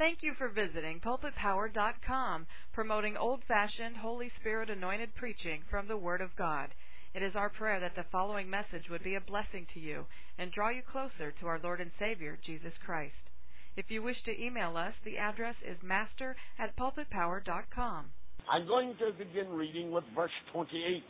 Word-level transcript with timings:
Thank 0.00 0.22
you 0.22 0.32
for 0.38 0.48
visiting 0.48 0.98
pulpitpower.com, 0.98 2.46
promoting 2.72 3.18
old-fashioned, 3.18 3.98
Holy 3.98 4.30
Spirit 4.40 4.70
anointed 4.70 5.14
preaching 5.14 5.60
from 5.70 5.88
the 5.88 5.96
Word 5.98 6.22
of 6.22 6.34
God. 6.36 6.70
It 7.12 7.22
is 7.22 7.36
our 7.36 7.50
prayer 7.50 7.78
that 7.80 7.94
the 7.96 8.08
following 8.10 8.48
message 8.48 8.88
would 8.88 9.04
be 9.04 9.16
a 9.16 9.20
blessing 9.20 9.66
to 9.74 9.78
you 9.78 10.06
and 10.38 10.50
draw 10.50 10.70
you 10.70 10.80
closer 10.90 11.30
to 11.38 11.46
our 11.46 11.60
Lord 11.62 11.82
and 11.82 11.90
Savior, 11.98 12.38
Jesus 12.42 12.72
Christ. 12.82 13.28
If 13.76 13.90
you 13.90 14.02
wish 14.02 14.16
to 14.24 14.42
email 14.42 14.74
us, 14.78 14.94
the 15.04 15.18
address 15.18 15.56
is 15.70 15.76
master 15.82 16.34
at 16.58 16.74
pulpitpower.com. 16.78 18.06
I'm 18.50 18.66
going 18.66 18.94
to 19.00 19.12
begin 19.12 19.52
reading 19.52 19.90
with 19.90 20.04
verse 20.16 20.32
28. 20.54 21.02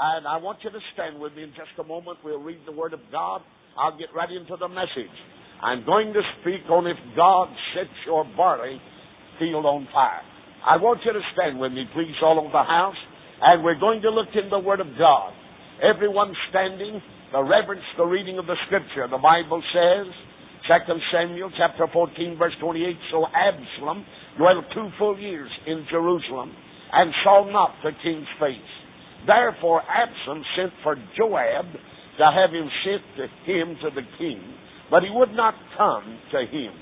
And 0.00 0.26
I 0.26 0.36
want 0.38 0.58
you 0.64 0.70
to 0.70 0.80
stand 0.94 1.20
with 1.20 1.32
me 1.34 1.44
in 1.44 1.50
just 1.50 1.78
a 1.78 1.84
moment. 1.84 2.18
We'll 2.24 2.42
read 2.42 2.58
the 2.66 2.72
Word 2.72 2.92
of 2.92 3.00
God. 3.12 3.42
I'll 3.78 3.96
get 3.96 4.08
right 4.16 4.32
into 4.32 4.56
the 4.58 4.66
message. 4.66 5.14
I'm 5.62 5.84
going 5.84 6.12
to 6.12 6.20
speak 6.40 6.68
on 6.68 6.86
if 6.86 6.96
God 7.16 7.48
sets 7.74 7.94
your 8.04 8.24
barley 8.36 8.80
field 9.38 9.64
on 9.64 9.88
fire. 9.92 10.20
I 10.66 10.76
want 10.76 11.00
you 11.04 11.12
to 11.12 11.20
stand 11.32 11.58
with 11.58 11.72
me, 11.72 11.84
please, 11.94 12.16
all 12.22 12.38
over 12.38 12.52
the 12.52 12.66
house, 12.66 12.98
and 13.40 13.64
we're 13.64 13.78
going 13.78 14.02
to 14.02 14.10
look 14.10 14.28
in 14.34 14.50
the 14.50 14.58
Word 14.58 14.80
of 14.80 14.88
God. 14.98 15.32
Everyone 15.82 16.34
standing, 16.50 17.00
the 17.32 17.42
reverence 17.42 17.84
the 17.96 18.04
reading 18.04 18.38
of 18.38 18.46
the 18.46 18.56
Scripture. 18.66 19.08
The 19.08 19.20
Bible 19.20 19.62
says, 19.72 20.06
2 20.68 20.94
Samuel 21.12 21.50
chapter 21.56 21.86
14, 21.92 22.36
verse 22.38 22.54
28, 22.60 22.96
So 23.12 23.24
Absalom 23.32 24.04
dwelt 24.36 24.64
two 24.74 24.88
full 24.98 25.18
years 25.18 25.50
in 25.66 25.86
Jerusalem 25.90 26.52
and 26.92 27.12
saw 27.24 27.50
not 27.50 27.76
the 27.82 27.92
king's 28.02 28.28
face. 28.40 28.72
Therefore 29.26 29.82
Absalom 29.82 30.44
sent 30.56 30.72
for 30.82 30.96
Joab 31.16 31.66
to 32.18 32.24
have 32.24 32.50
him 32.50 32.68
sent 32.84 33.02
to 33.16 33.24
him 33.52 33.76
to 33.82 33.90
the 33.94 34.06
king 34.18 34.40
but 34.90 35.02
he 35.02 35.10
would 35.10 35.32
not 35.32 35.54
come 35.76 36.18
to 36.32 36.38
him. 36.46 36.72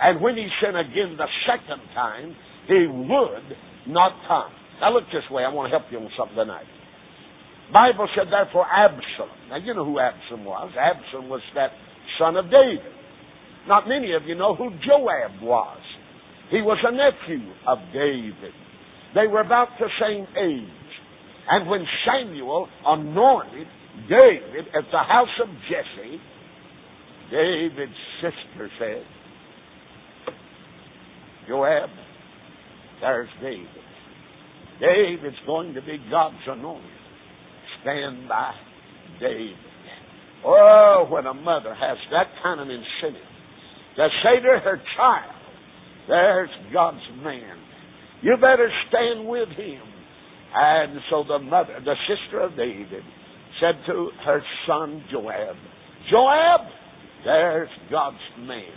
And 0.00 0.20
when 0.20 0.36
he 0.36 0.46
sent 0.62 0.76
again 0.76 1.16
the 1.16 1.28
second 1.48 1.80
time, 1.94 2.36
he 2.68 2.86
would 2.86 3.56
not 3.88 4.12
come. 4.28 4.52
Now 4.80 4.92
look 4.92 5.04
this 5.08 5.24
way. 5.30 5.42
I 5.44 5.48
want 5.48 5.72
to 5.72 5.78
help 5.78 5.90
you 5.90 5.98
on 5.98 6.10
something 6.18 6.36
tonight. 6.36 6.68
Bible 7.72 8.08
said, 8.14 8.28
therefore, 8.30 8.66
Absalom. 8.68 9.34
Now 9.48 9.56
you 9.56 9.74
know 9.74 9.84
who 9.84 9.98
Absalom 9.98 10.44
was. 10.44 10.70
Absalom 10.78 11.28
was 11.28 11.40
that 11.54 11.70
son 12.18 12.36
of 12.36 12.46
David. 12.46 12.92
Not 13.66 13.88
many 13.88 14.12
of 14.12 14.22
you 14.24 14.34
know 14.36 14.54
who 14.54 14.70
Joab 14.86 15.42
was. 15.42 15.80
He 16.50 16.62
was 16.62 16.78
a 16.86 16.92
nephew 16.92 17.50
of 17.66 17.78
David. 17.92 18.54
They 19.14 19.26
were 19.26 19.40
about 19.40 19.68
the 19.80 19.88
same 19.98 20.26
age. 20.38 20.86
And 21.48 21.68
when 21.68 21.84
Samuel 22.06 22.68
anointed 22.84 23.66
David 24.08 24.66
at 24.70 24.84
the 24.92 24.98
house 24.98 25.34
of 25.42 25.48
Jesse, 25.66 26.20
David's 27.30 27.92
sister 28.20 28.70
said, 28.78 29.04
Joab, 31.48 31.90
there's 33.00 33.28
David. 33.40 33.68
David's 34.80 35.36
going 35.46 35.74
to 35.74 35.80
be 35.80 35.98
God's 36.10 36.36
anointed. 36.46 36.90
Stand 37.82 38.28
by 38.28 38.52
David. 39.20 39.56
Oh, 40.44 41.06
when 41.08 41.26
a 41.26 41.34
mother 41.34 41.74
has 41.74 41.98
that 42.12 42.26
kind 42.42 42.60
of 42.60 42.68
incentive 42.68 43.26
to 43.96 44.08
say 44.22 44.40
to 44.42 44.60
her 44.62 44.80
child, 44.96 45.34
there's 46.08 46.50
God's 46.72 47.00
man. 47.22 47.56
You 48.22 48.36
better 48.36 48.70
stand 48.88 49.26
with 49.26 49.48
him. 49.50 49.82
And 50.54 51.00
so 51.10 51.24
the 51.26 51.38
mother, 51.38 51.80
the 51.84 51.96
sister 52.08 52.40
of 52.40 52.56
David, 52.56 53.02
said 53.60 53.74
to 53.86 54.10
her 54.24 54.42
son 54.66 55.02
Joab, 55.10 55.56
Joab, 56.10 56.60
there's 57.26 57.68
God's 57.90 58.22
man. 58.38 58.70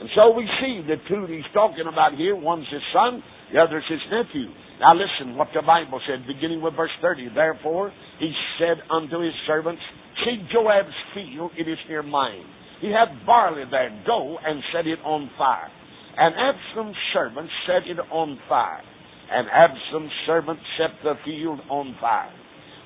And 0.00 0.08
so 0.16 0.32
we 0.32 0.48
see 0.60 0.82
the 0.88 0.96
two 1.06 1.26
he's 1.30 1.46
talking 1.52 1.84
about 1.86 2.16
here. 2.16 2.34
One's 2.34 2.66
his 2.72 2.82
son, 2.92 3.22
the 3.52 3.60
other's 3.60 3.84
his 3.88 4.00
nephew. 4.10 4.48
Now 4.80 4.96
listen 4.96 5.36
what 5.36 5.48
the 5.54 5.62
Bible 5.62 6.00
said, 6.08 6.26
beginning 6.26 6.62
with 6.62 6.74
verse 6.74 6.90
30. 7.00 7.28
Therefore, 7.34 7.92
he 8.18 8.32
said 8.58 8.82
unto 8.90 9.20
his 9.20 9.34
servants, 9.46 9.82
See 10.24 10.42
Joab's 10.50 10.96
field, 11.14 11.52
it 11.56 11.68
is 11.68 11.78
near 11.88 12.02
mine. 12.02 12.44
He 12.80 12.88
hath 12.88 13.14
barley 13.26 13.64
there. 13.70 13.92
Go 14.06 14.38
and 14.44 14.62
set 14.72 14.86
it 14.86 14.98
on 15.04 15.30
fire. 15.38 15.70
And 16.16 16.34
Absalom's 16.34 16.96
servants 17.12 17.52
set 17.66 17.88
it 17.88 17.98
on 18.10 18.38
fire. 18.48 18.82
And 19.30 19.48
Absalom's 19.48 20.12
servants 20.26 20.62
set 20.78 20.90
the 21.02 21.14
field 21.24 21.60
on 21.70 21.94
fire. 22.00 22.32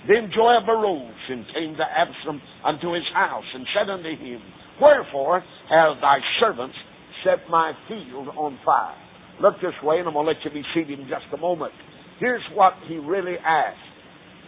Then 0.06 0.31
Joab 0.34 0.69
arose 0.69 1.22
and 1.28 1.45
came 1.53 1.75
to 1.77 1.84
Absalom 1.84 2.41
unto 2.65 2.95
his 2.95 3.05
house 3.12 3.45
and 3.55 3.67
said 3.75 3.91
unto 3.91 4.09
him, 4.09 4.41
Wherefore 4.81 5.43
have 5.71 6.00
thy 6.00 6.19
servants 6.41 6.77
set 7.25 7.49
my 7.50 7.72
field 7.89 8.28
on 8.37 8.59
fire? 8.65 8.94
Look 9.41 9.55
this 9.56 9.75
way, 9.83 9.99
and 9.99 10.09
I'm 10.09 10.15
going 10.15 10.27
to 10.27 10.33
let 10.33 10.44
you 10.44 10.50
be 10.50 10.66
seated 10.75 10.99
in 10.99 11.06
just 11.06 11.27
a 11.33 11.37
moment. 11.37 11.72
Here's 12.21 12.43
what 12.55 12.72
he 12.89 12.97
really 12.97 13.37
asked. 13.39 13.78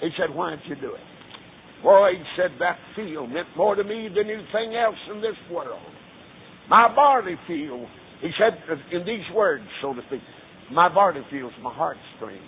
He 0.00 0.10
said, 0.18 0.34
Why 0.34 0.50
didn't 0.50 0.66
you 0.66 0.76
do 0.76 0.94
it? 0.94 1.00
Boy, 1.82 2.10
he 2.18 2.24
said, 2.36 2.50
that 2.60 2.76
field 2.94 3.30
meant 3.30 3.48
more 3.56 3.74
to 3.74 3.84
me 3.84 4.08
than 4.08 4.28
anything 4.28 4.76
else 4.76 4.98
in 5.14 5.20
this 5.20 5.36
world. 5.50 5.80
My 6.68 6.94
barley 6.94 7.36
field, 7.46 7.86
he 8.20 8.30
said 8.38 8.58
in 8.92 9.06
these 9.06 9.24
words, 9.34 9.64
so 9.80 9.94
to 9.94 10.00
speak, 10.08 10.20
my 10.70 10.92
barley 10.92 11.22
field's 11.30 11.54
my 11.62 11.72
heartstring. 11.72 12.42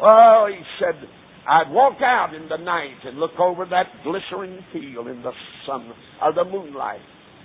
Oh, 0.00 0.48
he 0.50 0.60
said, 0.80 1.08
I'd 1.48 1.70
walk 1.70 1.98
out 2.02 2.34
in 2.34 2.48
the 2.48 2.56
night 2.56 2.98
and 3.04 3.18
look 3.18 3.38
over 3.38 3.64
that 3.66 3.86
glittering 4.02 4.58
field 4.72 5.06
in 5.06 5.22
the 5.22 5.32
sun 5.66 5.92
or 6.20 6.32
the 6.34 6.44
moonlight. 6.44 7.00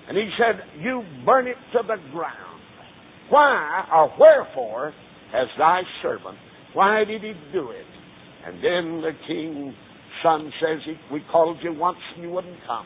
And 0.08 0.18
he 0.18 0.30
said, 0.38 0.62
You 0.80 1.04
burn 1.26 1.48
it 1.48 1.58
to 1.74 1.80
the 1.84 1.98
ground. 2.12 2.62
Why 3.30 3.86
or 3.94 4.14
wherefore 4.20 4.94
has 5.34 5.48
thy 5.58 5.82
servant, 6.02 6.38
why 6.74 7.04
did 7.04 7.22
he 7.22 7.34
do 7.52 7.72
it? 7.72 7.86
And 8.46 8.56
then 8.58 9.02
the 9.02 9.12
king's 9.28 9.76
son 10.24 10.52
says, 10.62 10.80
We 11.12 11.22
called 11.32 11.58
you 11.62 11.74
once 11.74 11.98
and 12.16 12.24
you 12.24 12.30
wouldn't 12.30 12.60
come. 12.66 12.86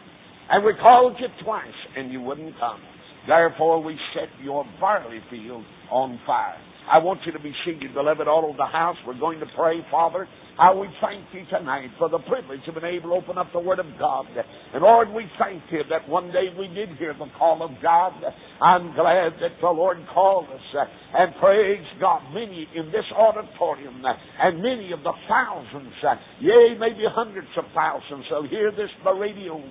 And 0.49 0.65
we 0.65 0.73
called 0.81 1.15
you 1.19 1.27
twice 1.43 1.67
and 1.95 2.11
you 2.11 2.21
wouldn't 2.21 2.57
come. 2.59 2.79
Therefore 3.27 3.83
we 3.83 3.97
set 4.15 4.29
your 4.43 4.65
barley 4.79 5.19
field 5.29 5.63
on 5.91 6.19
fire. 6.25 6.57
I 6.91 6.97
want 6.97 7.21
you 7.25 7.31
to 7.31 7.39
be 7.39 7.53
seated, 7.63 7.93
beloved, 7.93 8.27
all 8.27 8.45
over 8.45 8.57
the 8.57 8.65
house. 8.65 8.97
We're 9.05 9.19
going 9.19 9.39
to 9.39 9.45
pray, 9.55 9.85
Father. 9.91 10.27
How 10.57 10.79
we 10.79 10.87
thank 11.01 11.25
you 11.33 11.41
tonight 11.49 11.89
for 11.97 12.09
the 12.09 12.19
privilege 12.19 12.61
of 12.67 12.75
being 12.75 12.95
able 12.99 13.09
to 13.09 13.15
open 13.15 13.37
up 13.37 13.47
the 13.53 13.59
Word 13.59 13.79
of 13.79 13.87
God. 13.97 14.25
And 14.73 14.83
Lord, 14.83 15.09
we 15.09 15.25
thank 15.39 15.63
you 15.71 15.81
that 15.89 16.07
one 16.07 16.27
day 16.31 16.53
we 16.57 16.67
did 16.67 16.89
hear 16.99 17.13
the 17.13 17.25
call 17.37 17.63
of 17.63 17.71
God. 17.81 18.13
I'm 18.61 18.93
glad 18.93 19.33
that 19.41 19.57
the 19.59 19.69
Lord 19.69 19.97
called 20.13 20.45
us. 20.45 20.61
Uh, 20.77 20.85
and 21.13 21.33
praise 21.41 21.83
God, 21.99 22.21
many 22.33 22.67
in 22.75 22.85
this 22.87 23.05
auditorium 23.15 24.03
uh, 24.05 24.13
and 24.39 24.61
many 24.61 24.91
of 24.93 25.01
the 25.03 25.11
thousands, 25.27 25.93
uh, 26.07 26.15
yea, 26.39 26.77
maybe 26.79 27.03
hundreds 27.09 27.49
of 27.57 27.65
thousands, 27.73 28.25
will 28.29 28.47
hear 28.47 28.71
this 28.71 28.89
by 29.03 29.11
radio. 29.11 29.61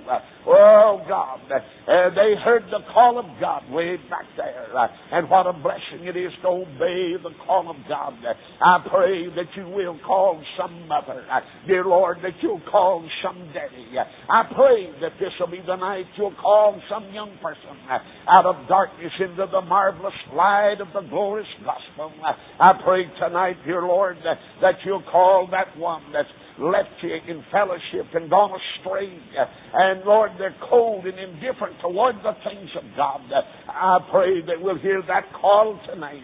Oh 0.46 1.00
God, 1.08 1.40
uh, 1.50 2.10
they 2.10 2.34
heard 2.44 2.64
the 2.70 2.80
call 2.92 3.18
of 3.18 3.26
God 3.40 3.70
way 3.70 3.96
back 4.08 4.26
there. 4.36 4.66
And 5.12 5.30
what 5.30 5.46
a 5.46 5.52
blessing 5.52 6.08
it 6.08 6.16
is 6.16 6.32
to 6.42 6.48
obey 6.48 7.14
the 7.22 7.30
call 7.46 7.70
of 7.70 7.76
God. 7.88 8.14
I 8.60 8.78
pray 8.90 9.28
that 9.36 9.48
you 9.56 9.68
will 9.68 9.98
call 10.04 10.42
some 10.58 10.69
mother. 10.86 11.24
Dear 11.66 11.84
Lord, 11.84 12.18
that 12.22 12.32
you'll 12.42 12.62
call 12.70 13.06
some 13.22 13.38
daddy. 13.52 13.86
I 14.28 14.42
pray 14.54 14.90
that 15.00 15.12
this 15.18 15.30
will 15.38 15.50
be 15.50 15.62
the 15.66 15.76
night 15.76 16.06
you'll 16.16 16.34
call 16.40 16.80
some 16.88 17.12
young 17.12 17.36
person 17.42 17.76
out 18.28 18.46
of 18.46 18.68
darkness 18.68 19.12
into 19.20 19.46
the 19.50 19.60
marvelous 19.62 20.14
light 20.34 20.76
of 20.80 20.88
the 20.94 21.08
glorious 21.08 21.48
gospel. 21.64 22.12
I 22.60 22.72
pray 22.84 23.04
tonight, 23.18 23.56
dear 23.64 23.82
Lord, 23.82 24.16
that, 24.24 24.38
that 24.60 24.74
you'll 24.84 25.04
call 25.10 25.48
that 25.50 25.76
one 25.78 26.02
that's 26.12 26.28
left 26.60 26.90
you 27.02 27.16
in 27.28 27.42
fellowship 27.50 28.12
and 28.14 28.28
gone 28.28 28.52
astray. 28.52 29.08
And 29.72 30.04
Lord, 30.04 30.32
they're 30.38 30.54
cold 30.68 31.06
and 31.06 31.18
indifferent 31.18 31.80
toward 31.80 32.16
the 32.16 32.32
things 32.44 32.70
of 32.76 32.84
God. 32.96 33.20
I 33.68 33.98
pray 34.10 34.42
that 34.46 34.60
we'll 34.60 34.78
hear 34.78 35.02
that 35.08 35.24
call 35.40 35.80
tonight. 35.92 36.20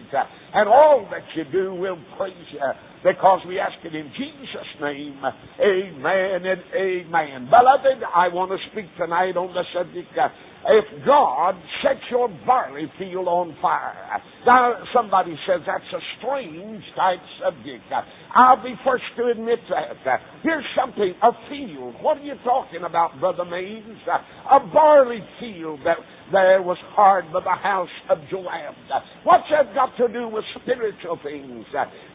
And 0.53 0.69
all 0.69 1.07
that 1.11 1.23
you 1.35 1.43
do 1.51 1.75
will 1.75 1.99
praise 2.17 2.33
you 2.51 2.59
because 3.03 3.41
we 3.47 3.59
ask 3.59 3.75
it 3.83 3.93
in 3.93 4.11
Jesus' 4.17 4.73
name. 4.81 5.21
Amen 5.59 6.45
and 6.45 6.61
amen. 6.73 7.49
Beloved, 7.49 8.03
I 8.15 8.27
want 8.29 8.51
to 8.51 8.57
speak 8.71 8.85
tonight 8.97 9.37
on 9.37 9.53
the 9.53 9.63
subject 9.75 10.09
uh, 10.17 10.27
if 10.67 11.05
God 11.05 11.55
sets 11.83 12.03
your 12.09 12.27
barley 12.45 12.91
field 12.97 13.27
on 13.27 13.55
fire. 13.61 14.19
Now, 14.45 14.73
somebody 14.95 15.37
says 15.47 15.61
that's 15.67 15.91
a 15.93 16.01
strange 16.19 16.83
type 16.95 17.21
subject. 17.43 17.83
I'll 18.35 18.61
be 18.63 18.73
first 18.83 19.03
to 19.17 19.27
admit 19.27 19.59
that. 19.69 20.19
Here's 20.43 20.65
something, 20.75 21.13
a 21.21 21.31
field. 21.49 21.95
What 22.01 22.17
are 22.17 22.23
you 22.23 22.35
talking 22.43 22.83
about, 22.83 23.19
Brother 23.19 23.45
Mays? 23.45 23.83
A 24.51 24.59
barley 24.73 25.23
field 25.39 25.79
that 25.85 25.97
there 26.31 26.61
was 26.61 26.77
hard 26.91 27.31
by 27.31 27.39
the 27.39 27.55
house 27.55 27.93
of 28.09 28.17
Joab. 28.29 28.75
What's 29.23 29.47
that 29.51 29.73
got 29.73 29.95
to 29.97 30.11
do 30.11 30.27
with 30.27 30.43
spiritual 30.61 31.19
things? 31.23 31.65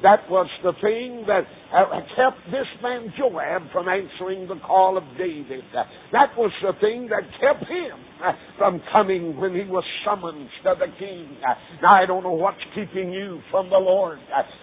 That 0.02 0.28
was 0.28 0.48
the 0.62 0.72
thing 0.80 1.24
that 1.26 1.44
uh, 1.72 2.00
kept 2.16 2.44
this 2.50 2.68
man 2.82 3.12
Joab 3.16 3.62
from 3.72 3.88
answering 3.88 4.48
the 4.48 4.60
call 4.66 4.98
of 4.98 5.04
David. 5.16 5.64
That 6.12 6.36
was 6.36 6.52
the 6.62 6.72
thing 6.80 7.08
that 7.08 7.24
kept 7.40 7.64
him 7.68 7.96
from 8.58 8.80
coming 8.92 9.36
when 9.40 9.54
he 9.54 9.64
was 9.64 9.84
summoned 10.04 10.48
to 10.62 10.74
the 10.78 10.86
king. 10.98 11.36
Now, 11.82 12.02
I 12.02 12.06
don't 12.06 12.22
know 12.22 12.32
what's 12.32 12.62
keeping 12.74 13.12
you 13.12 13.40
from 13.50 13.70
the 13.70 13.78
Lord, 13.78 14.18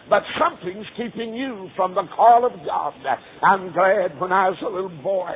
but 0.09 0.23
something's 0.39 0.85
keeping 0.95 1.33
you 1.33 1.69
from 1.75 1.95
the 1.95 2.03
call 2.15 2.45
of 2.45 2.53
God. 2.65 2.93
I'm 3.41 3.73
glad 3.73 4.19
when 4.19 4.31
I 4.31 4.49
was 4.49 4.57
a 4.61 4.69
little 4.69 5.01
boy, 5.03 5.31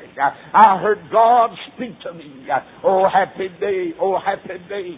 I 0.53 0.79
heard 0.81 0.99
God 1.11 1.49
speak 1.75 1.99
to 2.03 2.13
me. 2.13 2.45
Oh, 2.83 3.07
happy 3.11 3.49
day, 3.59 3.93
oh, 4.03 4.19
happy 4.19 4.59
day. 4.67 4.91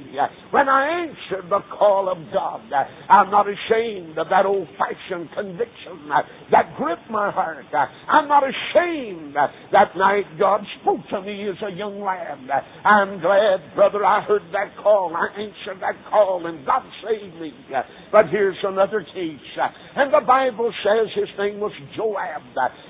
When 0.49 0.67
I 0.67 1.05
answered 1.05 1.49
the 1.49 1.61
call 1.77 2.09
of 2.09 2.17
God, 2.33 2.61
I'm 3.09 3.29
not 3.29 3.45
ashamed 3.45 4.17
of 4.17 4.27
that 4.29 4.45
old 4.45 4.67
fashioned 4.73 5.29
conviction 5.29 6.09
that 6.51 6.75
gripped 6.77 7.09
my 7.11 7.29
heart. 7.29 7.65
I'm 8.09 8.27
not 8.27 8.43
ashamed 8.43 9.35
that 9.35 9.95
night 9.95 10.25
God 10.39 10.61
spoke 10.81 11.01
to 11.11 11.21
me 11.21 11.47
as 11.49 11.61
a 11.61 11.75
young 11.75 12.01
lad. 12.01 12.39
I'm 12.83 13.21
glad, 13.21 13.75
brother, 13.75 14.03
I 14.03 14.21
heard 14.21 14.41
that 14.51 14.75
call. 14.81 15.13
I 15.15 15.29
answered 15.39 15.81
that 15.81 15.95
call, 16.09 16.47
and 16.47 16.65
God 16.65 16.81
saved 17.05 17.35
me. 17.39 17.53
But 18.11 18.29
here's 18.31 18.57
another 18.63 19.05
case. 19.13 19.39
And 19.95 20.11
the 20.11 20.25
Bible 20.25 20.73
says 20.83 21.11
his 21.13 21.29
name 21.37 21.59
was 21.59 21.71
Joab. 21.95 22.41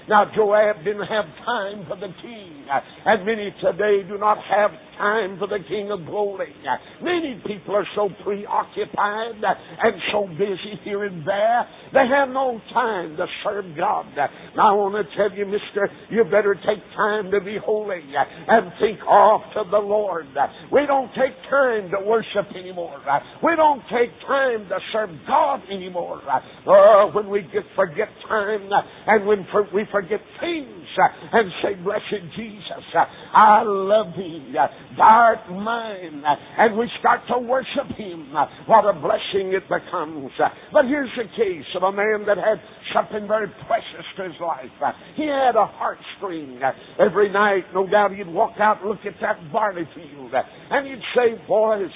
Now, 0.08 0.32
Joab 0.36 0.78
didn't 0.86 1.08
have 1.08 1.26
time 1.44 1.86
for 1.88 1.98
the 1.98 2.14
king. 2.22 2.66
And 3.06 3.26
many 3.26 3.54
today 3.62 4.08
do 4.08 4.18
not 4.18 4.38
have 4.38 4.72
time 4.97 5.38
for 5.39 5.47
the 5.47 5.59
King 5.68 5.92
of 5.92 6.06
Glory. 6.06 6.53
Many 7.01 7.42
people 7.45 7.75
are 7.75 7.88
so 7.95 8.09
preoccupied 8.24 9.42
and 9.44 9.95
so 10.12 10.27
busy 10.27 10.80
here 10.83 11.03
and 11.03 11.25
there, 11.27 11.68
they 11.94 12.07
have 12.09 12.30
no 12.30 12.59
time 12.74 13.15
to 13.18 13.25
serve 13.44 13.65
God. 13.77 14.06
Now, 14.56 14.71
I 14.71 14.74
want 14.74 14.95
to 14.95 15.15
tell 15.15 15.36
you, 15.38 15.45
mister, 15.45 15.89
you 16.09 16.24
better 16.25 16.56
take 16.56 16.83
time 16.95 17.31
to 17.31 17.39
be 17.42 17.57
holy 17.63 18.01
and 18.47 18.71
think 18.80 19.00
off 19.07 19.42
to 19.53 19.69
the 19.69 19.77
Lord. 19.77 20.27
We 20.71 20.86
don't 20.88 21.09
take 21.09 21.36
time 21.50 21.92
to 21.92 22.06
worship 22.06 22.51
anymore. 22.57 23.01
We 23.44 23.56
don't 23.56 23.81
take 23.92 24.12
time 24.27 24.68
to 24.69 24.77
serve 24.92 25.09
God 25.27 25.62
anymore. 25.71 26.21
Oh, 26.68 27.12
when 27.13 27.30
we 27.30 27.42
get, 27.42 27.63
forget 27.75 28.09
time 28.27 28.69
and 29.07 29.27
when 29.27 29.45
we 29.74 29.83
forget 29.92 30.19
things 30.39 30.88
and 31.31 31.51
say, 31.63 31.75
Blessed 31.83 32.36
Jesus, 32.36 32.86
I 33.33 33.63
love 33.65 34.13
thee 34.15 34.53
dark 34.97 35.50
mind 35.50 36.24
and 36.57 36.77
we 36.77 36.89
start 37.00 37.21
to 37.30 37.39
worship 37.39 37.88
Him, 37.97 38.33
what 38.65 38.86
a 38.86 38.94
blessing 38.94 39.53
it 39.53 39.63
becomes. 39.69 40.31
But 40.71 40.86
here's 40.86 41.09
the 41.18 41.25
case 41.36 41.65
of 41.75 41.83
a 41.83 41.92
man 41.92 42.25
that 42.27 42.38
had 42.38 42.59
something 42.94 43.27
very 43.27 43.47
precious 43.68 44.06
to 44.18 44.24
his 44.24 44.39
life. 44.42 44.71
He 45.15 45.24
had 45.24 45.56
a 45.56 45.68
heartstring. 45.68 46.59
Every 47.00 47.31
night, 47.31 47.65
no 47.74 47.88
doubt, 47.88 48.12
he'd 48.12 48.27
walk 48.27 48.56
out 48.59 48.81
and 48.81 48.89
look 48.89 49.06
at 49.06 49.15
that 49.21 49.51
barley 49.51 49.88
field 49.95 50.31
and 50.71 50.88
he'd 50.88 51.03
say, 51.15 51.36
Boys, 51.47 51.92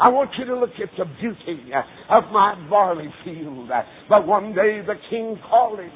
I 0.00 0.08
want 0.08 0.30
you 0.38 0.44
to 0.46 0.58
look 0.58 0.74
at 0.82 0.90
the 0.98 1.04
beauty 1.20 1.70
of 2.10 2.24
my 2.32 2.54
barley 2.68 3.12
field. 3.24 3.70
But 4.08 4.26
one 4.26 4.54
day 4.54 4.82
the 4.86 4.96
king 5.10 5.38
called 5.48 5.78
him 5.78 5.90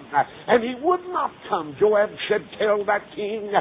and 0.46 0.62
he 0.62 0.74
would 0.82 1.04
not 1.08 1.32
come. 1.48 1.76
Joab 1.78 2.10
said, 2.28 2.40
Tell 2.58 2.84
that 2.86 3.02
king 3.14 3.52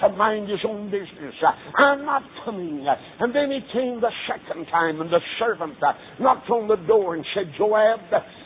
to 0.00 0.08
mind 0.10 0.48
his 0.48 0.60
own 0.66 0.90
business. 0.90 1.34
I'm 1.76 2.04
not 2.04 2.22
coming. 2.44 2.86
And 3.20 3.34
then 3.34 3.50
he 3.50 3.60
came 3.72 4.00
the 4.00 4.10
second 4.28 4.66
time, 4.66 5.00
and 5.00 5.10
the 5.10 5.20
servant 5.38 5.74
uh, 5.82 5.92
knocked 6.22 6.50
on 6.50 6.68
the 6.68 6.76
door 6.86 7.14
and 7.14 7.24
said, 7.34 7.52
Joab, 7.58 8.00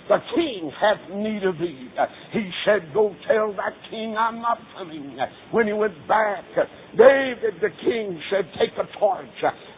the 0.08 0.18
king 0.34 0.70
hath 0.80 1.16
need 1.16 1.44
of 1.44 1.58
thee. 1.58 1.88
He 2.32 2.50
said, 2.64 2.92
Go 2.92 3.14
tell 3.26 3.52
that 3.54 3.72
king 3.90 4.16
I'm 4.18 4.40
not 4.40 4.58
coming. 4.76 5.16
When 5.50 5.66
he 5.66 5.72
went 5.72 5.96
back, 6.06 6.44
David 6.92 7.60
the 7.60 7.70
king 7.84 8.20
said, 8.30 8.44
Take 8.58 8.76
a 8.78 8.98
torch 8.98 9.26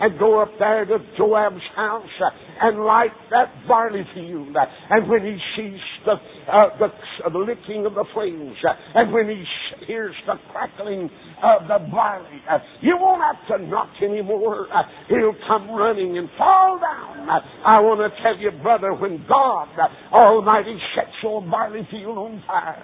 and 0.01 0.19
go 0.19 0.43
up 0.43 0.51
there 0.59 0.85
to 0.85 0.99
Joab's 1.17 1.63
house 1.75 2.05
and 2.61 2.85
light 2.85 3.15
that 3.31 3.53
barley 3.69 4.05
field. 4.15 4.55
And 4.91 5.09
when 5.09 5.23
he 5.23 5.39
sees 5.57 5.81
the, 6.05 6.13
uh, 6.53 6.79
the, 6.79 7.31
the 7.31 7.39
licking 7.39 7.87
of 7.87 7.95
the 7.95 8.05
flames, 8.13 8.57
and 8.95 9.13
when 9.13 9.29
he 9.29 9.45
hears 9.87 10.15
the 10.27 10.35
crackling 10.53 11.11
of 11.43 11.69
the 11.69 11.87
barley, 11.91 12.43
uh, 12.51 12.59
you 12.81 12.97
won't 12.99 13.23
have 13.23 13.59
to 13.59 13.67
knock 13.67 13.91
anymore. 14.03 14.67
Uh, 14.73 14.83
he'll 15.09 15.37
come 15.47 15.71
running 15.71 16.19
and 16.19 16.29
fall 16.37 16.79
down. 16.79 17.29
I 17.65 17.81
want 17.81 18.01
to 18.01 18.23
tell 18.23 18.37
you, 18.37 18.51
brother, 18.63 18.95
when 18.95 19.25
God 19.29 19.69
Almighty 20.17 20.79
sets 20.97 21.13
your 21.23 21.45
barley 21.45 21.87
field 21.91 22.17
on 22.17 22.43
fire. 22.47 22.81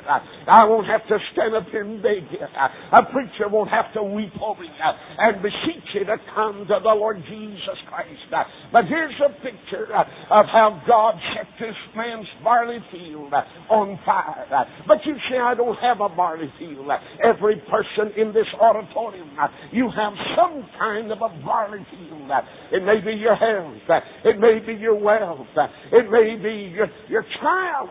I 0.46 0.68
won't 0.68 0.86
have 0.86 1.00
to 1.08 1.16
stand 1.32 1.56
up 1.56 1.64
and 1.72 2.02
beg 2.02 2.28
you. 2.28 2.44
A 2.44 3.02
preacher 3.08 3.48
won't 3.48 3.70
have 3.70 3.88
to 3.94 4.02
weep 4.02 4.36
over 4.36 4.62
you 4.62 4.70
and 5.18 5.40
beseech 5.40 5.88
you 5.94 6.04
to 6.04 6.16
come 6.34 6.68
to 6.68 6.76
the 6.82 6.92
Lord 6.92 7.16
Jesus 7.24 7.78
Christ. 7.88 8.20
But 8.72 8.84
here's 8.84 9.16
a 9.24 9.32
picture 9.40 9.88
of 9.94 10.44
how 10.52 10.82
God 10.86 11.14
set 11.32 11.48
this 11.58 11.76
man's 11.96 12.28
barley 12.44 12.78
field 12.92 13.32
on 13.70 13.98
fire. 14.04 14.66
But 14.86 14.98
you 15.06 15.14
say, 15.30 15.38
I 15.38 15.54
don't 15.54 15.78
have 15.80 16.00
a 16.00 16.08
barley 16.14 16.52
field. 16.58 16.86
Every 17.24 17.56
person 17.70 18.12
in 18.20 18.34
this 18.34 18.46
auditorium, 18.60 19.30
you 19.72 19.88
have 19.88 20.12
some 20.36 20.68
kind 20.78 21.10
of 21.10 21.18
a 21.18 21.30
barley 21.42 21.86
field. 21.90 22.30
It 22.72 22.84
may 22.84 23.00
be 23.00 23.16
your 23.16 23.36
health. 23.36 24.02
It 24.24 24.38
may 24.38 24.58
be 24.64 24.78
your 24.78 25.00
wealth. 25.00 25.46
It 25.92 26.10
may 26.10 26.36
be 26.36 26.74
your, 26.74 26.88
your 27.08 27.21
your 27.22 27.40
child. 27.40 27.88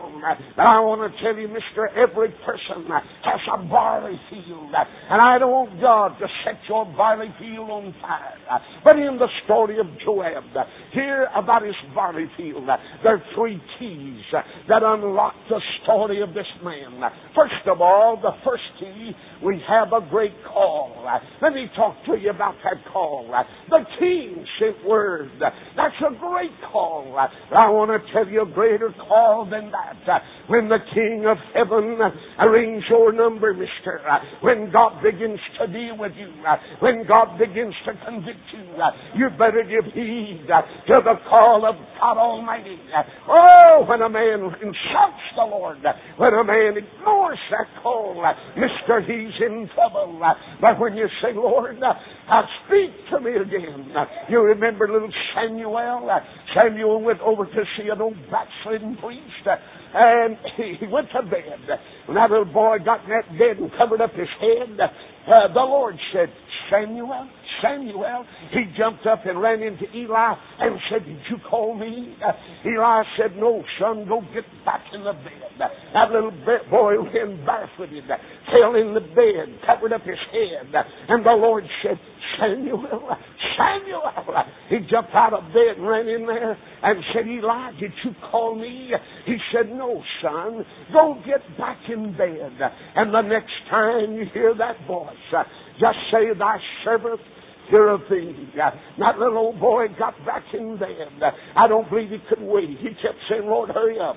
But 0.56 0.62
I 0.62 0.80
want 0.80 1.00
to 1.02 1.22
tell 1.22 1.36
you, 1.36 1.48
mister, 1.48 1.88
every 1.96 2.28
person 2.44 2.86
has 2.88 3.40
a 3.52 3.62
barley 3.68 4.18
field. 4.30 4.72
And 5.10 5.20
I 5.20 5.38
don't 5.38 5.50
want 5.50 5.80
God 5.80 6.18
to 6.18 6.26
set 6.44 6.60
your 6.68 6.84
barley 6.84 7.32
field 7.38 7.70
on 7.70 7.94
fire. 8.00 8.60
But 8.84 8.96
in 8.96 9.18
the 9.18 9.28
story 9.44 9.78
of 9.78 9.86
Joab, 10.04 10.44
hear 10.92 11.28
about 11.34 11.62
his 11.62 11.74
barley 11.94 12.26
field. 12.36 12.68
There 13.02 13.14
are 13.14 13.22
three 13.34 13.60
keys 13.78 14.22
that 14.68 14.82
unlock 14.82 15.34
the 15.48 15.60
story 15.82 16.22
of 16.22 16.34
this 16.34 16.46
man. 16.62 17.00
First 17.34 17.66
of 17.66 17.80
all, 17.80 18.18
the 18.20 18.32
first 18.44 18.62
key, 18.78 19.12
we 19.44 19.60
have 19.68 19.92
a 19.92 20.00
great 20.08 20.34
call. 20.46 21.06
Let 21.40 21.52
me 21.52 21.66
talk 21.76 21.96
to 22.06 22.16
you 22.16 22.30
about 22.30 22.54
that 22.64 22.84
call. 22.92 23.26
The 23.70 23.84
king 23.98 24.44
sent 24.58 24.84
word. 24.86 25.30
That's 25.40 25.94
a 26.06 26.14
great 26.18 26.52
call. 26.70 27.16
I 27.18 27.70
want 27.70 27.90
to 27.90 28.12
tell 28.12 28.28
you 28.28 28.42
a 28.42 28.46
greater 28.46 28.90
call 29.08 29.21
than 29.50 29.70
that. 29.70 30.22
When 30.48 30.68
the 30.68 30.78
King 30.94 31.24
of 31.26 31.38
Heaven 31.54 31.98
arranges 32.38 32.84
your 32.90 33.12
number, 33.12 33.54
mister, 33.54 34.00
when 34.40 34.70
God 34.72 35.02
begins 35.02 35.38
to 35.60 35.66
deal 35.66 35.96
with 35.98 36.12
you, 36.18 36.28
when 36.80 37.06
God 37.06 37.38
begins 37.38 37.74
to 37.86 37.92
convict 38.04 38.38
you, 38.52 38.66
you 39.16 39.30
better 39.38 39.62
give 39.62 39.92
heed 39.94 40.46
to 40.48 40.96
the 41.02 41.14
call 41.28 41.64
of 41.68 41.76
God 42.00 42.18
Almighty. 42.18 42.78
Oh, 43.28 43.84
when 43.88 44.02
a 44.02 44.08
man 44.08 44.40
insults 44.60 45.24
the 45.36 45.44
Lord, 45.44 45.78
when 46.16 46.34
a 46.34 46.44
man 46.44 46.76
ignores 46.76 47.38
that 47.50 47.82
call, 47.82 48.14
mister, 48.56 49.00
he's 49.00 49.40
in 49.46 49.68
trouble. 49.74 50.20
But 50.60 50.78
when 50.80 50.96
you 50.96 51.06
say, 51.22 51.32
Lord, 51.34 51.78
speak 52.66 52.90
to 53.10 53.20
me 53.20 53.32
again, 53.32 53.92
you 54.28 54.40
remember 54.40 54.88
little 54.88 55.12
Samuel? 55.34 56.20
Samuel 56.54 57.02
went 57.02 57.20
over 57.20 57.44
to 57.44 57.64
see 57.76 57.88
an 57.90 58.00
old 58.00 58.16
backslidden 58.30 58.96
priest, 58.96 59.46
and 59.94 60.36
he 60.56 60.86
went 60.86 61.08
to 61.12 61.22
bed. 61.22 61.80
When 62.06 62.16
that 62.16 62.30
little 62.30 62.44
boy 62.46 62.78
got 62.84 63.04
in 63.04 63.10
that 63.10 63.28
bed 63.38 63.58
and 63.58 63.70
covered 63.76 64.00
up 64.00 64.12
his 64.12 64.28
head, 64.40 64.78
uh, 65.26 65.52
the 65.52 65.60
Lord 65.60 65.96
said, 66.12 66.28
Samuel, 66.70 67.28
Samuel. 67.62 68.24
He 68.50 68.64
jumped 68.76 69.06
up 69.06 69.24
and 69.26 69.40
ran 69.40 69.62
into 69.62 69.84
Eli 69.94 70.34
and 70.58 70.78
said, 70.90 71.04
Did 71.04 71.20
you 71.30 71.36
call 71.48 71.76
me? 71.76 72.16
Uh, 72.24 72.32
Eli 72.68 73.02
said, 73.18 73.36
No, 73.36 73.62
son, 73.80 74.06
go 74.08 74.20
get 74.34 74.44
back 74.64 74.82
in 74.92 75.04
the 75.04 75.12
bed. 75.12 75.60
Uh, 75.60 75.68
that 75.94 76.10
little 76.10 76.32
boy 76.70 77.00
went 77.02 77.46
barefooted, 77.46 78.10
uh, 78.10 78.16
fell 78.50 78.74
in 78.74 78.94
the 78.94 79.00
bed, 79.00 79.60
covered 79.66 79.92
up 79.92 80.02
his 80.02 80.18
head, 80.32 80.74
uh, 80.74 80.82
and 81.08 81.24
the 81.24 81.30
Lord 81.30 81.64
said, 81.82 81.98
Samuel, 82.38 83.16
Samuel. 83.58 84.02
He 84.68 84.78
jumped 84.90 85.12
out 85.14 85.34
of 85.34 85.44
bed 85.52 85.76
and 85.76 85.86
ran 85.86 86.08
in 86.08 86.26
there 86.26 86.56
and 86.82 87.04
said, 87.14 87.26
Eli, 87.26 87.72
did 87.78 87.92
you 88.04 88.12
call 88.30 88.54
me? 88.54 88.90
He 89.26 89.36
said, 89.52 89.70
No, 89.70 90.02
son. 90.22 90.64
Go 90.92 91.20
get 91.26 91.40
back 91.58 91.78
in 91.92 92.16
bed. 92.16 92.58
And 92.96 93.12
the 93.12 93.22
next 93.22 93.52
time 93.70 94.14
you 94.14 94.24
hear 94.32 94.54
that 94.56 94.76
voice, 94.86 95.11
just 95.80 95.98
say, 96.12 96.32
Thy 96.38 96.58
servant 96.84 97.20
thing. 98.08 98.52
That 98.98 99.18
little 99.18 99.38
old 99.38 99.60
boy 99.60 99.86
got 99.98 100.14
back 100.26 100.44
in 100.52 100.78
bed. 100.78 101.08
I 101.56 101.66
don't 101.68 101.88
believe 101.88 102.10
he 102.10 102.18
could 102.28 102.44
wait. 102.44 102.68
He 102.68 102.90
kept 103.00 103.16
saying, 103.30 103.46
Lord, 103.46 103.70
hurry 103.70 103.98
up. 103.98 104.16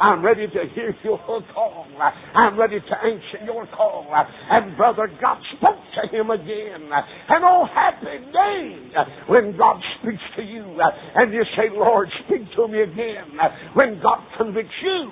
I'm 0.00 0.24
ready 0.24 0.46
to 0.46 0.62
hear 0.74 0.94
your 1.04 1.18
call. 1.54 1.86
I'm 2.34 2.58
ready 2.58 2.80
to 2.80 2.96
answer 2.98 3.44
your 3.44 3.66
call. 3.68 4.10
And 4.50 4.76
brother, 4.76 5.08
God 5.20 5.38
spoke 5.56 5.78
to 6.02 6.16
him 6.16 6.30
again. 6.30 6.90
And 7.28 7.44
oh, 7.44 7.66
happy 7.72 8.24
day 8.32 8.76
when 9.28 9.56
God 9.56 9.80
speaks 10.00 10.22
to 10.36 10.42
you 10.42 10.64
and 11.14 11.32
you 11.32 11.44
say, 11.56 11.70
Lord, 11.72 12.08
speak 12.26 12.42
to 12.56 12.68
me 12.68 12.82
again. 12.82 13.38
When 13.74 14.00
God 14.02 14.18
convicts 14.36 14.74
you 14.82 15.10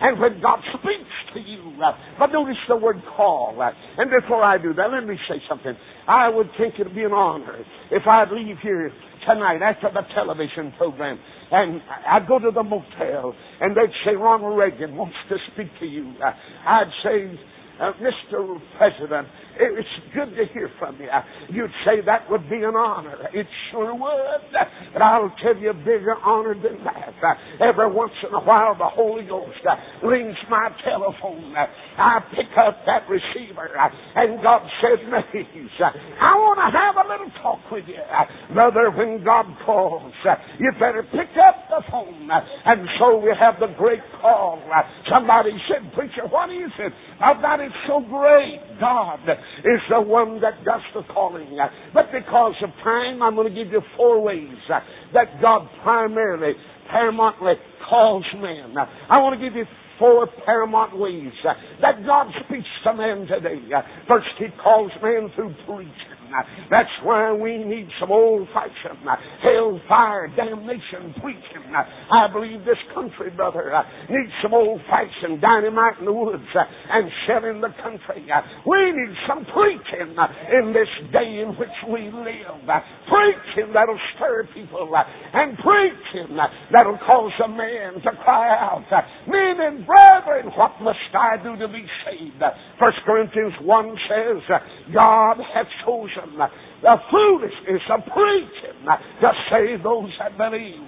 and 0.00 0.20
when 0.20 0.40
God 0.40 0.60
speaks 0.78 1.10
to 1.34 1.40
you. 1.40 1.74
But 2.18 2.28
notice 2.28 2.56
the 2.68 2.76
word 2.76 3.02
call. 3.16 3.60
And 3.98 4.10
before 4.22 4.44
I 4.44 4.58
do 4.58 4.72
that, 4.74 4.90
let 4.92 5.06
me 5.06 5.16
say 5.28 5.42
something. 5.48 5.74
I 6.06 6.28
would 6.28 6.50
think 6.58 6.74
it 6.78 6.86
would 6.86 6.94
be 6.94 7.04
an 7.04 7.12
honor 7.12 7.56
if 7.90 8.06
I'd 8.06 8.30
leave 8.30 8.56
here 8.62 8.90
tonight 9.26 9.62
after 9.62 9.88
the 9.92 10.02
television 10.14 10.72
program 10.76 11.18
and 11.50 11.80
I'd 12.08 12.26
go 12.26 12.38
to 12.38 12.50
the 12.52 12.62
motel 12.62 13.34
and 13.60 13.76
they'd 13.76 13.94
say 14.04 14.16
Ronald 14.16 14.58
Reagan 14.58 14.96
wants 14.96 15.16
to 15.28 15.36
speak 15.52 15.68
to 15.80 15.86
you. 15.86 16.14
I'd 16.66 16.90
say, 17.04 17.38
uh, 17.80 17.92
Mr. 18.00 18.60
President, 18.78 19.28
it's 19.58 19.88
good 20.14 20.34
to 20.36 20.44
hear 20.52 20.70
from 20.78 20.96
you. 20.98 21.08
You'd 21.50 21.70
say 21.84 22.00
that 22.06 22.30
would 22.30 22.48
be 22.48 22.56
an 22.56 22.76
honor. 22.76 23.16
It 23.32 23.46
sure 23.70 23.94
would. 23.94 24.52
But 24.92 25.02
I'll 25.02 25.34
tell 25.42 25.56
you 25.56 25.70
a 25.70 25.74
bigger 25.74 26.14
honor 26.24 26.54
than 26.54 26.82
that. 26.84 27.36
Every 27.60 27.90
once 27.92 28.12
in 28.26 28.34
a 28.34 28.40
while, 28.40 28.76
the 28.76 28.88
Holy 28.88 29.24
Ghost 29.26 29.58
rings 30.02 30.36
my 30.50 30.70
telephone. 30.84 31.54
I 31.98 32.20
pick 32.34 32.50
up 32.58 32.78
that 32.86 33.08
receiver, 33.08 33.68
and 34.16 34.42
God 34.42 34.62
says, 34.80 34.98
Mays, 35.10 35.46
I 35.80 36.34
want 36.36 36.58
to 36.58 36.68
have 36.72 36.96
a 36.96 37.08
little 37.08 37.30
talk 37.42 37.60
with 37.70 37.84
you. 37.86 38.00
Brother, 38.54 38.90
when 38.90 39.24
God 39.24 39.46
calls, 39.64 40.12
you 40.58 40.72
better 40.78 41.02
pick 41.12 41.30
up 41.36 41.68
the 41.68 41.82
phone. 41.90 42.28
And 42.64 42.88
so 42.98 43.18
we 43.18 43.32
have 43.38 43.60
the 43.60 43.74
great 43.78 44.02
call. 44.20 44.62
Somebody 45.10 45.50
said, 45.68 45.92
Preacher, 45.94 46.26
what 46.28 46.50
is 46.50 46.72
it? 46.78 46.92
Oh, 47.24 47.38
About 47.38 47.60
it's 47.60 47.74
so 47.86 48.00
great. 48.00 48.60
God 48.80 49.20
is 49.64 49.80
the 49.90 50.00
one 50.00 50.40
that 50.40 50.64
does 50.64 50.82
the 50.94 51.02
calling. 51.12 51.58
But 51.94 52.06
because 52.12 52.54
of 52.62 52.70
time, 52.84 53.22
I'm 53.22 53.34
going 53.34 53.52
to 53.52 53.64
give 53.64 53.72
you 53.72 53.80
four 53.96 54.22
ways 54.22 54.48
that 55.14 55.40
God 55.40 55.68
primarily, 55.82 56.52
paramountly 56.92 57.54
calls 57.88 58.24
men. 58.36 58.74
I 59.10 59.18
want 59.18 59.38
to 59.40 59.44
give 59.44 59.56
you 59.56 59.64
four 59.98 60.26
paramount 60.44 60.96
ways 60.98 61.32
that 61.80 62.04
God 62.06 62.26
speaks 62.46 62.68
to 62.84 62.94
men 62.94 63.26
today. 63.26 63.60
First, 64.08 64.26
He 64.38 64.46
calls 64.62 64.90
men 65.02 65.30
through 65.34 65.54
preaching. 65.66 66.21
That's 66.70 66.90
why 67.02 67.32
we 67.32 67.58
need 67.58 67.88
some 68.00 68.10
old 68.10 68.48
fashioned 68.52 69.06
uh, 69.06 69.16
hellfire 69.42 70.28
damnation 70.36 71.14
preaching. 71.20 71.68
I 71.72 72.28
believe 72.32 72.64
this 72.64 72.80
country, 72.94 73.30
brother, 73.30 73.74
uh, 73.74 73.82
needs 74.08 74.32
some 74.42 74.54
old 74.54 74.80
fashioned 74.88 75.40
dynamite 75.40 75.98
in 76.00 76.06
the 76.06 76.12
woods 76.12 76.44
uh, 76.54 76.64
and 76.90 77.10
shell 77.26 77.44
in 77.44 77.60
the 77.60 77.72
country. 77.82 78.26
We 78.66 78.80
need 78.92 79.14
some 79.28 79.44
preaching 79.52 80.16
in 80.16 80.72
this 80.72 80.90
day 81.12 81.40
in 81.42 81.56
which 81.58 81.76
we 81.88 82.10
live. 82.12 82.64
Preaching 83.08 83.72
that'll 83.72 84.00
stir 84.16 84.48
people 84.54 84.88
and 85.32 85.56
preaching 85.58 86.36
that'll 86.72 86.98
cause 87.06 87.32
a 87.44 87.48
man 87.48 87.94
to 88.02 88.12
cry 88.24 88.48
out, 88.56 88.84
Men 89.26 89.60
and 89.60 89.86
brethren, 89.86 90.52
what 90.56 90.72
must 90.80 90.98
I 91.14 91.42
do 91.42 91.56
to 91.56 91.68
be 91.68 91.84
saved? 92.04 92.42
First 92.78 92.98
Corinthians 93.04 93.54
1 93.62 93.96
says, 94.08 94.42
God 94.92 95.36
hath 95.54 95.66
chosen 95.84 96.21
the 96.82 96.96
foolishness 97.10 97.82
of 97.90 98.00
preaching 98.12 98.86
to 99.20 99.30
save 99.50 99.82
those 99.82 100.10
that 100.18 100.36
believe. 100.36 100.80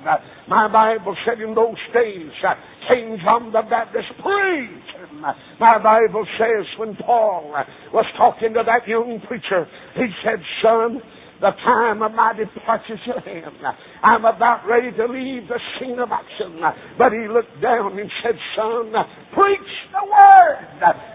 My 0.48 0.68
Bible 0.68 1.16
said 1.26 1.40
in 1.40 1.54
those 1.54 1.78
days, 1.92 2.30
uh, 2.46 2.54
King 2.88 3.18
John 3.22 3.52
the 3.52 3.62
Baptist 3.68 4.08
preaching. 4.22 5.22
My 5.60 5.78
Bible 5.78 6.26
says 6.38 6.66
when 6.78 6.96
Paul 6.96 7.54
uh, 7.56 7.64
was 7.92 8.06
talking 8.16 8.54
to 8.54 8.62
that 8.66 8.86
young 8.88 9.20
preacher, 9.26 9.66
he 9.94 10.06
said, 10.24 10.40
Son, 10.62 11.00
the 11.44 11.52
time 11.60 12.00
of 12.00 12.12
my 12.16 12.32
departure 12.32 12.96
shall 13.04 13.20
end. 13.28 13.60
I'm 14.02 14.24
about 14.24 14.64
ready 14.64 14.88
to 14.96 15.04
leave 15.04 15.44
the 15.44 15.60
scene 15.76 15.98
of 16.00 16.08
action. 16.08 16.56
But 16.96 17.12
he 17.12 17.28
looked 17.28 17.60
down 17.60 17.98
and 18.00 18.08
said, 18.24 18.32
Son, 18.56 18.88
preach 19.36 19.72
the 19.92 20.04
word. 20.08 20.64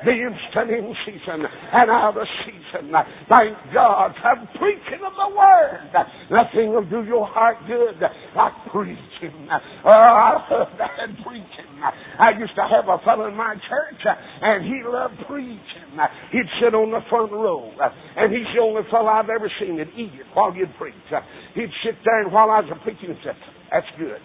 The 0.06 0.14
instant 0.14 0.70
in 0.70 0.94
season 1.02 1.42
and 1.74 1.90
out 1.90 2.14
of 2.16 2.28
season. 2.46 2.94
Thank 3.28 3.58
God 3.74 4.14
for 4.22 4.38
preaching 4.62 5.02
of 5.02 5.18
the 5.18 5.34
word. 5.34 5.98
Nothing 6.30 6.78
will 6.78 6.86
do 6.86 7.02
your 7.10 7.26
heart 7.26 7.58
good 7.66 7.98
like 8.36 8.54
preaching. 8.72 9.50
Oh, 9.84 9.90
I 9.90 10.46
love 10.52 10.68
that 10.78 11.10
preaching. 11.26 11.74
I 12.20 12.38
used 12.38 12.54
to 12.54 12.62
have 12.70 12.86
a 12.88 13.02
fellow 13.04 13.28
in 13.28 13.36
my 13.36 13.56
church, 13.56 14.06
and 14.42 14.64
he 14.64 14.84
loved 14.86 15.16
preaching. 15.28 15.89
He'd 16.32 16.50
sit 16.62 16.74
on 16.76 16.92
the 16.92 17.02
front 17.10 17.32
row, 17.32 17.72
uh, 17.82 17.90
and 18.18 18.32
he's 18.32 18.48
the 18.56 18.62
only 18.62 18.84
fellow 18.92 19.10
I've 19.10 19.30
ever 19.30 19.52
seen 19.60 19.78
that 19.78 19.90
eat 19.96 20.14
it 20.16 20.28
while 20.34 20.54
you'd 20.56 20.74
preach. 20.78 20.96
Uh, 21.12 21.22
he'd 21.56 21.72
sit 21.84 21.96
there, 22.06 22.24
and 22.24 22.32
while 22.32 22.50
I 22.52 22.62
was 22.62 22.72
preaching, 22.84 23.10
he'd 23.16 23.24
say, 23.24 23.36
That's 23.72 23.88
good. 23.98 24.22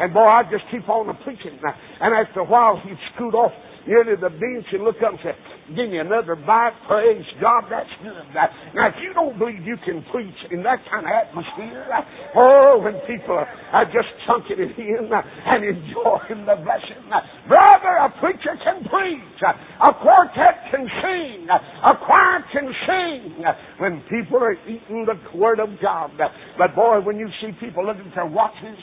And 0.00 0.14
boy, 0.14 0.24
I'd 0.24 0.50
just 0.50 0.64
keep 0.70 0.88
on 0.88 1.12
preaching. 1.24 1.60
Uh, 1.60 1.72
and 2.00 2.14
after 2.14 2.40
a 2.40 2.48
while, 2.48 2.80
he'd 2.84 2.98
scoot 3.14 3.34
off 3.34 3.52
nearly 3.86 4.16
the 4.16 4.30
bench 4.30 4.66
and 4.72 4.84
look 4.84 4.96
up 5.04 5.12
and 5.12 5.20
say, 5.22 5.32
Give 5.70 5.86
me 5.88 5.98
another 5.98 6.34
bite. 6.34 6.74
Praise 6.88 7.24
God. 7.40 7.70
That's 7.70 7.88
good. 8.02 8.26
Now, 8.74 8.88
if 8.88 8.98
you 8.98 9.14
don't 9.14 9.38
believe 9.38 9.62
you 9.62 9.76
can 9.86 10.04
preach 10.10 10.34
in 10.50 10.62
that 10.64 10.82
kind 10.90 11.06
of 11.06 11.12
atmosphere, 11.14 11.86
oh, 12.34 12.82
when 12.82 12.98
people 13.06 13.38
are, 13.38 13.84
just 13.86 14.10
chunking 14.26 14.58
it 14.58 14.74
in 14.74 15.06
and 15.06 15.64
enjoying 15.64 16.42
the 16.42 16.58
blessing, 16.58 17.06
brother, 17.46 17.94
a 18.02 18.10
preacher 18.18 18.58
can 18.66 18.82
preach. 18.90 19.38
A 19.46 19.94
quartet 19.94 20.74
can 20.74 20.90
sing. 21.02 21.46
A 21.48 21.94
choir 22.02 22.42
can 22.52 22.66
sing. 22.86 23.44
When 23.78 24.02
people 24.10 24.42
are 24.42 24.58
eating 24.66 25.06
the 25.06 25.14
Word 25.38 25.60
of 25.60 25.70
God. 25.80 26.10
But 26.58 26.74
boy, 26.74 27.00
when 27.00 27.16
you 27.16 27.28
see 27.40 27.52
people 27.60 27.86
looking 27.86 28.10
for 28.12 28.26
watches, 28.26 28.78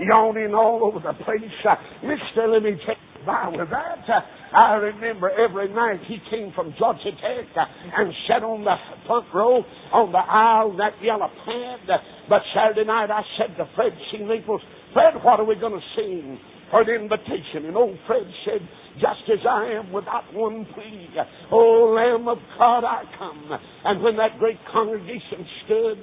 yawning 0.00 0.54
all 0.54 0.84
over 0.84 1.00
the 1.00 1.12
place, 1.22 1.40
Mister, 2.02 2.48
let 2.48 2.62
me 2.62 2.80
take 2.86 2.96
by 3.26 3.52
with 3.52 3.68
that. 3.68 4.24
I 4.52 4.74
remember 4.74 5.30
every 5.30 5.72
night 5.72 6.00
he 6.08 6.18
came 6.30 6.52
from 6.54 6.74
Georgia 6.78 7.12
Tech 7.22 7.46
and 7.96 8.12
sat 8.26 8.42
on 8.42 8.64
the 8.64 8.74
front 9.06 9.26
row 9.32 9.62
on 9.92 10.10
the 10.10 10.18
aisle, 10.18 10.76
that 10.78 10.98
yellow 11.02 11.28
pad. 11.28 11.86
But 12.28 12.42
Saturday 12.54 12.84
night 12.86 13.10
I 13.10 13.22
said 13.38 13.56
to 13.56 13.68
Fred 13.76 13.92
C. 14.10 14.18
Naples, 14.24 14.60
Fred, 14.92 15.22
what 15.22 15.38
are 15.38 15.46
we 15.46 15.54
going 15.54 15.78
to 15.78 15.86
sing 15.94 16.38
for 16.70 16.84
the 16.84 16.94
invitation? 16.94 17.66
And 17.66 17.76
old 17.76 17.96
Fred 18.06 18.26
said, 18.44 18.66
just 18.98 19.22
as 19.30 19.46
I 19.48 19.78
am 19.78 19.92
without 19.92 20.26
one 20.34 20.66
plea. 20.74 21.08
O 21.52 21.94
Lamb 21.94 22.26
of 22.26 22.38
God, 22.58 22.82
I 22.82 23.04
come. 23.18 23.50
And 23.84 24.02
when 24.02 24.16
that 24.16 24.38
great 24.38 24.58
congregation 24.72 25.46
stood, 25.64 26.02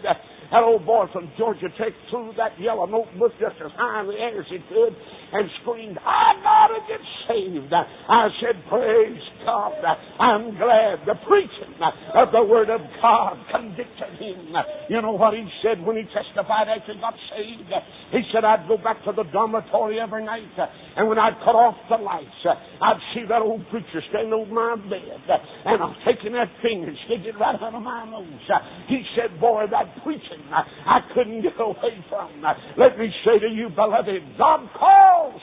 that 0.52 0.64
old 0.64 0.86
boy 0.86 1.06
from 1.12 1.30
Georgia 1.38 1.68
Tech 1.78 1.92
threw 2.10 2.32
that 2.38 2.60
yellow 2.60 2.86
notebook 2.86 3.34
just 3.40 3.56
as 3.60 3.72
high 3.76 4.02
in 4.02 4.08
the 4.08 4.16
air 4.16 4.40
as 4.40 4.48
he 4.50 4.60
could 4.70 4.96
and 5.34 5.44
screamed, 5.62 5.98
I 6.00 6.40
gotta 6.40 6.80
get 6.88 7.04
saved. 7.28 7.74
I 7.74 8.28
said, 8.40 8.56
Praise 8.70 9.28
God. 9.44 9.76
I'm 10.20 10.56
glad 10.56 11.04
the 11.04 11.20
preaching 11.28 11.76
of 12.16 12.32
the 12.32 12.44
Word 12.48 12.70
of 12.70 12.80
God 13.02 13.36
convicted 13.52 14.16
him. 14.20 14.56
You 14.88 15.02
know 15.02 15.20
what 15.20 15.34
he 15.34 15.44
said 15.64 15.84
when 15.84 15.98
he 15.98 16.04
testified 16.16 16.72
after 16.72 16.96
he 16.96 17.00
got 17.00 17.16
saved? 17.36 17.68
He 18.12 18.24
said, 18.32 18.46
I'd 18.48 18.68
go 18.68 18.78
back 18.78 19.04
to 19.04 19.12
the 19.12 19.24
dormitory 19.36 20.00
every 20.00 20.24
night, 20.24 20.48
and 20.96 21.10
when 21.10 21.20
I'd 21.20 21.36
cut 21.44 21.60
off 21.60 21.76
the 21.90 22.00
lights, 22.00 22.44
I'd 22.48 23.04
see 23.14 23.28
that 23.28 23.42
old 23.42 23.68
preacher 23.70 24.00
standing 24.10 24.32
over 24.32 24.48
my 24.48 24.76
bed, 24.80 25.28
and 25.66 25.84
I'm 25.84 25.96
taking 26.08 26.32
that 26.34 26.48
finger 26.64 26.88
and 26.88 26.98
sticking 27.06 27.36
it 27.36 27.40
right 27.40 27.56
of 27.60 27.84
my 27.84 28.06
nose. 28.08 28.48
He 28.88 29.04
said, 29.16 29.40
Boy, 29.42 29.66
that 29.72 29.92
preaching 30.04 30.37
I 30.52 31.00
couldn't 31.14 31.42
get 31.42 31.60
away 31.60 32.04
from. 32.10 32.42
Let 32.78 32.98
me 32.98 33.10
say 33.26 33.40
to 33.40 33.48
you, 33.48 33.70
beloved, 33.70 34.38
God 34.38 34.70
calls 34.78 35.42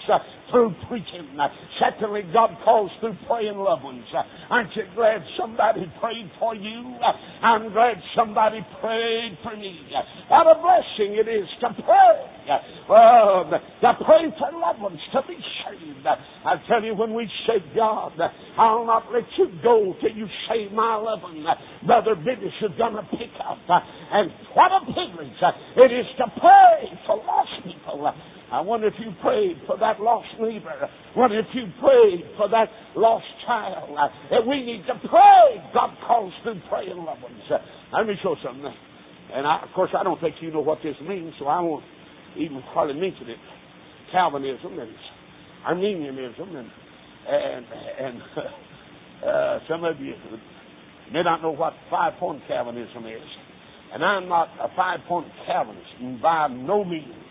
through 0.51 0.75
preaching. 0.89 1.37
Secondly, 1.81 2.23
God 2.33 2.51
calls 2.65 2.91
through 3.01 3.17
praying 3.27 3.57
loved 3.57 3.85
ones. 3.85 4.05
Aren't 4.51 4.75
you 4.77 4.85
glad 4.95 5.23
somebody 5.39 5.91
prayed 6.01 6.31
for 6.39 6.55
you? 6.55 6.97
I'm 7.43 7.73
glad 7.73 7.97
somebody 8.17 8.61
prayed 8.81 9.39
for 9.43 9.57
me. 9.57 9.81
What 10.29 10.47
a 10.47 10.61
blessing 10.61 11.17
it 11.19 11.29
is 11.29 11.49
to 11.61 11.75
pray. 11.83 12.61
Well, 12.89 13.51
to 13.51 13.93
pray 14.05 14.25
for 14.39 14.59
loved 14.59 14.81
ones 14.81 15.01
to 15.13 15.23
be 15.27 15.37
saved. 15.37 16.07
I 16.07 16.57
tell 16.69 16.83
you, 16.83 16.95
when 16.95 17.15
we 17.15 17.29
say, 17.47 17.65
God, 17.75 18.13
I'll 18.59 18.85
not 18.85 19.11
let 19.13 19.25
you 19.39 19.49
go 19.63 19.95
till 20.01 20.13
you 20.13 20.27
save 20.49 20.73
my 20.73 20.97
loved 20.97 21.23
one. 21.23 21.45
Brother 21.87 22.15
Business 22.17 22.53
is 22.63 22.77
going 22.77 22.95
to 22.95 23.03
pick 23.13 23.33
up. 23.41 23.59
And 24.13 24.31
what 24.55 24.71
a 24.73 24.85
privilege 24.85 25.41
it 25.77 25.93
is 25.93 26.07
to 26.19 26.25
pray 26.39 26.93
for 27.07 27.17
lost 27.17 27.51
people. 27.65 28.13
I 28.53 28.61
wonder 28.61 28.87
if 28.87 28.95
you 28.99 29.11
prayed 29.23 29.57
for 29.67 29.79
that 29.79 30.01
lost 30.01 30.29
neighbor. 30.41 30.73
Wonder 31.17 31.41
if 31.41 31.47
you 31.55 31.65
prayed 31.81 32.25
for 32.37 32.49
that 32.51 32.69
lost 32.95 33.25
child. 33.47 33.97
That 34.31 34.47
we 34.47 34.65
need 34.65 34.85
to 34.87 34.95
pray. 35.09 35.65
God 35.73 35.97
calls 36.07 36.33
through 36.43 36.61
praying 36.69 36.97
loved 36.97 37.23
ones. 37.23 37.41
Let 37.93 38.07
me 38.07 38.15
show 38.23 38.37
something. 38.45 38.73
And 39.33 39.47
I, 39.47 39.63
of 39.63 39.71
course, 39.75 39.91
I 39.99 40.05
don't 40.05 40.21
think 40.21 40.37
you 40.41 40.53
know 40.53 40.61
what 40.61 40.79
this 40.85 40.95
means, 41.07 41.33
so 41.39 41.47
I 41.47 41.61
won't 41.61 41.85
even 42.37 42.61
hardly 42.67 42.95
mention 42.95 43.31
it. 43.31 43.39
Calvinism 44.13 44.79
and 44.79 44.91
Arminianism 45.67 46.55
and 46.55 46.71
and 47.27 47.67
and 47.99 48.23
uh, 49.27 49.59
some 49.69 49.85
of 49.85 49.99
you 49.99 50.15
may 51.13 51.23
not 51.23 51.43
know 51.43 51.51
what 51.51 51.73
five 51.91 52.13
point 52.19 52.43
Calvinism 52.47 53.07
is. 53.07 53.23
And 53.93 54.05
I'm 54.05 54.29
not 54.29 54.49
a 54.61 54.69
five 54.77 55.01
point 55.09 55.29
Calvinist 55.47 56.21
by 56.23 56.49
no 56.49 56.85
means. 56.85 57.24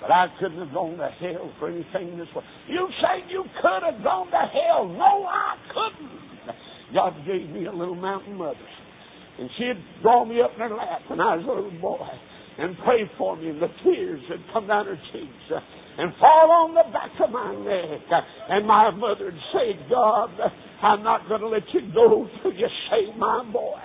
But 0.00 0.10
I 0.10 0.26
couldn't 0.40 0.58
have 0.58 0.72
gone 0.72 0.96
to 0.96 1.10
hell 1.20 1.52
for 1.58 1.68
anything 1.68 2.16
this 2.16 2.28
way. 2.34 2.42
You 2.68 2.88
say 3.02 3.28
you 3.28 3.44
could 3.60 3.82
have 3.84 4.02
gone 4.02 4.30
to 4.30 4.44
hell. 4.48 4.88
No, 4.88 5.26
I 5.28 5.56
couldn't. 5.68 6.56
God 6.94 7.14
gave 7.26 7.50
me 7.50 7.66
a 7.66 7.72
little 7.72 7.94
mountain 7.94 8.34
mother. 8.34 8.56
And 9.38 9.48
she'd 9.58 10.02
draw 10.02 10.24
me 10.24 10.40
up 10.40 10.52
in 10.54 10.60
her 10.60 10.74
lap 10.74 11.02
when 11.08 11.20
I 11.20 11.36
was 11.36 11.44
a 11.44 11.52
little 11.52 11.80
boy 11.80 12.08
and 12.58 12.76
pray 12.84 13.10
for 13.16 13.36
me, 13.36 13.50
and 13.50 13.62
the 13.62 13.68
tears 13.84 14.20
would 14.28 14.44
come 14.52 14.66
down 14.66 14.86
her 14.86 14.98
cheeks 15.12 15.48
and 16.00 16.16
fall 16.16 16.48
on 16.64 16.72
the 16.72 16.88
back 16.92 17.12
of 17.20 17.28
my 17.28 17.52
neck. 17.60 18.08
And 18.48 18.66
my 18.66 18.90
mother 18.90 19.26
would 19.26 19.34
say, 19.52 19.76
God, 19.90 20.32
I'm 20.82 21.02
not 21.04 21.28
going 21.28 21.42
to 21.42 21.48
let 21.48 21.62
you 21.74 21.92
go 21.92 22.26
till 22.40 22.52
you 22.54 22.68
save 22.88 23.16
my 23.18 23.44
boy. 23.52 23.76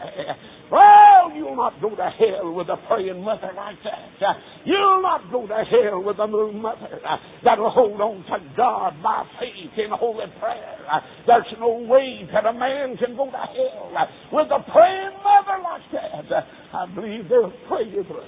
Well, 0.72 1.36
you'll 1.36 1.58
not 1.58 1.80
go 1.82 1.92
to 1.92 2.10
hell 2.18 2.54
with 2.54 2.70
a 2.70 2.78
praying 2.88 3.22
mother 3.22 3.52
like 3.56 3.78
that. 3.84 4.36
You'll 4.64 5.02
not 5.02 5.30
go 5.30 5.46
to 5.46 5.64
hell 5.68 6.02
with 6.02 6.18
a 6.18 6.24
little 6.24 6.54
mother 6.54 7.02
that'll 7.44 7.70
hold 7.70 8.00
on 8.00 8.24
to 8.32 8.40
God 8.56 8.96
by 9.04 9.26
faith 9.38 9.78
in 9.78 9.92
holy 9.92 10.26
prayer. 10.40 11.04
There's 11.28 11.54
no 11.60 11.86
way 11.86 12.28
that 12.34 12.46
a 12.46 12.54
man 12.54 12.96
can 12.98 13.16
go 13.18 13.26
to 13.26 13.32
hell 13.32 13.92
with 14.32 14.48
a 14.48 14.64
praying 14.72 15.20
mother 15.20 15.62
like 15.62 15.92
that. 15.92 16.48
I 16.74 16.88
believe 16.96 17.28
they'll 17.30 17.54
pray 17.68 17.84
you 17.92 18.04
through. 18.08 18.24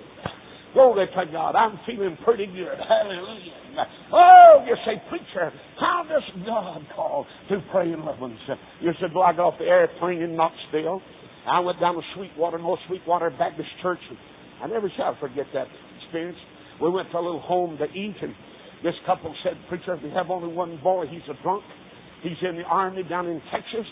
Glory 0.78 1.08
to 1.08 1.26
God. 1.32 1.56
I'm 1.56 1.80
feeling 1.88 2.16
pretty 2.24 2.46
good. 2.46 2.78
Hallelujah. 2.78 3.90
Oh, 4.14 4.64
you 4.68 4.76
say, 4.86 5.02
preacher, 5.10 5.52
how 5.80 6.06
does 6.08 6.22
God 6.46 6.86
call 6.96 7.26
to 7.50 7.58
praying 7.72 7.98
loved 8.06 8.22
ones? 8.22 8.38
You 8.80 8.92
said, 9.02 9.10
well, 9.16 9.24
I 9.24 9.34
got 9.34 9.54
off 9.54 9.54
the 9.58 9.66
airplane 9.66 10.22
in 10.22 10.36
Knoxville. 10.36 11.02
I 11.50 11.62
went 11.62 11.80
down 11.80 11.96
to 11.96 12.02
Sweetwater, 12.14 12.60
North 12.60 12.80
Sweetwater 12.88 13.32
Baptist 13.32 13.70
Church. 13.82 13.98
I 14.62 14.68
never 14.68 14.92
shall 14.96 15.18
forget 15.20 15.48
that 15.56 15.66
experience. 16.04 16.38
We 16.80 16.92
went 16.92 17.10
to 17.10 17.18
a 17.18 17.26
little 17.26 17.42
home 17.42 17.80
to 17.80 17.86
eat, 17.86 18.16
and 18.22 18.36
this 18.84 18.94
couple 19.08 19.34
said, 19.44 19.54
Preacher, 19.70 19.98
we 20.04 20.12
have 20.12 20.30
only 20.30 20.54
one 20.54 20.80
boy. 20.84 21.06
He's 21.10 21.26
a 21.28 21.42
drunk. 21.42 21.64
He's 22.22 22.38
in 22.48 22.56
the 22.56 22.64
army 22.70 23.02
down 23.02 23.26
in 23.26 23.42
Texas. 23.52 23.88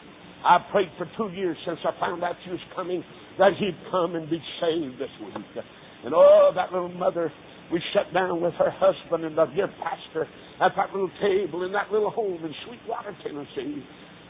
I 0.46 0.60
prayed 0.72 0.90
for 1.00 1.10
two 1.18 1.34
years 1.36 1.58
since 1.66 1.80
I 1.84 2.00
found 2.00 2.24
out 2.24 2.36
he 2.46 2.52
was 2.52 2.60
coming 2.76 3.04
that 3.40 3.54
he'd 3.58 3.76
come 3.90 4.14
and 4.14 4.30
be 4.30 4.40
saved 4.62 5.02
this 5.02 5.10
week. 5.20 5.66
And 6.06 6.14
oh, 6.14 6.52
that 6.54 6.72
little 6.72 6.94
mother, 6.94 7.32
we 7.74 7.82
sat 7.94 8.14
down 8.14 8.40
with 8.40 8.54
her 8.56 8.70
husband 8.70 9.26
and 9.26 9.36
the 9.36 9.46
dear 9.56 9.68
pastor 9.82 10.30
at 10.62 10.72
that 10.78 10.94
little 10.94 11.12
table 11.20 11.66
in 11.66 11.72
that 11.74 11.92
little 11.92 12.12
home 12.12 12.46
in 12.46 12.54
Sweetwater, 12.66 13.18
Tennessee. 13.24 13.84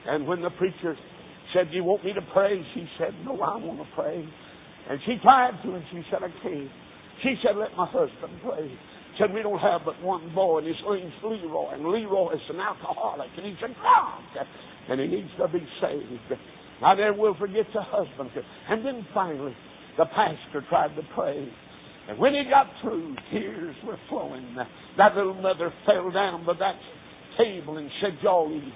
And 0.07 0.25
when 0.25 0.41
the 0.41 0.51
preacher 0.51 0.95
said, 1.53 1.69
Do 1.69 1.75
you 1.75 1.83
want 1.83 2.05
me 2.05 2.13
to 2.13 2.21
pray? 2.33 2.63
She 2.73 2.87
said, 2.97 3.13
No, 3.25 3.33
I 3.41 3.57
want 3.57 3.79
to 3.79 3.87
pray. 3.93 4.23
And 4.89 4.99
she 5.05 5.17
tried 5.21 5.59
to, 5.63 5.75
and 5.75 5.83
she 5.91 6.01
said, 6.09 6.23
I 6.23 6.31
can't. 6.41 6.71
She 7.23 7.35
said, 7.43 7.57
Let 7.57 7.75
my 7.75 7.87
husband 7.91 8.39
pray. 8.41 8.71
Said, 9.19 9.33
We 9.33 9.43
don't 9.43 9.59
have 9.59 9.81
but 9.83 10.01
one 10.01 10.33
boy, 10.33 10.59
and 10.59 10.67
his 10.67 10.77
name's 10.87 11.13
Leroy. 11.23 11.73
And 11.73 11.85
Leroy 11.85 12.33
is 12.35 12.45
an 12.49 12.59
alcoholic, 12.59 13.29
and 13.35 13.45
he's 13.45 13.59
a 13.59 13.67
drunk, 13.75 14.47
and 14.89 15.01
he 15.01 15.07
needs 15.07 15.29
to 15.39 15.47
be 15.47 15.65
saved. 15.81 16.39
I 16.83 16.95
never 16.95 17.17
will 17.17 17.35
forget 17.35 17.65
the 17.73 17.81
husband. 17.81 18.31
And 18.69 18.85
then 18.85 19.05
finally, 19.13 19.55
the 19.97 20.05
pastor 20.05 20.63
tried 20.69 20.95
to 20.95 21.01
pray. 21.15 21.47
And 22.07 22.19
when 22.19 22.33
he 22.33 22.43
got 22.49 22.67
through, 22.81 23.15
tears 23.31 23.75
were 23.85 23.97
flowing. 24.09 24.55
That 24.97 25.15
little 25.15 25.33
mother 25.33 25.73
fell 25.85 26.11
down 26.11 26.45
by 26.45 26.53
that 26.59 26.75
table 27.37 27.77
and 27.77 27.89
said, 28.01 28.17
Y'all 28.21 28.51
eat. 28.53 28.73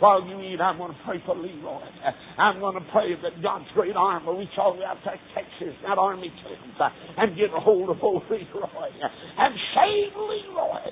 While 0.00 0.24
you 0.24 0.40
eat, 0.40 0.60
I'm 0.60 0.78
going 0.78 0.92
to 0.92 0.98
pray 1.04 1.22
for 1.26 1.36
Leroy. 1.36 1.84
I'm 2.38 2.58
going 2.58 2.74
to 2.74 2.86
pray 2.90 3.12
that 3.20 3.42
God's 3.42 3.68
great 3.74 3.94
arm 3.94 4.24
will 4.24 4.38
reach 4.38 4.56
all 4.56 4.72
the 4.72 4.80
way 4.80 4.86
out 4.86 4.96
to 5.04 5.12
Texas, 5.36 5.76
that 5.84 5.98
army 5.98 6.32
camp, 6.40 6.92
and 7.18 7.36
get 7.36 7.52
a 7.54 7.60
hold 7.60 7.90
of 7.90 8.02
old 8.02 8.22
Leroy 8.30 8.88
and 9.36 9.54
save 9.76 10.16
Leroy. 10.16 10.88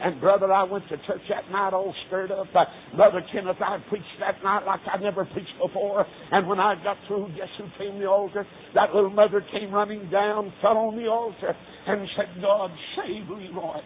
And 0.00 0.20
brother, 0.20 0.52
I 0.52 0.62
went 0.62 0.88
to 0.90 0.96
church 1.08 1.22
that 1.28 1.50
night 1.50 1.74
all 1.74 1.92
stirred 2.06 2.30
up. 2.30 2.46
Brother 2.94 3.22
Kenneth, 3.32 3.56
I 3.60 3.78
preached 3.88 4.06
that 4.20 4.42
night 4.44 4.64
like 4.64 4.80
I 4.86 4.98
never 4.98 5.24
preached 5.24 5.58
before. 5.60 6.06
And 6.30 6.46
when 6.46 6.60
I 6.60 6.76
got 6.84 6.98
through, 7.08 7.34
guess 7.36 7.50
who 7.58 7.64
came 7.78 7.94
to 7.94 7.98
the 7.98 8.06
altar? 8.06 8.46
That 8.74 8.94
little 8.94 9.10
mother 9.10 9.44
came 9.52 9.72
running 9.72 10.08
down, 10.08 10.52
fell 10.62 10.78
on 10.78 10.96
the 10.96 11.08
altar, 11.08 11.56
and 11.86 12.08
said, 12.16 12.40
God, 12.40 12.70
save 12.96 13.28
Leroy. 13.28 13.80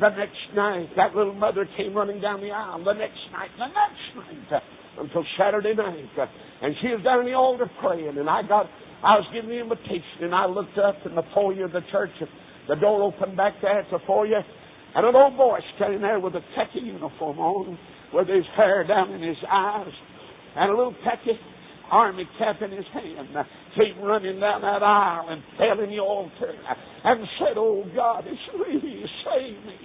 The 0.00 0.08
next 0.16 0.40
night, 0.56 0.88
that 0.96 1.14
little 1.14 1.34
mother 1.34 1.68
came 1.76 1.94
running 1.94 2.20
down 2.20 2.40
the 2.40 2.50
aisle. 2.50 2.82
The 2.84 2.94
next 2.94 3.20
night, 3.32 3.50
the 3.58 3.68
next 3.68 4.48
night, 4.50 4.62
until 4.98 5.24
Saturday 5.38 5.74
night. 5.74 6.28
And 6.62 6.74
she 6.80 6.88
was 6.88 7.02
down 7.04 7.20
in 7.20 7.26
the 7.26 7.34
altar 7.34 7.70
praying, 7.80 8.16
and 8.16 8.28
I 8.28 8.42
got, 8.42 8.66
I 9.04 9.20
was 9.20 9.26
giving 9.34 9.50
the 9.50 9.60
invitation, 9.60 10.22
and 10.22 10.34
I 10.34 10.46
looked 10.46 10.78
up 10.78 10.96
in 11.04 11.14
the 11.14 11.24
foyer 11.34 11.66
of 11.66 11.72
the 11.72 11.82
church. 11.92 12.12
and 12.20 12.30
The 12.68 12.76
door 12.76 13.02
opened 13.02 13.36
back 13.36 13.54
there 13.60 13.80
at 13.80 13.90
the 13.90 13.98
foyer, 14.06 14.42
and 14.94 15.06
an 15.06 15.14
old 15.14 15.36
boy 15.36 15.58
standing 15.76 16.00
there 16.00 16.20
with 16.20 16.34
a 16.34 16.44
techie 16.56 16.84
uniform 16.84 17.38
on, 17.38 17.78
with 18.14 18.28
his 18.28 18.44
hair 18.56 18.86
down 18.86 19.12
in 19.12 19.22
his 19.22 19.40
eyes, 19.50 19.92
and 20.56 20.70
a 20.70 20.76
little 20.76 20.94
techie 21.04 21.36
army 21.92 22.26
cap 22.38 22.56
in 22.62 22.72
his 22.72 22.86
hand, 22.92 23.28
came 23.76 24.02
running 24.02 24.40
down 24.40 24.62
that 24.62 24.82
aisle 24.82 25.28
and 25.28 25.42
fell 25.58 25.84
in 25.84 25.90
the 25.90 26.00
altar 26.00 26.56
and 27.04 27.20
said, 27.38 27.56
Oh 27.56 27.84
God, 27.94 28.24
it's 28.26 28.40
me, 28.56 29.04
save 29.22 29.60
me. 29.66 29.76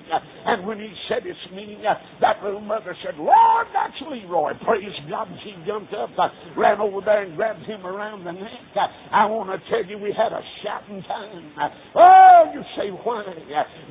And 0.46 0.65
when 0.65 0.80
he 0.80 0.88
said 1.10 1.28
it's 1.28 1.54
me, 1.54 1.78
that 2.22 2.43
little 2.43 2.62
mother 2.62 2.96
said, 3.04 3.20
Lord, 3.20 3.67
that's 3.74 4.00
Leroy. 4.10 4.54
Praise 4.63 4.96
God. 5.10 5.28
And 5.28 5.38
she 5.43 5.52
jumped 5.67 5.93
up, 5.93 6.10
ran 6.56 6.80
over 6.80 7.02
there 7.04 7.24
and 7.24 7.36
grabbed 7.36 7.65
him 7.65 7.86
around 7.86 8.24
the 8.24 8.32
neck. 8.32 8.72
I 9.12 9.26
want 9.26 9.52
to 9.52 9.60
tell 9.70 9.84
you, 9.84 9.98
we 9.98 10.15
had 10.15 10.32
a 10.32 10.41
shouting 10.63 11.04
time. 11.04 11.52
Oh, 11.96 12.52
you 12.54 12.62
say 12.78 12.89
why? 13.04 13.26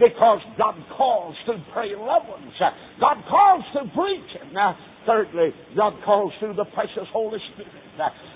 Because 0.00 0.40
God 0.56 0.74
calls 0.96 1.36
to 1.46 1.52
pray 1.74 1.92
loved 1.94 2.28
ones. 2.28 2.52
God 2.98 3.16
calls 3.28 3.64
to 3.74 3.80
preach. 3.92 4.40
Thirdly, 5.06 5.50
God 5.76 5.94
calls 6.04 6.32
through 6.40 6.54
the 6.54 6.66
precious 6.74 7.06
Holy 7.12 7.38
Spirit. 7.54 7.72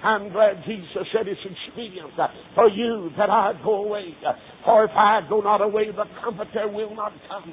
I'm 0.02 0.32
glad 0.32 0.62
Jesus 0.64 1.04
said 1.12 1.28
it's 1.28 1.40
expedient 1.44 2.12
for 2.54 2.68
you 2.70 3.10
that 3.18 3.28
I 3.28 3.52
go 3.62 3.84
away. 3.84 4.14
For 4.64 4.84
if 4.84 4.90
I 4.92 5.20
go 5.28 5.40
not 5.40 5.60
away, 5.60 5.90
the 5.90 6.04
Comforter 6.22 6.68
will 6.68 6.94
not 6.94 7.12
come. 7.28 7.52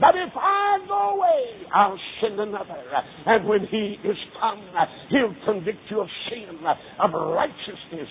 But 0.00 0.14
if 0.14 0.32
I 0.36 0.78
go 0.86 1.18
away, 1.18 1.66
I'll 1.74 1.98
send 2.20 2.38
another. 2.38 2.78
And 3.26 3.48
when 3.48 3.66
he 3.70 3.96
is 4.04 4.16
come, 4.40 4.62
he'll 5.10 5.34
convict 5.44 5.80
you 5.90 6.00
of 6.00 6.08
sin, 6.30 6.60
of 7.00 7.10
righteousness, 7.10 8.08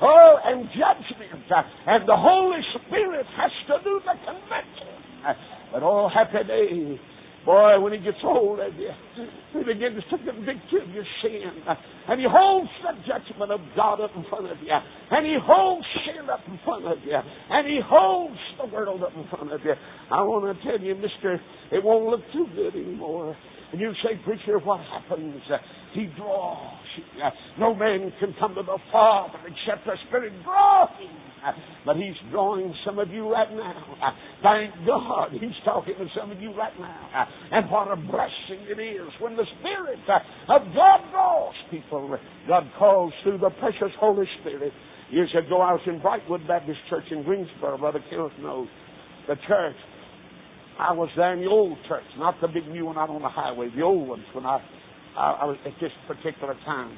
oh, 0.00 0.36
and 0.44 0.68
judgment. 0.70 1.44
And 1.86 2.08
the 2.08 2.16
Holy 2.16 2.60
Spirit 2.86 3.26
has 3.36 3.50
to 3.68 3.84
do 3.84 4.00
the 4.04 4.14
conviction. 4.24 4.96
But 5.72 5.82
oh, 5.82 6.08
happy 6.08 6.46
day 6.46 7.00
Boy, 7.46 7.78
when 7.78 7.92
he 7.92 8.00
gets 8.00 8.18
hold 8.20 8.58
of 8.58 8.74
you, 8.74 8.90
he 9.54 9.62
begins 9.62 10.02
to 10.10 10.18
convict 10.18 10.66
you 10.72 10.82
of 10.82 10.90
your 10.90 11.06
sin. 11.22 11.62
And 12.08 12.20
he 12.20 12.26
holds 12.28 12.68
the 12.82 12.90
judgment 13.06 13.52
of 13.52 13.60
God 13.76 14.00
up 14.00 14.10
in 14.16 14.26
front 14.28 14.50
of 14.50 14.58
you. 14.58 14.74
And 14.74 15.24
he 15.24 15.38
holds 15.40 15.86
sin 16.04 16.28
up 16.28 16.40
in 16.48 16.58
front 16.64 16.86
of 16.86 16.98
you. 17.06 17.14
And 17.14 17.66
he 17.68 17.78
holds 17.86 18.36
the 18.60 18.66
world 18.66 19.04
up 19.04 19.14
in 19.14 19.28
front 19.30 19.52
of 19.52 19.60
you. 19.64 19.74
I 20.10 20.22
want 20.22 20.58
to 20.58 20.64
tell 20.66 20.80
you, 20.84 20.96
mister, 20.96 21.40
it 21.70 21.84
won't 21.84 22.10
look 22.10 22.22
too 22.32 22.46
good 22.56 22.74
anymore. 22.74 23.36
And 23.70 23.80
you 23.80 23.92
say, 24.02 24.18
preacher, 24.24 24.58
what 24.58 24.80
happens? 24.80 25.40
He 25.94 26.06
draws. 26.18 26.82
No 27.60 27.74
man 27.76 28.12
can 28.18 28.34
come 28.40 28.56
to 28.56 28.62
the 28.62 28.78
Father 28.90 29.38
except 29.46 29.86
the 29.86 29.94
Spirit 30.08 30.32
draws 30.42 30.90
him. 30.98 31.14
But 31.84 31.96
He's 31.96 32.14
drawing 32.30 32.74
some 32.84 32.98
of 32.98 33.10
you 33.10 33.30
right 33.30 33.50
now. 33.52 34.14
Thank 34.42 34.74
God 34.86 35.30
He's 35.32 35.56
talking 35.64 35.94
to 35.98 36.06
some 36.18 36.30
of 36.30 36.40
you 36.40 36.54
right 36.56 36.78
now. 36.78 37.26
And 37.52 37.70
what 37.70 37.90
a 37.90 37.96
blessing 37.96 38.66
it 38.68 38.80
is 38.80 39.08
when 39.20 39.36
the 39.36 39.46
Spirit 39.60 40.00
of 40.48 40.62
God 40.74 41.00
draws 41.10 41.54
people. 41.70 42.18
God 42.48 42.64
calls 42.78 43.12
through 43.22 43.38
the 43.38 43.50
precious 43.60 43.94
Holy 44.00 44.26
Spirit. 44.40 44.72
Years 45.10 45.30
ago, 45.38 45.60
I 45.60 45.72
was 45.72 45.82
in 45.86 46.00
Brightwood 46.00 46.48
Baptist 46.48 46.78
Church 46.90 47.04
in 47.10 47.22
Greensboro. 47.22 47.78
Brother 47.78 48.02
Kenneth 48.10 48.32
knows 48.40 48.66
the 49.28 49.36
church. 49.46 49.76
I 50.78 50.92
was 50.92 51.08
there 51.16 51.32
in 51.32 51.40
the 51.40 51.48
old 51.48 51.78
church, 51.88 52.04
not 52.18 52.34
the 52.42 52.48
big 52.48 52.68
new 52.68 52.86
one 52.86 52.98
out 52.98 53.08
on 53.08 53.22
the 53.22 53.28
highway, 53.28 53.70
the 53.74 53.82
old 53.82 54.08
ones 54.08 54.24
when 54.34 54.44
I, 54.44 54.60
I, 55.16 55.30
I 55.42 55.44
was 55.46 55.56
at 55.64 55.72
this 55.80 55.92
particular 56.06 56.54
time. 56.66 56.96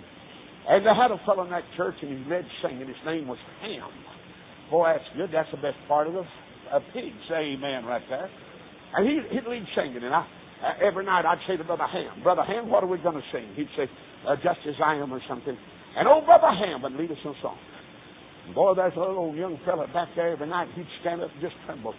And 0.69 0.85
they 0.85 0.91
had 0.91 1.11
a 1.11 1.21
fellow 1.25 1.45
in 1.45 1.51
that 1.51 1.63
church, 1.77 1.95
and 2.03 2.11
he 2.11 2.31
led 2.31 2.45
singing. 2.63 2.89
His 2.89 2.97
name 3.07 3.29
was 3.29 3.39
Ham. 3.63 3.89
Boy, 4.71 4.93
that's 4.93 5.17
good. 5.17 5.31
That's 5.33 5.51
the 5.51 5.59
best 5.59 5.79
part 5.89 6.07
of 6.07 6.15
the 6.15 6.25
a 6.73 6.81
pig. 6.93 7.13
Say 7.29 7.57
amen 7.57 7.85
right 7.85 8.03
there. 8.09 8.29
And 8.95 9.07
he, 9.07 9.21
he'd 9.35 9.49
lead 9.49 9.65
singing, 9.77 10.03
and 10.03 10.15
I, 10.15 10.25
uh, 10.65 10.87
every 10.87 11.05
night 11.05 11.25
I'd 11.25 11.41
say 11.47 11.57
to 11.57 11.65
Brother 11.65 11.87
Ham, 11.87 12.23
Brother 12.23 12.43
Ham, 12.43 12.69
what 12.69 12.83
are 12.83 12.89
we 12.89 12.99
going 12.99 13.17
to 13.17 13.27
sing? 13.33 13.53
He'd 13.55 13.69
say, 13.77 13.89
uh, 14.27 14.37
Just 14.37 14.61
as 14.67 14.75
I 14.83 14.97
am 14.97 15.13
or 15.13 15.21
something. 15.29 15.57
And 15.97 16.09
old 16.09 16.25
Brother 16.25 16.49
Ham 16.49 16.83
would 16.83 16.93
lead 16.93 17.11
us 17.11 17.19
in 17.25 17.35
song. 17.43 17.59
Boy, 18.55 18.75
there's 18.75 18.97
a 18.97 19.01
little 19.01 19.35
young 19.35 19.59
fella 19.65 19.87
back 19.93 20.09
there 20.17 20.33
every 20.33 20.49
night. 20.49 20.69
He'd 20.75 20.89
stand 21.01 21.21
up 21.21 21.31
and 21.33 21.41
just 21.41 21.55
tremble. 21.67 21.95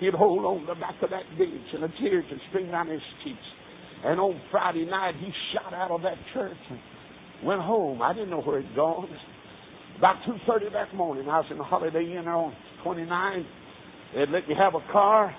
He'd 0.00 0.14
hold 0.14 0.44
on 0.44 0.66
the 0.66 0.74
back 0.74 0.98
of 1.02 1.10
that 1.10 1.22
bench, 1.38 1.68
and 1.72 1.82
the 1.84 1.92
tears 2.00 2.24
would 2.30 2.40
stream 2.50 2.70
down 2.70 2.88
his 2.88 3.02
cheeks. 3.22 3.46
And 4.04 4.18
on 4.18 4.40
Friday 4.50 4.86
night, 4.86 5.14
he 5.20 5.30
shot 5.54 5.72
out 5.72 5.90
of 5.92 6.02
that 6.02 6.18
church 6.34 6.58
and 6.68 6.78
went 7.46 7.62
home. 7.62 8.02
I 8.02 8.12
didn't 8.12 8.30
know 8.30 8.42
where 8.42 8.60
he'd 8.60 8.74
gone. 8.74 9.08
About 9.98 10.16
2.30 10.26 10.72
that 10.72 10.94
morning, 10.94 11.28
I 11.28 11.38
was 11.38 11.46
in 11.50 11.58
the 11.58 11.64
Holiday 11.64 12.16
Inn 12.16 12.26
on 12.26 12.54
29. 12.82 13.46
They'd 14.14 14.28
let 14.28 14.48
me 14.48 14.54
have 14.58 14.74
a 14.74 14.92
car. 14.92 15.34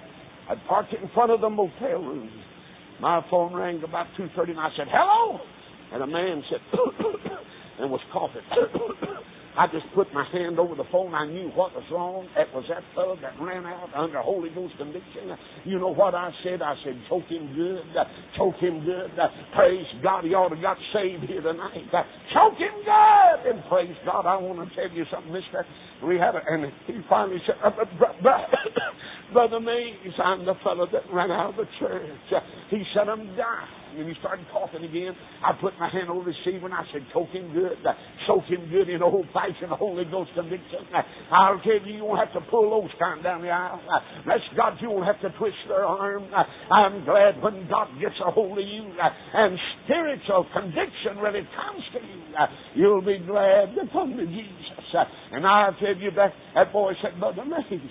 I'd 0.49 0.57
park 0.67 0.87
it 0.91 1.01
in 1.01 1.09
front 1.13 1.31
of 1.31 1.41
the 1.41 1.49
motel 1.49 1.99
room. 1.99 2.29
My 3.01 3.21
phone 3.29 3.53
rang 3.53 3.83
about 3.83 4.07
2.30, 4.17 4.51
and 4.51 4.59
I 4.59 4.69
said, 4.77 4.87
hello? 4.89 5.39
And 5.91 6.03
a 6.03 6.07
man 6.07 6.41
said, 6.49 6.59
and 7.79 7.91
was 7.91 8.01
coughing. 8.13 8.41
I 9.57 9.67
just 9.71 9.87
put 9.95 10.11
my 10.13 10.27
hand 10.31 10.59
over 10.59 10.75
the 10.75 10.83
phone. 10.91 11.15
I 11.15 11.25
knew 11.25 11.47
what 11.55 11.71
was 11.71 11.87
wrong. 11.91 12.27
It 12.35 12.47
was 12.53 12.65
that 12.67 12.83
fellow 12.93 13.15
that 13.21 13.39
ran 13.39 13.65
out 13.65 13.87
under 13.95 14.19
Holy 14.19 14.49
Ghost 14.51 14.75
conviction. 14.77 15.31
You 15.63 15.79
know 15.79 15.95
what 15.95 16.13
I 16.13 16.31
said? 16.43 16.61
I 16.61 16.75
said, 16.83 16.99
choke 17.07 17.27
him 17.31 17.55
good. 17.55 17.87
choke 18.35 18.59
him 18.59 18.83
good. 18.83 19.15
praise 19.55 19.87
God. 20.03 20.25
He 20.25 20.35
ought 20.35 20.49
to 20.49 20.59
got 20.59 20.75
saved 20.91 21.23
here 21.23 21.41
tonight. 21.41 21.87
choke 22.35 22.59
him 22.59 22.75
good. 22.83 23.39
And 23.55 23.63
praise 23.71 23.95
God. 24.05 24.27
I 24.27 24.35
want 24.35 24.59
to 24.59 24.75
tell 24.75 24.91
you 24.91 25.05
something, 25.11 25.31
mister. 25.31 25.65
We 26.03 26.19
had 26.19 26.35
a, 26.35 26.41
and 26.43 26.71
he 26.87 26.99
finally 27.09 27.39
said, 27.47 27.55
uh, 27.63 27.71
Brother 29.33 29.59
Mays, 29.59 30.13
I'm 30.23 30.45
the 30.45 30.55
fellow 30.63 30.87
that 30.91 31.03
ran 31.11 31.31
out 31.31 31.51
of 31.51 31.55
the 31.55 31.65
church. 31.79 32.43
He 32.69 32.83
said, 32.93 33.07
I'm 33.07 33.25
dying 33.35 33.74
and 33.97 34.07
he 34.07 34.15
started 34.19 34.45
coughing 34.51 34.83
again. 34.83 35.15
I 35.43 35.53
put 35.59 35.73
my 35.79 35.89
hand 35.89 36.09
over 36.09 36.27
his 36.27 36.35
receiver 36.45 36.65
and 36.65 36.75
I 36.75 36.83
said, 36.91 37.05
choke 37.13 37.29
him 37.29 37.51
good, 37.53 37.79
uh, 37.85 37.93
soak 38.27 38.45
him 38.45 38.69
good 38.69 38.89
in 38.89 39.01
old 39.01 39.27
fashioned 39.33 39.71
Holy 39.71 40.05
Ghost 40.05 40.31
conviction. 40.35 40.85
Uh, 40.93 41.01
I'll 41.31 41.59
tell 41.61 41.79
you, 41.85 41.97
you 41.97 42.05
won't 42.05 42.19
have 42.19 42.33
to 42.33 42.43
pull 42.49 42.69
those 42.69 42.91
kind 42.99 43.23
down 43.23 43.41
the 43.41 43.49
aisle. 43.49 43.81
Uh, 43.83 43.99
bless 44.25 44.43
God, 44.55 44.77
you 44.81 44.91
won't 44.91 45.05
have 45.05 45.19
to 45.21 45.37
twist 45.37 45.57
their 45.67 45.85
arm. 45.85 46.27
I'm 46.71 47.05
glad 47.05 47.41
when 47.41 47.67
God 47.69 47.87
gets 47.99 48.15
a 48.25 48.31
hold 48.31 48.57
of 48.57 48.65
you 48.65 48.91
and 49.33 49.57
spiritual 49.85 50.47
conviction 50.53 51.17
really 51.21 51.47
comes 51.55 51.83
to 51.93 51.99
you, 51.99 52.21
you'll 52.75 53.05
be 53.05 53.19
glad 53.25 53.75
to 53.75 53.87
come 53.91 54.17
to 54.17 54.25
Jesus. 54.25 54.75
And 55.31 55.45
I'll 55.45 55.75
tell 55.79 55.95
you 55.95 56.11
that, 56.15 56.33
that 56.53 56.71
boy 56.71 56.93
said, 57.01 57.19
Brother 57.19 57.43
Mays, 57.45 57.81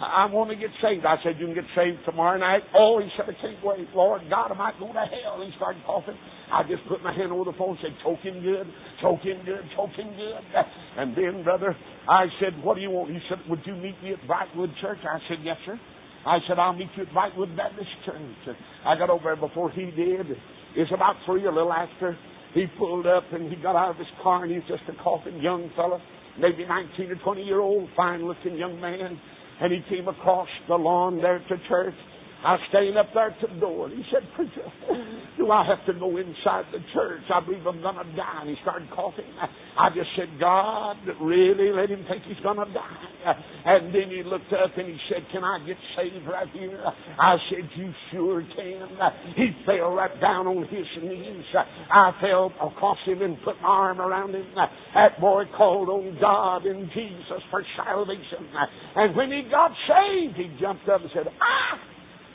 I 0.00 0.24
want 0.32 0.48
to 0.48 0.56
get 0.56 0.72
saved. 0.80 1.04
I 1.04 1.20
said, 1.22 1.36
You 1.36 1.44
can 1.44 1.54
get 1.54 1.68
saved 1.76 2.00
tomorrow 2.08 2.40
night. 2.40 2.64
Oh, 2.72 3.00
he 3.04 3.08
said, 3.16 3.28
I 3.28 3.36
can't 3.36 3.60
wait. 3.60 3.84
Lord 3.92 4.22
God, 4.32 4.48
I 4.48 4.56
might 4.56 4.80
go 4.80 4.88
to 4.88 5.04
hell. 5.04 5.44
He 5.44 5.52
started 5.60 5.84
coughing. 5.84 6.16
I 6.48 6.64
just 6.64 6.88
put 6.88 7.04
my 7.04 7.12
hand 7.12 7.30
over 7.32 7.52
the 7.52 7.56
phone 7.60 7.76
and 7.76 7.84
said, 7.84 7.94
Choke 8.00 8.24
him 8.24 8.40
good, 8.40 8.64
choke 9.04 9.20
him 9.20 9.44
good, 9.44 9.60
choke 9.76 9.92
him 9.92 10.08
good. 10.16 10.40
And 10.96 11.14
then, 11.14 11.44
brother, 11.44 11.76
I 12.08 12.26
said, 12.40 12.56
What 12.64 12.74
do 12.76 12.80
you 12.80 12.90
want? 12.90 13.12
He 13.12 13.20
said, 13.28 13.38
Would 13.48 13.60
you 13.68 13.76
meet 13.76 14.00
me 14.02 14.16
at 14.16 14.24
Brightwood 14.24 14.72
Church? 14.80 14.98
I 15.04 15.20
said, 15.28 15.44
Yes, 15.44 15.56
sir. 15.66 15.78
I 16.26 16.38
said, 16.48 16.58
I'll 16.58 16.72
meet 16.72 16.88
you 16.96 17.04
at 17.04 17.12
Brightwood 17.12 17.54
Baptist 17.56 17.92
Church. 18.06 18.56
I 18.86 18.96
got 18.96 19.10
over 19.10 19.24
there 19.24 19.36
before 19.36 19.70
he 19.70 19.92
did. 19.92 20.32
It's 20.76 20.92
about 20.92 21.16
three, 21.26 21.44
a 21.44 21.52
little 21.52 21.72
after. 21.72 22.16
He 22.54 22.66
pulled 22.78 23.06
up 23.06 23.24
and 23.32 23.52
he 23.52 23.56
got 23.62 23.76
out 23.76 23.90
of 23.90 23.96
his 23.96 24.10
car 24.22 24.44
and 24.44 24.52
he's 24.52 24.66
just 24.66 24.82
a 24.88 25.02
coughing 25.02 25.40
young 25.40 25.70
fellow, 25.76 26.00
maybe 26.38 26.66
19 26.66 27.12
or 27.12 27.16
20 27.16 27.42
year 27.42 27.60
old, 27.60 27.88
fine 27.96 28.26
looking 28.26 28.56
young 28.56 28.80
man 28.80 29.20
and 29.60 29.72
he 29.72 29.80
came 29.94 30.08
across 30.08 30.48
the 30.68 30.74
lawn 30.74 31.20
there 31.20 31.38
to 31.38 31.56
church. 31.68 31.94
I 32.40 32.56
was 32.56 32.64
staying 32.72 32.96
up 32.96 33.12
there 33.12 33.28
at 33.28 33.40
the 33.40 33.52
door, 33.60 33.90
he 33.90 34.00
said, 34.08 34.24
Preacher, 34.34 34.64
do 35.36 35.50
I 35.50 35.60
have 35.68 35.84
to 35.84 35.92
go 35.92 36.16
inside 36.16 36.64
the 36.72 36.80
church? 36.94 37.20
I 37.28 37.44
believe 37.44 37.66
I'm 37.66 37.82
going 37.84 38.00
to 38.00 38.16
die. 38.16 38.40
And 38.40 38.48
he 38.48 38.56
started 38.62 38.88
coughing. 38.96 39.28
I 39.76 39.92
just 39.92 40.08
said, 40.16 40.32
God, 40.40 40.96
really 41.20 41.68
let 41.68 41.90
him 41.90 42.00
think 42.08 42.24
he's 42.24 42.40
going 42.42 42.56
to 42.56 42.72
die. 42.72 43.36
And 43.66 43.92
then 43.94 44.08
he 44.08 44.22
looked 44.24 44.52
up 44.56 44.72
and 44.76 44.88
he 44.88 44.96
said, 45.12 45.20
Can 45.32 45.44
I 45.44 45.60
get 45.66 45.76
saved 45.96 46.24
right 46.24 46.48
here? 46.56 46.80
I 47.20 47.36
said, 47.52 47.68
You 47.76 47.92
sure 48.10 48.40
can. 48.56 48.88
He 49.36 49.52
fell 49.66 49.92
right 49.92 50.18
down 50.20 50.46
on 50.46 50.64
his 50.64 50.88
knees. 51.02 51.44
I 51.92 52.12
fell 52.22 52.52
across 52.56 52.98
him 53.04 53.20
and 53.20 53.36
put 53.44 53.60
my 53.60 53.68
arm 53.68 54.00
around 54.00 54.34
him. 54.34 54.46
That 54.94 55.20
boy 55.20 55.44
called 55.56 55.90
on 55.90 56.16
God 56.18 56.64
and 56.64 56.88
Jesus 56.88 57.42
for 57.50 57.62
salvation. 57.76 58.48
And 58.96 59.14
when 59.14 59.30
he 59.30 59.42
got 59.50 59.72
saved, 59.84 60.36
he 60.36 60.56
jumped 60.58 60.88
up 60.88 61.02
and 61.02 61.10
said, 61.12 61.26
Ah! 61.40 61.89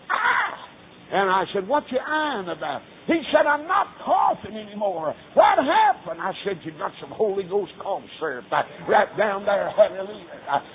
And 1.12 1.30
I 1.30 1.44
said, 1.54 1.68
What 1.68 1.84
you 1.92 2.00
eyeing 2.00 2.50
about? 2.50 2.82
He 3.06 3.22
said, 3.32 3.46
I'm 3.46 3.68
not 3.68 3.88
coughing 4.04 4.58
anymore. 4.58 5.14
What 5.36 5.58
happened? 5.62 6.20
I 6.20 6.34
said, 6.44 6.58
You 6.64 6.72
got 6.78 6.92
some 7.00 7.12
Holy 7.12 7.44
Ghost 7.44 7.72
cough 7.82 8.02
syrup 8.20 8.46
right 8.90 9.18
down 9.18 9.46
there. 9.46 9.70
Hallelujah. 9.70 10.26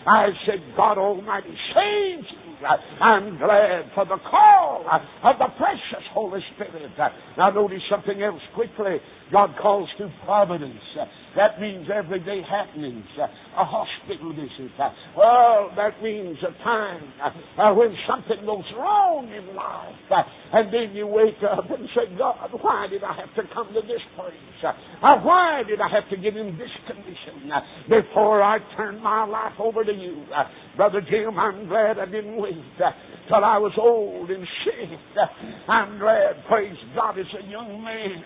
I 0.07 0.29
said, 0.47 0.62
God 0.77 0.99
Almighty 0.99 1.51
saved 1.75 2.27
you. 2.31 2.66
I'm 3.01 3.38
glad 3.38 3.90
for 3.95 4.05
the 4.05 4.19
call 4.31 4.85
of 5.25 5.38
the 5.38 5.49
precious 5.57 6.07
Holy 6.12 6.40
Spirit. 6.55 6.93
Now, 7.37 7.51
notice 7.51 7.81
something 7.90 8.23
else 8.23 8.43
quickly. 8.55 8.99
God 9.33 9.51
calls 9.61 9.88
to 9.99 10.12
providence. 10.25 10.79
That 11.37 11.61
means 11.61 11.87
everyday 11.93 12.43
happenings, 12.43 13.05
a 13.19 13.64
hospital 13.64 14.33
visit. 14.35 14.73
Well, 15.16 15.71
that 15.77 16.03
means 16.03 16.37
a 16.43 16.64
time 16.64 17.03
uh, 17.59 17.73
when 17.75 17.95
something 18.09 18.45
goes 18.45 18.64
wrong 18.77 19.31
in 19.31 19.55
life. 19.55 20.27
And 20.53 20.75
then 20.75 20.97
you 20.97 21.07
wake 21.07 21.38
up 21.49 21.71
and 21.71 21.88
say, 21.95 22.16
God, 22.19 22.51
why 22.61 22.88
did 22.90 23.05
I 23.05 23.14
have 23.14 23.35
to 23.37 23.55
come 23.55 23.69
to 23.69 23.81
this 23.83 24.03
place? 24.16 24.35
Uh, 24.64 25.16
why 25.23 25.62
did 25.66 25.81
I 25.81 25.88
have 25.88 26.09
to 26.11 26.16
get 26.16 26.37
in 26.37 26.59
this 26.59 26.71
condition 26.87 27.51
uh, 27.53 27.61
before 27.88 28.43
I 28.43 28.59
turn 28.77 29.01
my 29.01 29.25
life 29.25 29.55
over 29.59 29.85
to 29.85 29.93
you? 29.93 30.25
Uh, 30.35 30.45
Brother 30.77 31.01
Jim, 31.01 31.38
I'm 31.38 31.69
glad 31.69 31.99
I 31.99 32.07
didn't 32.07 32.37
wait 32.37 32.59
till 33.31 33.45
I 33.45 33.59
was 33.62 33.73
old 33.79 34.29
and 34.29 34.45
sick. 34.66 34.90
I'm 35.69 35.99
glad, 35.99 36.43
praise 36.51 36.75
God, 36.97 37.16
as 37.16 37.31
a 37.38 37.47
young 37.47 37.79
man, 37.79 38.25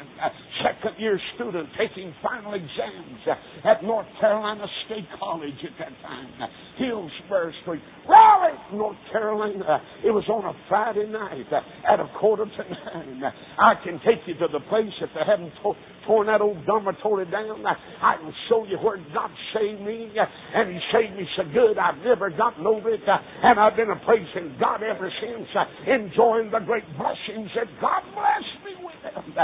second 0.64 0.97
year 0.99 1.21
student, 1.37 1.69
taking 1.77 2.14
final 2.23 2.55
exams 2.55 3.21
at 3.64 3.85
North 3.85 4.09
Carolina 4.19 4.64
State 4.87 5.05
College 5.21 5.61
at 5.61 5.77
that 5.79 5.93
time, 6.01 6.33
Hillsborough 6.79 7.53
Street, 7.62 7.83
Raleigh, 8.09 8.59
North 8.73 8.97
Carolina. 9.12 9.83
It 10.05 10.11
was 10.11 10.25
on 10.33 10.49
a 10.49 10.57
Friday 10.69 11.07
night 11.07 11.53
at 11.53 12.01
a 12.01 12.09
quarter 12.19 12.47
to 12.47 12.62
nine. 12.64 13.23
I 13.59 13.75
can 13.85 14.01
take 14.09 14.25
you 14.27 14.35
to 14.40 14.49
the 14.51 14.61
place 14.73 14.93
if 15.03 15.11
they 15.12 15.25
haven't 15.29 15.53
to- 15.62 15.77
torn 16.07 16.27
that 16.27 16.40
old 16.40 16.64
dormitory 16.67 17.25
down. 17.31 17.64
I 17.67 18.17
can 18.17 18.33
show 18.49 18.64
you 18.64 18.79
where 18.79 18.99
God 19.12 19.31
saved 19.55 19.81
me, 19.81 20.11
and 20.55 20.71
He 20.73 20.79
saved 20.93 21.17
me 21.17 21.27
so 21.37 21.45
good 21.53 21.79
I've 21.79 21.99
never 22.05 22.31
gotten 22.31 22.67
over 22.67 22.90
it, 22.90 23.01
and 23.07 23.59
I've 23.59 23.77
been 23.77 23.88
praising 24.05 24.57
God 24.61 24.83
ever 24.83 25.11
since, 25.21 25.49
enjoying 25.87 26.51
the 26.51 26.61
great 26.61 26.85
blessings 26.97 27.51
that 27.57 27.69
God 27.81 28.03
blessed 28.14 28.64
me 28.64 28.85
with. 28.85 29.38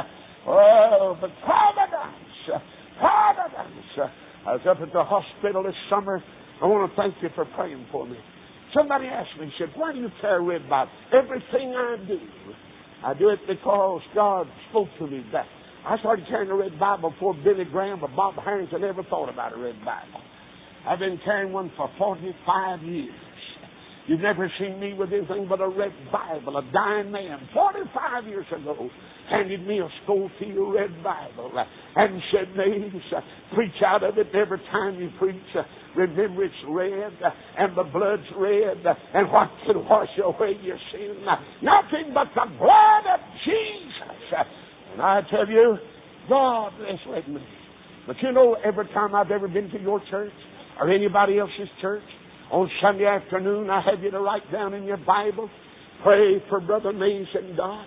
Oh, 0.46 1.16
but 1.20 1.30
providence, 1.44 2.64
providence. 2.98 4.14
I 4.46 4.52
was 4.52 4.62
up 4.68 4.80
at 4.80 4.92
the 4.92 5.04
hospital 5.04 5.62
this 5.62 5.74
summer. 5.90 6.22
I 6.62 6.66
want 6.66 6.90
to 6.90 6.96
thank 6.96 7.14
you 7.22 7.28
for 7.34 7.44
praying 7.56 7.86
for 7.92 8.06
me. 8.06 8.16
Somebody 8.74 9.06
asked 9.06 9.38
me, 9.40 9.52
said, 9.58 9.68
why 9.76 9.92
do 9.92 9.98
you 9.98 10.10
red 10.22 10.68
Bible? 10.68 10.92
Everything 11.12 11.74
I 11.76 11.96
do, 12.06 12.18
I 13.04 13.14
do 13.14 13.28
it 13.30 13.40
because 13.48 14.00
God 14.14 14.46
spoke 14.70 14.88
to 14.98 15.06
me 15.06 15.24
that. 15.32 15.46
I 15.86 15.98
started 15.98 16.26
carrying 16.28 16.50
a 16.50 16.56
red 16.56 16.78
Bible 16.78 17.10
before 17.10 17.34
Billy 17.42 17.64
Graham 17.64 18.02
or 18.02 18.08
Bob 18.14 18.34
Harrington 18.44 18.84
ever 18.84 19.02
thought 19.04 19.28
about 19.28 19.56
a 19.56 19.58
red 19.60 19.78
Bible. 19.84 20.20
I've 20.86 20.98
been 20.98 21.18
carrying 21.24 21.52
one 21.52 21.70
for 21.76 21.90
45 21.98 22.82
years. 22.82 23.14
You've 24.06 24.20
never 24.20 24.50
seen 24.58 24.80
me 24.80 24.94
with 24.94 25.12
anything 25.12 25.46
but 25.48 25.60
a 25.60 25.68
red 25.68 25.92
Bible. 26.10 26.56
A 26.56 26.72
dying 26.72 27.12
man, 27.12 27.38
45 27.54 28.24
years 28.26 28.46
ago, 28.50 28.90
handed 29.30 29.66
me 29.66 29.78
a 29.78 29.88
Scofield 30.02 30.74
red 30.74 31.02
Bible 31.04 31.52
and 31.96 32.20
said, 32.32 32.56
Mays, 32.56 32.92
preach 33.54 33.70
out 33.86 34.02
of 34.02 34.18
it 34.18 34.34
every 34.34 34.58
time 34.72 34.98
you 34.98 35.10
preach. 35.18 35.36
Remember 35.96 36.44
it's 36.44 36.54
red 36.68 37.12
and 37.58 37.76
the 37.76 37.84
blood's 37.84 38.22
red 38.36 38.78
and 39.14 39.30
what 39.30 39.48
can 39.66 39.84
wash 39.84 40.08
away 40.22 40.56
your 40.62 40.78
sin? 40.92 41.24
Nothing 41.62 42.12
but 42.12 42.28
the 42.34 42.50
blood 42.58 43.14
of 43.14 43.20
Jesus. 43.44 44.59
And 45.00 45.08
I 45.08 45.22
tell 45.30 45.48
you, 45.48 45.78
God 46.28 46.72
bless 46.78 47.26
me. 47.26 47.40
But 48.06 48.16
you 48.20 48.32
know, 48.32 48.54
every 48.62 48.86
time 48.88 49.14
I've 49.14 49.30
ever 49.30 49.48
been 49.48 49.70
to 49.70 49.80
your 49.80 49.98
church 50.10 50.32
or 50.78 50.90
anybody 50.90 51.38
else's 51.38 51.68
church, 51.80 52.02
on 52.52 52.68
Sunday 52.82 53.06
afternoon, 53.06 53.70
I 53.70 53.80
had 53.80 54.02
you 54.02 54.10
to 54.10 54.20
write 54.20 54.50
down 54.52 54.74
in 54.74 54.84
your 54.84 54.98
Bible, 54.98 55.48
pray 56.02 56.42
for 56.50 56.60
Brother 56.60 56.92
Mays 56.92 57.26
and 57.32 57.56
God. 57.56 57.86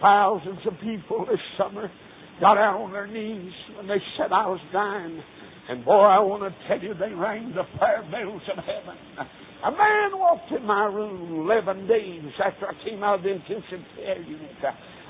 Thousands 0.00 0.58
of 0.66 0.72
people 0.82 1.24
this 1.30 1.38
summer 1.56 1.88
got 2.40 2.58
out 2.58 2.80
on 2.80 2.92
their 2.92 3.06
knees 3.06 3.52
when 3.76 3.86
they 3.86 4.02
said 4.18 4.32
I 4.32 4.48
was 4.48 4.60
dying. 4.72 5.22
And 5.68 5.84
boy, 5.84 6.00
I 6.00 6.18
want 6.18 6.42
to 6.42 6.68
tell 6.68 6.82
you, 6.82 6.94
they 6.94 7.14
rang 7.14 7.54
the 7.54 7.62
prayer 7.78 8.02
bells 8.10 8.42
of 8.50 8.64
heaven. 8.64 8.98
A 9.64 9.70
man 9.70 10.18
walked 10.18 10.50
in 10.50 10.66
my 10.66 10.86
room 10.86 11.48
11 11.48 11.86
days 11.86 12.22
after 12.44 12.66
I 12.66 12.72
came 12.84 13.04
out 13.04 13.20
of 13.20 13.22
the 13.22 13.34
intensive 13.34 13.86
care 13.94 14.20
unit. 14.20 14.50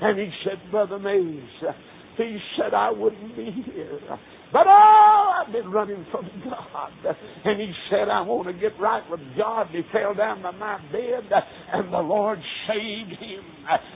And 0.01 0.19
he 0.19 0.29
said, 0.43 0.59
Brother 0.71 0.99
Mays, 0.99 1.41
uh, 1.67 1.71
he 2.17 2.37
said 2.57 2.73
I 2.73 2.91
wouldn't 2.91 3.35
be 3.35 3.51
here. 3.73 3.99
But 4.53 4.67
oh, 4.67 5.33
I've 5.45 5.51
been 5.51 5.71
running 5.71 6.05
from 6.11 6.29
God. 6.43 7.15
And 7.43 7.59
he 7.59 7.71
said, 7.89 8.09
I 8.09 8.21
want 8.21 8.47
to 8.47 8.53
get 8.53 8.79
right 8.79 9.03
with 9.09 9.19
God. 9.37 9.67
He 9.71 9.81
fell 9.91 10.13
down 10.13 10.41
by 10.41 10.51
my 10.51 10.77
bed, 10.91 11.29
and 11.73 11.91
the 11.91 11.99
Lord 11.99 12.39
saved 12.67 13.19
him. 13.19 13.43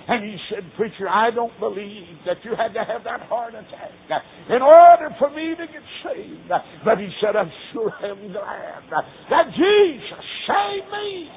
And 0.08 0.26
he 0.26 0.38
said, 0.50 0.66
Preacher, 0.76 1.08
I 1.08 1.32
don't 1.32 1.58
believe 1.60 2.18
that 2.26 2.38
you 2.44 2.56
had 2.58 2.74
to 2.74 2.84
have 2.84 3.04
that 3.04 3.22
heart 3.30 3.54
attack 3.54 4.22
in 4.50 4.62
order 4.62 5.16
for 5.20 5.30
me 5.30 5.54
to 5.56 5.66
get 5.66 5.86
saved. 6.04 6.50
But 6.84 6.98
he 6.98 7.10
said, 7.22 7.36
I 7.36 7.46
sure 7.74 7.94
am 8.04 8.32
glad 8.32 8.84
that 9.30 9.46
Jesus 9.54 10.26
saved 10.48 10.90
me. 10.92 11.30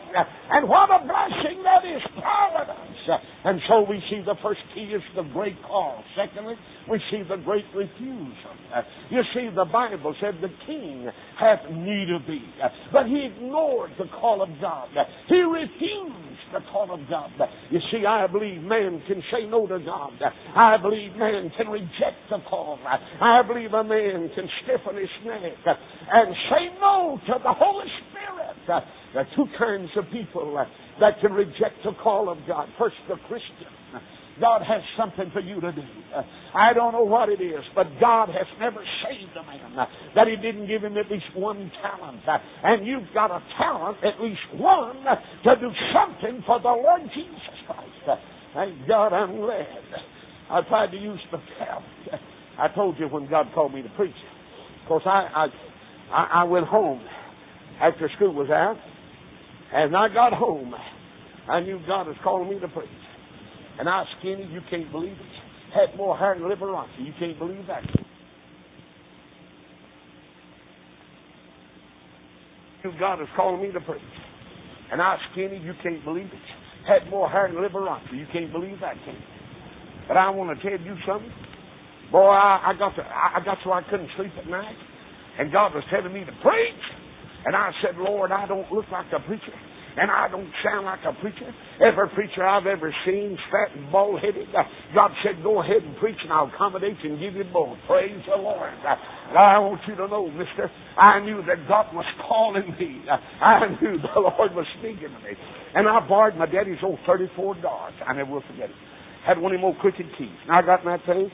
And 0.51 0.68
what 0.68 0.90
a 0.90 1.05
blessing 1.05 1.62
that 1.62 1.85
is, 1.85 2.03
providence. 2.18 2.81
And 3.44 3.61
so 3.68 3.85
we 3.88 4.01
see 4.09 4.22
the 4.25 4.37
first 4.42 4.61
key 4.75 4.92
is 4.94 5.03
the 5.16 5.25
great 5.33 5.57
call. 5.62 6.03
Secondly, 6.16 6.55
we 6.90 7.01
see 7.11 7.22
the 7.29 7.37
great 7.37 7.64
refusal. 7.75 8.57
You 9.12 9.20
see, 9.35 9.51
the 9.55 9.66
Bible 9.66 10.14
said 10.22 10.40
the 10.40 10.48
king 10.64 11.07
hath 11.38 11.68
need 11.70 12.09
of 12.09 12.25
thee. 12.27 12.48
But 12.92 13.05
he 13.07 13.29
ignored 13.29 13.90
the 13.98 14.07
call 14.18 14.40
of 14.40 14.48
God. 14.59 14.88
He 15.29 15.37
refused 15.37 16.48
the 16.51 16.61
call 16.72 16.94
of 16.94 17.01
God. 17.11 17.31
You 17.68 17.79
see, 17.92 18.07
I 18.07 18.27
believe 18.27 18.62
man 18.62 19.03
can 19.07 19.22
say 19.31 19.44
no 19.51 19.66
to 19.66 19.79
God. 19.85 20.12
I 20.57 20.79
believe 20.81 21.12
man 21.16 21.53
can 21.59 21.68
reject 21.68 22.25
the 22.31 22.38
call. 22.48 22.79
I 23.20 23.42
believe 23.46 23.75
a 23.75 23.85
man 23.85 24.31
can 24.35 24.48
stiffen 24.64 24.96
his 24.96 25.12
neck 25.27 25.77
and 26.11 26.35
say 26.48 26.72
no 26.81 27.20
to 27.27 27.35
the 27.42 27.53
Holy 27.53 27.88
Spirit. 28.09 28.83
There 29.12 29.22
are 29.22 29.29
two 29.37 29.44
kinds 29.59 29.90
of 29.96 30.05
people 30.11 30.57
that 31.01 31.20
can 31.20 31.33
reject 31.33 31.85
the 31.85 31.92
call 32.03 32.31
of 32.31 32.38
God. 32.48 32.66
First, 32.79 32.96
the 33.09 33.16
Christian. 33.29 33.68
God 34.40 34.62
has 34.62 34.81
something 34.97 35.31
for 35.33 35.40
you 35.40 35.61
to 35.61 35.73
do. 35.73 35.83
I 36.55 36.73
don't 36.73 36.92
know 36.92 37.05
what 37.05 37.29
it 37.29 37.40
is, 37.40 37.62
but 37.75 37.87
God 38.01 38.29
has 38.29 38.47
never 38.59 38.83
saved 39.05 39.37
a 39.37 39.45
man 39.45 39.87
that 40.14 40.27
He 40.27 40.37
didn't 40.37 40.66
give 40.66 40.83
him 40.83 40.97
at 40.97 41.11
least 41.11 41.27
one 41.35 41.71
talent. 41.83 42.23
And 42.62 42.87
you've 42.87 43.12
got 43.12 43.31
a 43.31 43.42
talent, 43.59 43.99
at 44.05 44.23
least 44.23 44.40
one, 44.55 45.05
to 45.05 45.57
do 45.61 45.71
something 45.92 46.42
for 46.47 46.61
the 46.61 46.68
Lord 46.68 47.03
Jesus 47.14 47.57
Christ. 47.66 48.21
Thank 48.55 48.88
God 48.88 49.12
I'm 49.12 49.37
glad. 49.37 49.66
I 50.51 50.61
tried 50.68 50.90
to 50.90 50.99
use 50.99 51.21
the 51.31 51.38
talent. 51.59 52.23
I 52.59 52.68
told 52.75 52.99
you 52.99 53.07
when 53.09 53.29
God 53.29 53.47
called 53.55 53.75
me 53.75 53.83
to 53.83 53.88
preach. 53.90 54.14
Of 54.83 54.88
course, 54.88 55.05
I, 55.07 55.47
I, 56.12 56.42
I 56.42 56.45
went 56.45 56.66
home 56.66 57.03
after 57.81 58.11
school 58.16 58.35
was 58.35 58.51
out, 58.51 58.77
and 59.73 59.97
I 59.97 60.09
got 60.09 60.33
home. 60.33 60.75
I 61.49 61.61
knew 61.61 61.81
God 61.87 62.07
was 62.07 62.16
calling 62.23 62.51
me 62.51 62.61
to 62.61 62.68
preach. 62.68 62.88
And 63.78 63.88
I 63.88 64.00
was 64.00 64.08
skinny, 64.20 64.48
you 64.52 64.61
can't 64.70 64.90
believe 64.92 65.12
it. 65.12 65.32
Had 65.74 65.96
more 65.96 66.16
hair 66.16 66.35
than 66.35 66.44
Liberace, 66.44 66.88
you 66.98 67.12
can't 67.18 67.38
believe 67.38 67.66
that. 67.66 67.82
God 72.98 73.22
is 73.22 73.28
calling 73.37 73.62
me 73.62 73.72
to 73.72 73.80
preach. 73.80 74.02
And 74.90 75.00
I 75.00 75.14
was 75.14 75.20
skinny, 75.32 75.58
you 75.58 75.72
can't 75.82 76.04
believe 76.04 76.26
it. 76.26 76.46
Had 76.87 77.08
more 77.11 77.30
hair 77.30 77.48
than 77.48 77.62
Liberace, 77.62 78.12
you 78.12 78.26
can't 78.32 78.52
believe 78.52 78.80
that, 78.80 78.94
can? 79.04 79.16
But 80.08 80.16
I 80.16 80.30
want 80.30 80.56
to 80.56 80.62
tell 80.62 80.78
you 80.78 80.96
something. 81.06 81.32
Boy, 82.11 82.28
I, 82.28 82.72
I 82.72 82.78
got 82.78 82.94
to, 82.96 83.02
I 83.02 83.40
got 83.44 83.56
so 83.64 83.72
I 83.72 83.82
couldn't 83.88 84.11
sleep 84.16 84.32
at 84.38 84.46
night. 84.46 84.76
And 85.38 85.50
God 85.50 85.74
was 85.74 85.85
telling 85.90 86.12
me 86.12 86.20
to 86.20 86.32
preach. 86.42 86.85
And 87.46 87.56
I 87.56 87.70
said, 87.82 87.96
Lord, 87.96 88.30
I 88.30 88.46
don't 88.46 88.70
look 88.70 88.85
like 88.92 89.06
a 89.16 89.20
preacher 89.26 89.54
and 89.96 90.11
I 90.11 90.28
don't 90.28 90.50
sound 90.64 90.87
like 90.87 91.00
a 91.05 91.12
preacher. 91.20 91.52
Every 91.85 92.09
preacher 92.11 92.46
I've 92.46 92.66
ever 92.66 92.94
seen, 93.05 93.37
fat 93.50 93.76
and 93.76 93.90
bald 93.92 94.20
headed. 94.20 94.48
Uh, 94.55 94.62
God 94.94 95.11
said, 95.22 95.42
Go 95.42 95.61
ahead 95.61 95.83
and 95.83 95.96
preach, 95.98 96.16
and 96.22 96.33
I'll 96.33 96.48
accommodate 96.48 96.96
you 97.02 97.12
and 97.12 97.20
give 97.20 97.35
you 97.35 97.44
both. 97.52 97.76
Praise 97.87 98.20
the 98.28 98.40
Lord. 98.40 98.72
Uh, 98.87 98.96
I 99.37 99.59
want 99.59 99.81
you 99.87 99.96
to 99.96 100.09
know, 100.09 100.28
mister, 100.31 100.70
I 100.96 101.20
knew 101.20 101.42
that 101.46 101.68
God 101.68 101.94
was 101.94 102.07
calling 102.26 102.74
me. 102.78 103.02
Uh, 103.11 103.16
I 103.44 103.68
knew 103.81 103.98
the 103.98 104.20
Lord 104.20 104.55
was 104.55 104.66
speaking 104.78 105.12
to 105.12 105.20
me. 105.20 105.37
And 105.74 105.88
I 105.88 106.00
borrowed 106.07 106.37
my 106.37 106.46
daddy's 106.46 106.81
old 106.83 106.98
34 107.07 107.57
Dodge. 107.61 107.94
I 108.07 108.14
never 108.14 108.31
will 108.31 108.44
forget 108.50 108.70
it. 108.70 108.76
Had 109.26 109.38
one 109.38 109.52
of 109.52 109.59
them 109.59 109.64
old 109.64 109.78
crooked 109.78 110.07
keys. 110.18 110.37
And 110.48 110.52
I 110.52 110.62
got 110.62 110.81
in 110.81 110.87
that 110.87 111.05
thing, 111.07 111.31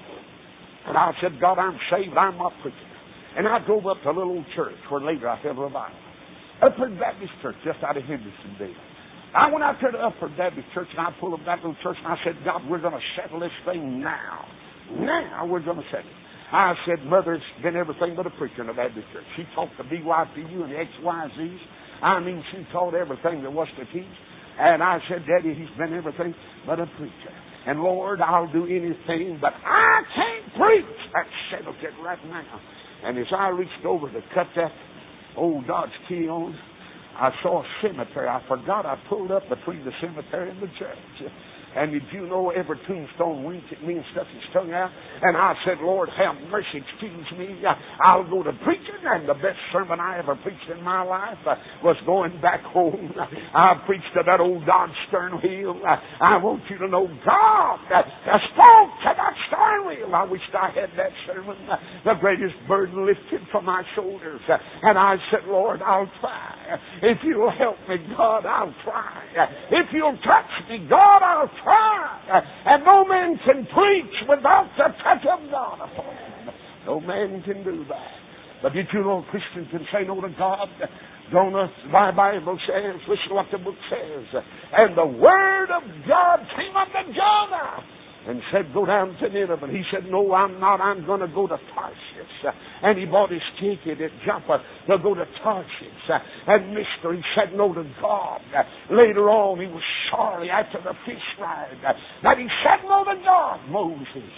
and 0.87 0.97
I 0.97 1.13
said, 1.21 1.41
God, 1.41 1.59
I'm 1.59 1.79
saved. 1.91 2.17
I'm 2.17 2.39
not 2.39 2.53
preaching. 2.63 2.81
And 3.37 3.47
I 3.47 3.65
drove 3.65 3.87
up 3.87 4.03
to 4.03 4.11
a 4.11 4.15
little 4.15 4.35
old 4.35 4.47
church 4.57 4.75
where 4.89 5.01
later 5.01 5.29
I 5.29 5.41
felt 5.43 5.57
revival. 5.59 6.08
Upward 6.63 6.99
Baptist 6.99 7.33
Church 7.43 7.57
just 7.65 7.79
out 7.85 7.97
of 7.97 8.03
Hendersonville. 8.05 8.75
I 9.35 9.51
went 9.53 9.63
out 9.63 9.77
there 9.81 9.93
to 9.93 9.99
Upward 9.99 10.37
Baptist 10.37 10.67
Church 10.75 10.89
and 10.91 11.01
I 11.01 11.15
pulled 11.21 11.35
up 11.35 11.45
that 11.47 11.59
little 11.59 11.77
church 11.83 11.97
and 12.03 12.09
I 12.09 12.17
said, 12.25 12.35
God, 12.45 12.63
we're 12.69 12.81
going 12.81 12.95
to 12.97 13.07
settle 13.15 13.41
this 13.41 13.55
thing 13.65 14.01
now. 14.01 14.45
Now 14.99 15.47
we're 15.47 15.63
going 15.63 15.77
to 15.77 15.89
settle 15.93 16.11
it. 16.11 16.17
I 16.51 16.73
said, 16.87 17.05
Mother's 17.05 17.45
been 17.63 17.77
everything 17.77 18.17
but 18.17 18.27
a 18.27 18.31
preacher 18.31 18.63
in 18.63 18.69
the 18.69 18.73
Baptist 18.73 19.07
Church. 19.13 19.25
She 19.37 19.45
taught 19.55 19.69
the 19.77 19.85
BYPU 19.85 20.65
and 20.65 20.73
the 20.73 20.81
XYZs. 20.81 21.59
I 22.03 22.21
mean, 22.21 22.43
she 22.51 22.65
taught 22.73 22.95
everything 22.95 23.43
there 23.43 23.51
was 23.51 23.69
to 23.77 23.85
teach. 23.93 24.09
And 24.59 24.83
I 24.83 24.99
said, 25.09 25.27
Daddy, 25.29 25.55
he's 25.55 25.71
been 25.77 25.95
everything 25.95 26.35
but 26.67 26.81
a 26.81 26.87
preacher. 26.97 27.35
And 27.67 27.81
Lord, 27.81 28.21
I'll 28.23 28.51
do 28.51 28.65
anything, 28.65 29.39
but 29.41 29.53
I 29.53 30.01
can't 30.17 30.55
preach. 30.57 30.97
That 31.13 31.27
settles 31.53 31.77
it 31.83 31.93
right 32.03 32.19
now. 32.27 32.61
And 33.05 33.19
as 33.19 33.27
I 33.37 33.49
reached 33.49 33.85
over 33.85 34.11
to 34.11 34.21
cut 34.35 34.47
that 34.57 34.73
old 35.39 35.67
Dodge 35.67 35.91
key 36.09 36.29
on. 36.29 36.59
I 37.17 37.31
saw 37.43 37.63
a 37.63 37.67
cemetery. 37.83 38.29
I 38.29 38.43
forgot 38.47 38.87
I 38.87 38.97
pulled 39.09 39.31
up 39.31 39.49
between 39.49 39.85
the 39.85 39.93
cemetery 40.01 40.51
and 40.51 40.61
the 40.61 40.71
church. 40.79 41.33
And 41.79 41.93
did 41.93 42.03
you 42.13 42.27
know 42.27 42.51
every 42.51 42.79
tombstone 42.87 43.45
winks 43.45 43.67
at 43.71 43.87
me 43.87 43.95
and 43.95 44.05
stuff 44.13 44.27
his 44.35 44.43
tongue 44.53 44.73
out? 44.73 44.91
And 45.23 45.37
I 45.37 45.55
said, 45.65 45.79
Lord, 45.81 46.09
have 46.11 46.35
mercy, 46.51 46.83
excuse 46.83 47.27
me. 47.39 47.63
I'll 48.05 48.29
go 48.29 48.43
to 48.43 48.53
preaching. 48.65 48.99
And 49.05 49.29
the 49.29 49.35
best 49.35 49.59
sermon 49.73 50.01
I 50.01 50.19
ever 50.19 50.35
preached 50.43 50.69
in 50.75 50.83
my 50.83 51.03
life 51.03 51.39
uh, 51.47 51.55
was 51.85 51.97
going 52.05 52.41
back 52.43 52.63
home. 52.63 53.13
I 53.55 53.81
preached 53.87 54.11
to 54.15 54.23
that 54.27 54.41
old 54.41 54.67
Dodge 54.67 54.91
stern 55.09 55.33
wheel. 55.43 55.81
I 56.21 56.37
want 56.39 56.63
you 56.69 56.79
to 56.79 56.89
know 56.89 57.07
God 57.25 57.79
uh, 57.95 58.03
spoke 58.53 58.91
to 59.07 59.11
that 59.17 59.35
stern 59.49 59.87
wheel. 59.87 60.15
I 60.15 60.25
wished 60.25 60.51
I 60.53 60.71
had 60.71 60.91
that 60.97 61.13
sermon. 61.27 61.57
The 62.05 62.15
greatest 62.21 62.55
burden 62.67 63.07
lifted 63.07 63.47
from 63.53 63.65
my 63.67 63.83
shoulders. 63.95 64.41
And 64.83 64.99
I 64.99 65.17
said, 65.31 65.47
Lord, 65.47 65.81
I'll 65.83 66.11
try. 66.21 66.79
If 67.03 67.19
you'll 67.25 67.51
help 67.51 67.77
me, 67.89 67.97
God, 68.17 68.45
I'll 68.47 68.75
try. 68.85 69.23
If 69.71 69.87
you'll 69.93 70.19
touch 70.19 70.69
me, 70.69 70.87
God, 70.89 71.23
I'll 71.23 71.51
try. 71.63 71.68
And 71.69 72.85
no 72.85 73.05
man 73.05 73.39
can 73.45 73.67
preach 73.67 74.15
without 74.29 74.69
the 74.77 74.93
touch 75.03 75.25
of 75.27 75.51
God 75.51 75.81
upon 75.81 76.15
him. 76.17 76.55
No 76.87 77.01
man 77.01 77.43
can 77.43 77.65
do 77.65 77.85
that. 77.89 78.13
But 78.63 78.73
did 78.73 78.87
you 78.93 79.01
know 79.01 79.25
Christians 79.31 79.69
can 79.71 79.87
say 79.93 80.05
no 80.07 80.21
to 80.21 80.29
God? 80.39 80.69
Jonah, 81.31 81.71
my 81.91 82.11
Bible 82.11 82.59
says, 82.67 83.01
listen 83.09 83.29
to 83.29 83.35
what 83.35 83.47
the 83.53 83.59
book 83.59 83.77
says. 83.91 84.43
And 84.73 84.97
the 84.97 85.07
word 85.07 85.71
of 85.71 85.83
God 86.09 86.41
came 86.57 86.75
unto 86.75 87.13
Jonah 87.13 87.85
and 88.29 88.43
said, 88.53 88.73
Go 88.75 88.85
down 88.85 89.17
to 89.21 89.29
Nineveh. 89.29 89.65
And 89.65 89.73
he 89.73 89.83
said, 89.91 90.05
No, 90.11 90.35
I'm 90.35 90.61
not. 90.61 90.81
I'm 90.81 91.07
going 91.07 91.21
to 91.21 91.29
go 91.29 91.47
to 91.47 91.57
Tarshish. 91.75 92.55
And 92.83 92.99
he 92.99 93.07
bought 93.07 93.33
his 93.33 93.43
ticket 93.59 94.01
at 94.01 94.11
Joppa 94.27 94.63
to 94.87 94.99
go 95.03 95.15
to 95.15 95.25
Tarshish. 95.43 96.07
And 96.47 96.77
Mr. 96.77 97.17
He 97.17 97.23
said 97.35 97.57
no 97.57 97.73
to 97.73 97.85
God. 98.01 98.41
Later 98.91 99.31
on, 99.31 99.59
he 99.59 99.67
was 99.67 99.83
sorry 100.13 100.51
after 100.51 100.79
the 100.85 100.93
fish 101.07 101.25
ride 101.41 101.81
that 102.23 102.37
he 102.37 102.47
said 102.63 102.87
no 102.87 103.05
to 103.05 103.17
God. 103.25 103.61
Moses 103.71 104.29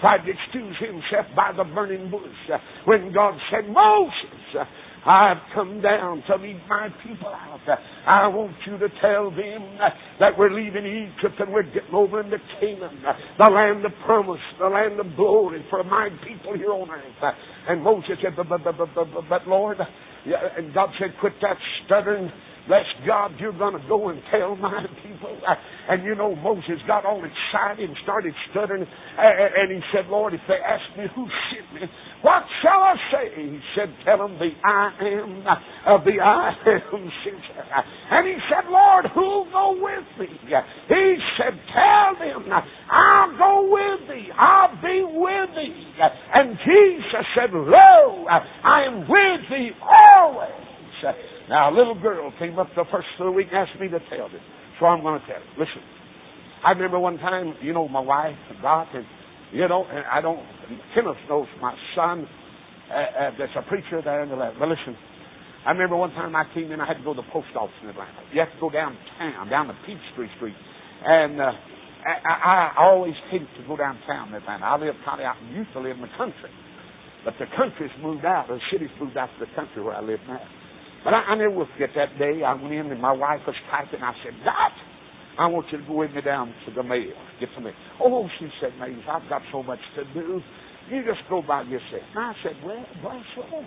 tried 0.00 0.26
to 0.26 0.30
excuse 0.30 0.76
himself 0.78 1.26
by 1.36 1.52
the 1.56 1.64
burning 1.74 2.10
bush 2.10 2.58
when 2.86 3.12
God 3.12 3.34
said, 3.50 3.68
Moses, 3.70 4.66
I've 5.06 5.38
come 5.54 5.80
down 5.80 6.22
to 6.28 6.36
lead 6.36 6.60
my 6.68 6.88
people 7.06 7.28
out. 7.28 7.60
I 8.06 8.26
want 8.28 8.54
you 8.66 8.78
to 8.78 8.88
tell 9.00 9.30
them 9.30 9.78
that 10.20 10.36
we're 10.38 10.50
leaving 10.50 10.84
Egypt 10.84 11.40
and 11.40 11.52
we're 11.52 11.62
getting 11.62 11.94
over 11.94 12.20
into 12.20 12.38
Canaan, 12.60 13.02
the 13.38 13.48
land 13.48 13.84
of 13.84 13.92
promise, 14.04 14.40
the 14.58 14.68
land 14.68 15.00
of 15.00 15.06
glory 15.16 15.64
for 15.70 15.84
my 15.84 16.08
people 16.26 16.54
here 16.56 16.72
on 16.72 16.90
earth. 16.90 17.34
And 17.68 17.82
Moses 17.82 18.18
said, 18.22 18.34
but, 18.36 18.48
but, 18.48 18.64
but, 18.64 18.88
but, 18.94 19.28
but 19.28 19.46
Lord, 19.46 19.78
and 20.56 20.74
God 20.74 20.90
said, 20.98 21.14
quit 21.20 21.34
that 21.42 21.56
stuttering 21.86 22.30
Bless 22.68 22.84
God, 23.06 23.32
you're 23.40 23.56
going 23.56 23.80
to 23.80 23.88
go 23.88 24.10
and 24.10 24.20
tell 24.30 24.54
my 24.56 24.84
people. 25.02 25.34
And 25.88 26.04
you 26.04 26.14
know, 26.14 26.36
Moses 26.36 26.76
got 26.86 27.06
all 27.06 27.24
excited 27.24 27.88
and 27.88 27.96
started 28.02 28.34
stuttering. 28.50 28.84
And 29.16 29.72
he 29.72 29.80
said, 29.90 30.06
Lord, 30.08 30.34
if 30.34 30.40
they 30.46 30.60
ask 30.60 30.84
me 30.98 31.06
who 31.16 31.26
sent 31.48 31.72
me, 31.72 31.88
what 32.20 32.42
shall 32.60 32.82
I 32.82 32.94
say? 33.10 33.32
He 33.36 33.60
said, 33.74 33.88
tell 34.04 34.18
them 34.18 34.38
the 34.38 34.50
I 34.62 34.92
am 35.00 35.44
of 35.86 36.04
the 36.04 36.20
I 36.20 36.52
am 36.66 37.10
sent. 37.24 37.40
And 38.10 38.26
he 38.28 38.36
said, 38.52 38.68
Lord, 38.68 39.06
who'll 39.14 39.50
go 39.50 39.72
with 39.80 40.04
me? 40.20 40.36
He 40.88 41.16
said, 41.38 41.58
tell 41.72 42.20
them, 42.20 42.52
I'll 42.92 43.38
go 43.38 43.70
with 43.72 44.08
thee. 44.10 44.28
I'll 44.36 44.76
be 44.82 45.04
with 45.08 45.50
thee. 45.56 45.92
And 46.34 46.58
Jesus 46.58 47.24
said, 47.34 47.50
Lo, 47.54 48.26
I 48.28 48.84
am 48.84 49.08
with 49.08 49.48
thee 49.48 49.70
always 49.80 51.37
now, 51.48 51.70
a 51.70 51.74
little 51.74 51.98
girl 52.00 52.32
came 52.38 52.58
up 52.58 52.68
the 52.76 52.84
first 52.92 53.08
of 53.18 53.26
the 53.26 53.32
week 53.32 53.48
and 53.52 53.68
asked 53.68 53.80
me 53.80 53.88
to 53.88 54.00
tell 54.10 54.26
it. 54.26 54.42
So 54.78 54.86
I'm 54.86 55.02
going 55.02 55.20
to 55.20 55.26
tell 55.26 55.36
it. 55.36 55.58
Listen. 55.58 55.82
I 56.64 56.72
remember 56.72 56.98
one 56.98 57.18
time, 57.18 57.54
you 57.62 57.72
know, 57.72 57.86
my 57.86 58.00
wife, 58.00 58.34
Dot, 58.60 58.88
and 58.92 59.06
You 59.52 59.68
know, 59.68 59.86
and 59.88 60.04
I 60.10 60.20
don't, 60.20 60.42
Kenneth 60.94 61.16
knows 61.28 61.46
my 61.60 61.74
son 61.94 62.26
uh, 62.90 62.94
uh, 62.94 63.30
that's 63.38 63.52
a 63.56 63.62
preacher 63.68 64.02
there 64.02 64.22
in 64.24 64.28
the 64.28 64.36
left. 64.36 64.58
But 64.58 64.68
listen, 64.68 64.96
I 65.64 65.70
remember 65.70 65.96
one 65.96 66.10
time 66.10 66.34
I 66.34 66.44
came 66.52 66.72
in, 66.72 66.80
I 66.80 66.86
had 66.86 66.98
to 66.98 67.04
go 67.04 67.14
to 67.14 67.22
the 67.22 67.28
post 67.32 67.48
office 67.56 67.74
in 67.82 67.88
Atlanta. 67.88 68.26
You 68.32 68.40
have 68.40 68.52
to 68.52 68.60
go 68.60 68.70
downtown, 68.70 69.48
down 69.48 69.68
the 69.68 69.78
Peachtree 69.86 70.28
Street. 70.36 70.56
And 71.04 71.40
uh, 71.40 71.52
I, 72.04 72.74
I 72.76 72.82
always 72.90 73.14
hated 73.30 73.48
to 73.56 73.66
go 73.66 73.76
downtown 73.76 74.28
in 74.28 74.34
Atlanta. 74.34 74.64
I 74.66 74.76
live 74.76 74.94
kind 75.04 75.20
of 75.20 75.26
out, 75.26 75.36
used 75.54 75.72
to 75.72 75.80
live 75.80 75.96
in 75.96 76.02
the 76.02 76.14
country. 76.18 76.50
But 77.24 77.34
the 77.38 77.46
country's 77.56 77.94
moved 78.02 78.24
out, 78.24 78.48
the 78.48 78.58
city's 78.72 78.90
moved 79.00 79.16
out 79.16 79.30
to 79.38 79.46
the 79.46 79.52
country 79.54 79.82
where 79.82 79.94
I 79.94 80.02
live 80.02 80.20
now. 80.26 80.42
But 81.04 81.14
I, 81.14 81.32
I 81.32 81.34
never 81.36 81.50
will 81.50 81.68
forget 81.72 81.90
that 81.96 82.18
day. 82.18 82.42
I 82.42 82.54
went 82.54 82.74
in 82.74 82.90
and 82.90 83.00
my 83.00 83.12
wife 83.12 83.40
was 83.46 83.56
typing. 83.70 84.02
I 84.02 84.12
said, 84.24 84.34
Dot, 84.44 84.72
I 85.38 85.46
want 85.46 85.66
you 85.70 85.78
to 85.78 85.86
go 85.86 85.94
with 85.94 86.12
me 86.12 86.20
down 86.20 86.52
to 86.66 86.74
the 86.74 86.82
mail. 86.82 87.14
Get 87.40 87.48
some 87.54 87.64
mail. 87.64 87.74
Oh, 88.02 88.28
she 88.38 88.48
said, 88.60 88.72
Mays, 88.78 89.02
I've 89.08 89.28
got 89.28 89.42
so 89.52 89.62
much 89.62 89.80
to 89.96 90.04
do. 90.14 90.42
You 90.90 91.04
just 91.04 91.20
go 91.28 91.42
by 91.42 91.62
yourself. 91.62 92.02
And 92.16 92.24
I 92.24 92.32
said, 92.42 92.56
well, 92.64 92.84
bless 93.02 93.24
the 93.36 93.42
Lord. 93.52 93.66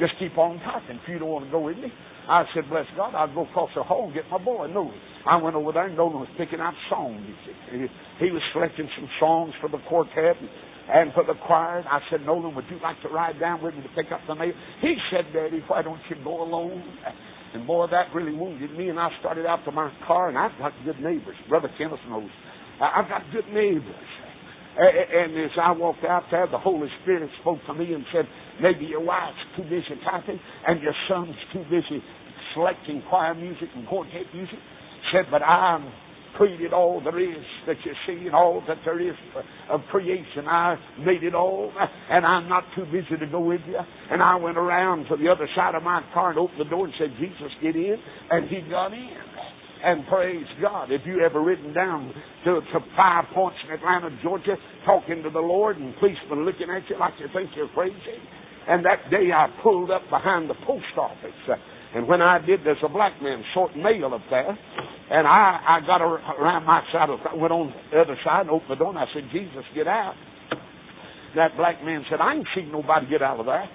Just 0.00 0.14
keep 0.18 0.36
on 0.36 0.58
talking 0.60 0.98
if 0.98 1.08
you 1.08 1.18
don't 1.18 1.28
want 1.28 1.44
to 1.44 1.50
go 1.50 1.60
with 1.60 1.76
me. 1.76 1.92
I 2.28 2.44
said, 2.54 2.68
bless 2.68 2.86
God, 2.96 3.14
I'll 3.14 3.32
go 3.32 3.46
across 3.46 3.70
the 3.76 3.82
hall 3.82 4.06
and 4.06 4.14
get 4.14 4.24
my 4.30 4.38
boy, 4.38 4.66
Nolan. 4.66 4.98
I 5.26 5.36
went 5.36 5.54
over 5.54 5.72
there 5.72 5.86
and 5.86 5.96
Nolan 5.96 6.18
was 6.18 6.28
picking 6.36 6.58
out 6.58 6.74
songs, 6.90 7.20
see. 7.46 7.86
He 8.18 8.30
was 8.30 8.42
selecting 8.52 8.88
some 8.98 9.08
songs 9.20 9.52
for 9.60 9.70
the 9.70 9.78
quartet 9.88 10.36
and, 10.40 10.50
and 10.92 11.12
for 11.12 11.24
the 11.24 11.34
choir. 11.46 11.84
I 11.88 12.00
said, 12.10 12.22
Nolan, 12.22 12.54
would 12.54 12.64
you 12.70 12.78
like 12.82 13.00
to 13.02 13.08
ride 13.08 13.38
down 13.38 13.62
with 13.62 13.74
me 13.74 13.82
to 13.82 13.88
pick 13.90 14.12
up 14.12 14.20
the 14.26 14.34
mail? 14.34 14.52
He 14.80 14.96
said, 15.10 15.26
Daddy, 15.32 15.62
why 15.66 15.82
don't 15.82 16.00
you 16.08 16.16
go 16.24 16.42
alone? 16.42 16.82
And 17.54 17.66
boy, 17.66 17.86
that 17.90 18.14
really 18.14 18.36
wounded 18.36 18.76
me. 18.76 18.88
And 18.88 18.98
I 18.98 19.08
started 19.20 19.46
out 19.46 19.64
to 19.64 19.72
my 19.72 19.90
car, 20.06 20.28
and 20.28 20.38
I've 20.38 20.56
got 20.58 20.72
good 20.84 21.00
neighbors. 21.00 21.36
Brother 21.48 21.70
Kenneth 21.78 22.00
knows. 22.08 22.30
I've 22.80 23.08
got 23.08 23.22
good 23.32 23.46
neighbors. 23.52 24.08
And 24.78 25.36
as 25.44 25.50
I 25.60 25.72
walked 25.72 26.04
out 26.04 26.24
there, 26.30 26.46
the 26.46 26.58
Holy 26.58 26.88
Spirit 27.02 27.28
spoke 27.40 27.58
to 27.66 27.74
me 27.74 27.92
and 27.92 28.04
said, 28.12 28.24
maybe 28.62 28.84
your 28.86 29.04
wife's 29.04 29.36
too 29.56 29.64
busy 29.64 30.00
typing 30.04 30.38
and 30.66 30.80
your 30.80 30.94
son's 31.08 31.34
too 31.52 31.64
busy 31.64 32.02
selecting 32.54 33.02
choir 33.08 33.34
music 33.34 33.68
and 33.74 33.86
quartet 33.88 34.32
music. 34.32 34.58
Said, 35.12 35.26
but 35.30 35.42
I'm 35.42 35.90
created 36.40 36.72
all 36.72 37.02
there 37.04 37.20
is 37.20 37.44
that 37.66 37.76
you 37.84 37.92
see 38.06 38.24
and 38.24 38.34
all 38.34 38.64
that 38.66 38.78
there 38.86 38.98
is 38.98 39.14
of 39.68 39.80
creation. 39.90 40.48
I 40.48 40.76
made 41.04 41.22
it 41.22 41.34
all, 41.34 41.70
and 42.10 42.24
I'm 42.24 42.48
not 42.48 42.64
too 42.74 42.86
busy 42.86 43.20
to 43.20 43.26
go 43.30 43.40
with 43.40 43.60
you. 43.68 43.76
And 44.10 44.22
I 44.22 44.36
went 44.36 44.56
around 44.56 45.04
to 45.10 45.16
the 45.16 45.28
other 45.28 45.46
side 45.54 45.74
of 45.74 45.82
my 45.82 46.00
car 46.14 46.30
and 46.30 46.38
opened 46.38 46.60
the 46.60 46.64
door 46.64 46.86
and 46.86 46.94
said, 46.98 47.10
Jesus, 47.20 47.52
get 47.60 47.76
in. 47.76 47.96
And 48.30 48.48
he 48.48 48.62
got 48.70 48.94
in. 48.94 49.10
And 49.84 50.06
praise 50.08 50.46
God. 50.62 50.90
If 50.90 51.02
you 51.04 51.20
ever 51.20 51.42
ridden 51.42 51.74
down 51.74 52.12
to, 52.46 52.60
to 52.72 52.80
Five 52.96 53.24
Points 53.34 53.58
in 53.68 53.74
Atlanta, 53.74 54.08
Georgia, 54.22 54.56
talking 54.86 55.22
to 55.22 55.28
the 55.28 55.40
Lord 55.40 55.76
and 55.76 55.94
policemen 55.96 56.46
looking 56.46 56.70
at 56.70 56.88
you 56.88 56.98
like 56.98 57.14
you 57.20 57.26
think 57.34 57.50
you're 57.54 57.68
crazy. 57.68 58.16
And 58.66 58.82
that 58.86 59.10
day 59.10 59.28
I 59.34 59.48
pulled 59.62 59.90
up 59.90 60.02
behind 60.08 60.48
the 60.48 60.54
post 60.66 60.96
office. 60.96 61.60
And 61.94 62.06
when 62.06 62.22
I 62.22 62.38
did, 62.44 62.60
there's 62.64 62.82
a 62.84 62.88
black 62.88 63.20
man 63.20 63.42
short 63.54 63.76
mail 63.76 64.14
up 64.14 64.22
there. 64.30 64.56
And 65.10 65.26
I, 65.26 65.80
I 65.82 65.86
got 65.86 66.00
around 66.00 66.64
my 66.64 66.82
side, 66.92 67.10
of, 67.10 67.18
went 67.34 67.52
on 67.52 67.74
the 67.90 68.00
other 68.00 68.16
side 68.24 68.42
and 68.42 68.50
opened 68.50 68.70
the 68.70 68.76
door 68.76 68.90
and 68.90 68.98
I 68.98 69.06
said, 69.12 69.24
Jesus, 69.32 69.64
get 69.74 69.88
out. 69.88 70.14
That 71.34 71.56
black 71.56 71.82
man 71.84 72.04
said, 72.08 72.20
I 72.20 72.34
ain't 72.34 72.46
seen 72.54 72.70
nobody 72.70 73.06
get 73.10 73.22
out 73.22 73.40
of 73.40 73.46
there. 73.46 73.68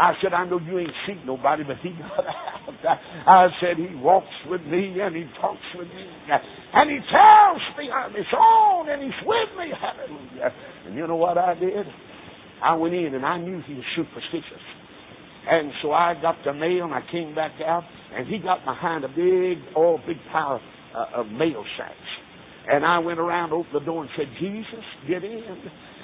I 0.00 0.12
said, 0.22 0.32
I 0.32 0.46
know 0.46 0.60
you 0.60 0.78
ain't 0.78 0.94
seen 1.06 1.20
nobody, 1.26 1.64
but 1.66 1.76
he 1.82 1.90
got 1.98 2.24
out. 2.24 2.98
I 3.26 3.48
said, 3.60 3.76
he 3.76 3.94
walks 3.96 4.32
with 4.48 4.62
me 4.62 4.96
and 5.00 5.14
he 5.14 5.24
talks 5.40 5.60
with 5.74 5.88
me. 5.88 6.06
And 6.72 6.88
he 6.88 6.98
tells 7.10 7.62
me 7.76 7.90
I'm 7.90 8.14
his 8.14 8.32
own 8.32 8.88
and 8.88 9.02
he's 9.02 9.20
with 9.26 9.50
me. 9.58 9.72
Hallelujah. 9.76 10.52
And 10.86 10.96
you 10.96 11.06
know 11.06 11.16
what 11.16 11.36
I 11.36 11.54
did? 11.54 11.84
I 12.64 12.74
went 12.74 12.94
in 12.94 13.14
and 13.14 13.26
I 13.26 13.38
knew 13.38 13.60
he 13.66 13.74
was 13.74 13.84
superstitious. 13.96 14.64
And 15.50 15.72
so 15.82 15.92
I 15.92 16.14
got 16.20 16.36
the 16.44 16.52
mail 16.52 16.84
and 16.84 16.94
I 16.94 17.02
came 17.10 17.34
back 17.34 17.52
out 17.64 17.84
and 18.14 18.26
he 18.26 18.38
got 18.38 18.64
behind 18.64 19.04
a 19.04 19.08
big, 19.08 19.58
oh, 19.76 19.98
big 20.06 20.18
pile 20.30 20.60
uh, 20.94 21.20
of 21.20 21.26
mail 21.28 21.64
sacks. 21.78 21.94
And 22.70 22.84
I 22.84 22.98
went 22.98 23.18
around, 23.18 23.52
opened 23.52 23.74
the 23.74 23.84
door 23.84 24.02
and 24.02 24.10
said, 24.16 24.26
Jesus, 24.38 24.84
get 25.08 25.24
in 25.24 25.58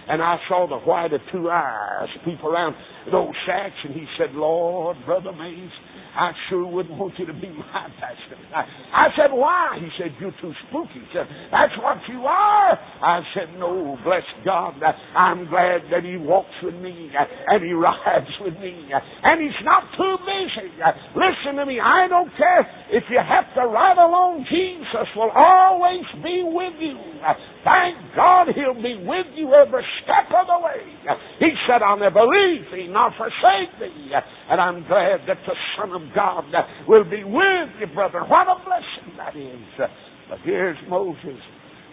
and 0.08 0.22
I 0.22 0.36
saw 0.48 0.66
the 0.68 0.78
white 0.78 1.12
of 1.12 1.20
two 1.32 1.50
eyes 1.50 2.08
peep 2.24 2.42
around 2.44 2.74
those 3.10 3.32
sacks, 3.46 3.74
and 3.84 3.94
he 3.94 4.06
said, 4.18 4.34
Lord, 4.34 4.96
Brother 5.06 5.32
Mays, 5.32 5.70
I 6.16 6.32
sure 6.48 6.66
wouldn't 6.66 6.98
want 6.98 7.18
you 7.18 7.26
to 7.26 7.32
be 7.34 7.48
my 7.72 7.88
pastor. 8.00 8.38
I, 8.54 8.62
I 8.92 9.06
said, 9.16 9.32
why? 9.32 9.78
He 9.80 9.88
said, 9.98 10.14
you're 10.20 10.34
too 10.40 10.52
spooky. 10.68 11.02
Said, 11.12 11.26
that's 11.50 11.72
what 11.78 11.98
you 12.08 12.24
are. 12.26 12.78
I 13.02 13.20
said, 13.34 13.54
no, 13.58 13.98
bless 14.04 14.22
God. 14.44 14.74
I'm 15.16 15.48
glad 15.48 15.82
that 15.90 16.04
he 16.04 16.16
walks 16.16 16.54
with 16.62 16.74
me 16.74 17.10
uh, 17.18 17.24
and 17.48 17.64
he 17.64 17.72
rides 17.74 18.30
with 18.40 18.54
me 18.54 18.90
uh, 18.94 19.00
and 19.22 19.42
he's 19.42 19.64
not 19.64 19.84
too 19.96 20.16
busy. 20.24 20.70
Uh, 20.80 20.92
listen 21.14 21.56
to 21.56 21.66
me. 21.66 21.80
I 21.80 22.06
don't 22.08 22.30
care 22.36 22.62
if 22.90 23.04
you 23.10 23.18
have 23.18 23.52
to 23.54 23.66
ride 23.66 23.98
along. 23.98 24.46
Jesus 24.48 25.08
will 25.16 25.30
always 25.34 26.04
be 26.22 26.42
with 26.46 26.74
you. 26.80 27.13
Thank 27.64 27.96
God 28.14 28.48
he'll 28.54 28.76
be 28.76 29.00
with 29.00 29.26
you 29.34 29.54
every 29.54 29.84
step 30.04 30.28
of 30.28 30.46
the 30.46 30.60
way. 30.60 30.84
He 31.40 31.50
said, 31.66 31.80
I'll 31.82 31.98
never 31.98 32.20
leave 32.20 32.68
thee 32.72 32.88
nor 32.90 33.10
forsake 33.16 33.72
thee. 33.80 34.12
And 34.50 34.60
I'm 34.60 34.86
glad 34.86 35.24
that 35.26 35.38
the 35.46 35.56
Son 35.76 35.92
of 35.92 36.02
God 36.14 36.44
will 36.86 37.04
be 37.04 37.24
with 37.24 37.70
you, 37.80 37.88
brother. 37.94 38.20
What 38.28 38.46
a 38.48 38.56
blessing 38.64 39.16
that 39.16 39.36
is. 39.36 39.90
But 40.28 40.38
here's 40.44 40.78
Moses. 40.88 41.40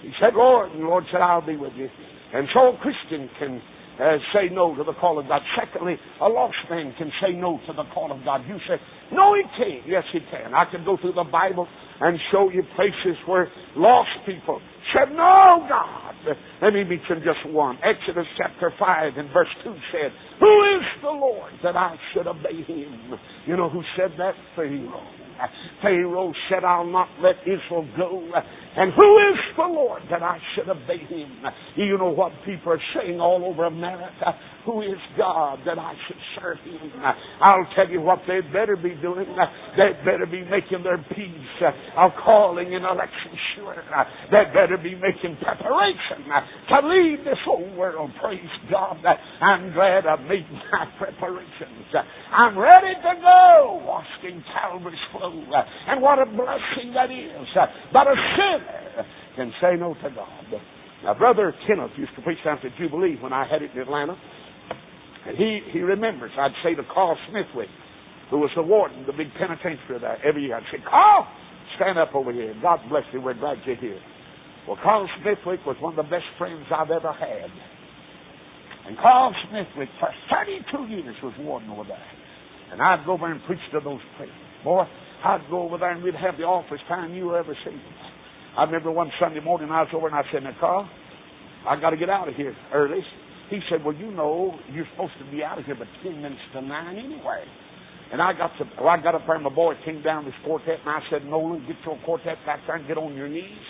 He 0.02 0.12
said, 0.20 0.34
Lord, 0.36 0.72
and 0.72 0.82
the 0.82 0.88
Lord 0.88 1.06
said, 1.12 1.22
I'll 1.22 1.46
be 1.46 1.56
with 1.56 1.74
you. 1.76 1.88
And 2.34 2.48
so 2.54 2.74
a 2.74 2.78
Christian 2.82 3.30
can 3.38 3.62
uh, 4.02 4.18
say 4.34 4.50
no 4.52 4.74
to 4.76 4.84
the 4.84 4.94
call 4.94 5.20
of 5.20 5.28
God. 5.28 5.42
Secondly, 5.60 5.96
a 6.22 6.28
lost 6.28 6.58
man 6.70 6.94
can 6.98 7.12
say 7.22 7.34
no 7.34 7.60
to 7.68 7.74
the 7.74 7.84
call 7.94 8.12
of 8.12 8.24
God. 8.24 8.42
You 8.48 8.58
say, 8.68 8.76
no, 9.12 9.36
he 9.36 9.44
can't. 9.58 9.88
Yes, 9.88 10.04
he 10.12 10.20
can. 10.32 10.54
I 10.54 10.66
can 10.72 10.84
go 10.84 10.98
through 10.98 11.14
the 11.14 11.28
Bible 11.30 11.68
and 12.02 12.18
show 12.32 12.50
you 12.50 12.64
places 12.76 13.18
where 13.26 13.48
lost 13.76 14.10
people 14.26 14.60
said, 14.94 15.10
no, 15.16 15.66
God. 15.70 16.16
Let 16.62 16.74
me 16.74 16.84
mention 16.84 17.24
just 17.24 17.54
one. 17.54 17.78
Exodus 17.84 18.26
chapter 18.38 18.72
5 18.78 19.14
and 19.18 19.30
verse 19.34 19.48
2 19.64 19.74
said, 19.92 20.12
Who 20.40 20.78
is 20.78 20.86
the 21.02 21.10
Lord 21.10 21.52
that 21.64 21.76
I 21.76 21.96
should 22.14 22.28
obey 22.28 22.62
him? 22.68 23.14
You 23.48 23.58
know 23.58 23.70
who 23.70 23.82
said 23.98 24.12
that? 24.18 24.34
Pharaoh. 24.56 25.08
Pharaoh 25.82 26.34
said, 26.50 26.64
I'll 26.64 26.86
not 26.86 27.08
let 27.22 27.36
Israel 27.42 27.88
go. 27.98 28.22
And 28.78 28.94
who 28.94 29.18
is 29.32 29.40
the 29.58 29.64
Lord 29.64 30.04
that 30.12 30.22
I 30.22 30.38
should 30.56 30.70
obey 30.70 31.00
him? 31.10 31.44
You 31.76 31.98
know 31.98 32.12
what 32.12 32.32
people 32.46 32.74
are 32.74 32.82
saying 32.96 33.20
all 33.20 33.44
over 33.46 33.66
America? 33.66 34.38
Who 34.66 34.82
is 34.84 35.00
God 35.18 35.60
that 35.66 35.80
I 35.80 35.94
should 36.08 36.22
serve 36.38 36.58
him? 36.60 36.92
I'll 37.42 37.68
tell 37.76 37.90
you 37.90 38.02
what 38.02 38.20
they 38.28 38.42
better 38.54 38.76
be 38.76 38.94
doing. 39.02 39.26
They 39.76 39.94
better 40.06 40.28
be 40.30 40.44
making 40.46 40.84
their 40.84 40.98
peace 41.16 41.64
of 41.98 42.12
calling 42.24 42.76
an 42.76 42.84
election 42.84 43.34
sure. 43.56 43.76
They 44.30 44.44
better 44.54 44.78
be 44.78 44.94
making 44.94 45.38
preparation 45.42 46.30
to 46.70 46.88
leave 46.88 47.26
this 47.26 47.40
whole 47.44 47.74
world. 47.76 48.12
Praise 48.22 48.40
God. 48.70 49.04
I'm 49.42 49.74
glad 49.74 50.06
I've 50.06 50.28
made 50.28 50.46
my 50.72 50.86
preparations. 51.00 51.90
I'm 52.32 52.58
ready 52.58 52.94
to 52.94 53.14
go, 53.22 53.82
washed 53.84 54.24
in 54.28 54.44
Calvary's 54.54 55.00
flow. 55.12 55.42
And 55.88 56.02
what 56.02 56.20
a 56.20 56.26
blessing 56.26 56.94
that 56.94 57.10
is. 57.10 57.48
But 57.92 58.08
a 58.08 58.16
sinner 58.38 59.06
can 59.36 59.52
say 59.60 59.76
no 59.80 59.96
to 59.96 60.10
God. 60.16 60.62
Now, 61.04 61.16
Brother 61.16 61.52
Kenneth 61.66 61.92
used 61.98 62.16
to 62.16 62.22
preach 62.22 62.38
down 62.46 62.60
at 62.64 62.78
Jubilee 62.78 63.18
when 63.20 63.34
I 63.34 63.48
had 63.50 63.64
it 63.64 63.72
in 63.74 63.82
Atlanta. 63.82 64.16
And 65.28 65.38
he, 65.38 65.60
he 65.72 65.80
remembers, 65.80 66.32
I'd 66.38 66.56
say 66.64 66.76
to 66.76 66.84
Carl 66.94 67.18
Smithwick, 67.30 67.70
who 68.30 68.40
was 68.40 68.50
the 68.56 68.64
warden, 68.64 69.06
the 69.06 69.14
big 69.14 69.28
penitentiary 69.38 70.00
there, 70.00 70.18
every 70.26 70.44
year, 70.44 70.58
I'd 70.58 70.64
say, 70.72 70.82
Carl, 70.88 71.28
stand 71.76 72.00
up 72.00 72.16
over 72.16 72.32
here. 72.32 72.56
God 72.62 72.80
bless 72.90 73.04
you, 73.14 73.22
we're 73.22 73.36
glad 73.36 73.58
you're 73.66 73.76
here. 73.76 74.00
Well, 74.68 74.78
Carl 74.82 75.08
Smithwick 75.22 75.66
was 75.66 75.76
one 75.80 75.98
of 75.98 76.06
the 76.06 76.10
best 76.10 76.26
friends 76.38 76.66
I've 76.74 76.92
ever 76.92 77.12
had. 77.14 77.50
And 78.88 78.98
Carl 78.98 79.34
Smithwick, 79.50 79.90
for 80.00 80.10
32 80.30 80.94
years, 80.94 81.16
was 81.22 81.34
warden 81.40 81.70
over 81.70 81.84
there. 81.84 82.12
And 82.72 82.82
I'd 82.82 83.06
go 83.06 83.14
over 83.14 83.32
and 83.32 83.42
preach 83.46 83.60
to 83.74 83.80
those 83.84 84.00
prisoners. 84.18 84.38
Boy, 84.64 84.86
I'd 85.24 85.46
go 85.50 85.64
over 85.64 85.78
there 85.78 85.92
and 85.92 86.04
we'd 86.04 86.16
have 86.16 86.38
the 86.38 86.44
awfulest 86.44 86.88
time 86.88 87.14
you 87.14 87.36
ever 87.36 87.56
seen. 87.66 87.82
I 88.58 88.64
remember 88.64 88.92
one 88.92 89.12
Sunday 89.20 89.40
morning 89.40 89.70
I 89.70 89.82
was 89.82 89.90
over 89.94 90.08
and 90.08 90.16
I 90.16 90.24
said, 90.32 90.44
now, 90.44 90.56
Carl, 90.60 90.90
I 91.68 91.80
got 91.80 91.92
to 91.92 91.98
get 91.98 92.10
out 92.10 92.28
of 92.28 92.36
here 92.36 92.56
early. 92.74 93.02
He 93.52 93.60
said, 93.70 93.84
Well, 93.84 93.94
you 93.94 94.10
know, 94.12 94.56
you're 94.72 94.88
supposed 94.96 95.14
to 95.20 95.30
be 95.30 95.44
out 95.44 95.60
of 95.60 95.66
here 95.66 95.76
but 95.76 95.88
10 96.02 96.16
minutes 96.24 96.42
to 96.56 96.62
9 96.62 96.98
anyway. 96.98 97.44
And 98.12 98.22
I 98.22 98.32
got 98.34 98.52
to, 98.58 98.66
well, 98.80 98.90
I 98.90 98.98
got 99.04 99.14
up 99.14 99.28
there 99.28 99.36
and 99.36 99.44
my 99.44 99.54
boy 99.54 99.76
came 99.86 100.02
down 100.02 100.26
this 100.26 100.34
quartet 100.44 100.80
and 100.80 100.90
I 100.90 101.00
said, 101.12 101.26
Nolan, 101.28 101.68
get 101.68 101.76
your 101.86 102.00
quartet 102.04 102.40
back 102.46 102.60
there 102.66 102.78
and 102.78 102.88
get 102.88 102.98
on 102.98 103.14
your 103.14 103.28
knees. 103.28 103.68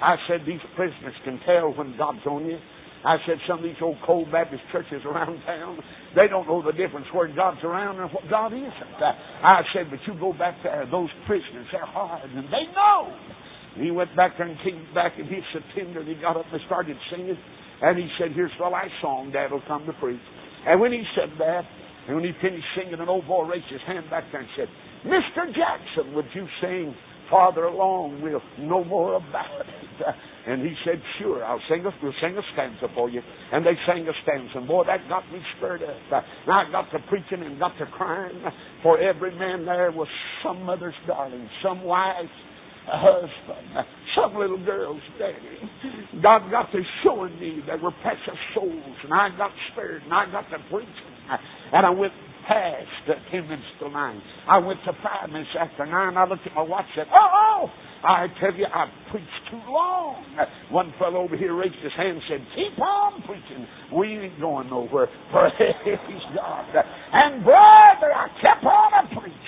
I 0.00 0.14
said, 0.30 0.46
These 0.46 0.62
prisoners 0.76 1.14
can 1.24 1.40
tell 1.44 1.74
when 1.74 1.98
God's 1.98 2.24
on 2.24 2.46
you. 2.46 2.58
I 3.04 3.20
said, 3.28 3.36
some 3.46 3.58
of 3.58 3.64
these 3.64 3.76
old 3.82 3.98
cold 4.06 4.32
Baptist 4.32 4.62
churches 4.72 5.04
around 5.04 5.36
town, 5.44 5.78
they 6.16 6.26
don't 6.26 6.48
know 6.48 6.64
the 6.64 6.72
difference 6.72 7.06
where 7.12 7.28
God's 7.28 7.62
around 7.62 8.00
and 8.00 8.10
what 8.10 8.24
God 8.30 8.54
isn't. 8.54 8.96
I 9.44 9.60
said, 9.74 9.90
but 9.90 10.00
you 10.08 10.18
go 10.18 10.32
back 10.32 10.56
there, 10.64 10.88
those 10.90 11.10
prisoners, 11.26 11.66
they're 11.70 11.84
hard, 11.84 12.30
and 12.30 12.46
they 12.48 12.64
know 12.72 13.12
And 13.76 13.84
he 13.84 13.90
went 13.90 14.16
back 14.16 14.38
there 14.38 14.48
and 14.48 14.56
came 14.64 14.88
back, 14.94 15.12
and 15.18 15.28
he 15.28 15.36
and 15.36 16.08
he 16.08 16.14
got 16.14 16.38
up 16.38 16.46
and 16.50 16.60
started 16.64 16.96
singing. 17.10 17.36
And 17.84 17.98
he 17.98 18.08
said, 18.18 18.32
here's 18.32 18.50
the 18.58 18.64
last 18.64 18.96
song 19.02 19.30
Dad'll 19.30 19.60
come 19.68 19.84
to 19.84 19.92
preach. 20.00 20.24
And 20.66 20.80
when 20.80 20.90
he 20.90 21.04
said 21.14 21.28
that, 21.38 21.68
and 22.08 22.16
when 22.16 22.24
he 22.24 22.32
finished 22.40 22.64
singing, 22.72 22.96
an 22.98 23.08
old 23.08 23.26
boy 23.26 23.44
raised 23.44 23.68
his 23.68 23.84
hand 23.86 24.08
back 24.08 24.24
there 24.32 24.40
and 24.40 24.48
said, 24.56 24.68
Mr. 25.04 25.44
Jackson, 25.52 26.14
would 26.14 26.24
you 26.34 26.48
sing 26.62 26.94
farther 27.28 27.64
along? 27.64 28.22
We'll 28.22 28.40
know 28.66 28.84
more 28.84 29.16
about 29.16 29.60
it. 29.60 29.66
And 30.46 30.60
he 30.60 30.74
said, 30.84 31.00
Sure, 31.18 31.42
I'll 31.44 31.60
sing 31.70 31.84
a, 31.86 31.90
we'll 32.02 32.12
sing 32.20 32.36
a 32.36 32.42
stanza 32.52 32.88
for 32.94 33.08
you. 33.08 33.20
And 33.52 33.64
they 33.64 33.72
sang 33.86 34.06
a 34.06 34.12
stanza. 34.22 34.58
And 34.58 34.68
boy, 34.68 34.84
that 34.86 35.08
got 35.08 35.30
me 35.32 35.40
stirred 35.56 35.82
up. 35.82 36.24
And 36.46 36.52
I 36.52 36.70
got 36.70 36.90
to 36.92 36.98
preaching 37.08 37.44
and 37.44 37.58
got 37.58 37.72
to 37.78 37.86
crying. 37.86 38.42
For 38.82 39.00
every 39.00 39.34
man 39.38 39.64
there 39.64 39.90
was 39.90 40.08
some 40.42 40.62
mother's 40.62 40.94
darling, 41.06 41.48
some 41.62 41.82
wife's 41.82 42.28
husband, 42.86 43.86
some 44.16 44.36
little 44.36 44.62
girl's 44.64 45.02
daddy. 45.18 46.20
God 46.22 46.50
got 46.50 46.70
to 46.72 46.80
showing 47.02 47.38
me 47.40 47.60
there 47.66 47.78
were 47.78 47.92
precious 48.02 48.38
souls. 48.54 48.96
And 49.04 49.12
I 49.12 49.28
got 49.36 49.50
stirred 49.72 50.02
and 50.02 50.12
I 50.12 50.30
got 50.30 50.48
to 50.50 50.58
preaching. 50.70 51.14
And 51.72 51.86
I 51.86 51.90
went 51.90 52.12
past 52.46 52.86
10 53.30 53.42
minutes 53.42 53.62
to 53.80 53.88
9. 53.88 54.22
I 54.48 54.58
went 54.58 54.78
to 54.84 54.92
5 54.92 55.30
minutes 55.30 55.50
after 55.58 55.86
9. 55.86 56.16
I 56.16 56.24
looked 56.28 56.46
at 56.46 56.54
my 56.54 56.62
watch 56.62 56.84
and 56.96 57.06
said, 57.06 57.12
Oh, 57.12 57.64
oh, 57.64 57.70
I 58.04 58.26
tell 58.38 58.52
you, 58.52 58.66
I 58.66 58.84
preached 59.10 59.40
too 59.50 59.60
long. 59.66 60.24
One 60.70 60.92
fellow 60.98 61.20
over 61.20 61.36
here 61.36 61.54
raised 61.56 61.80
his 61.82 61.92
hand 61.96 62.20
and 62.20 62.22
said, 62.28 62.40
Keep 62.54 62.78
on 62.80 63.22
preaching. 63.22 63.66
We 63.96 64.08
ain't 64.08 64.40
going 64.40 64.68
nowhere. 64.68 65.08
Praise 65.32 66.24
God. 66.36 66.84
And 67.12 67.42
brother, 67.44 68.12
I 68.12 68.28
kept 68.42 68.64
on 68.64 69.08
preaching. 69.20 69.43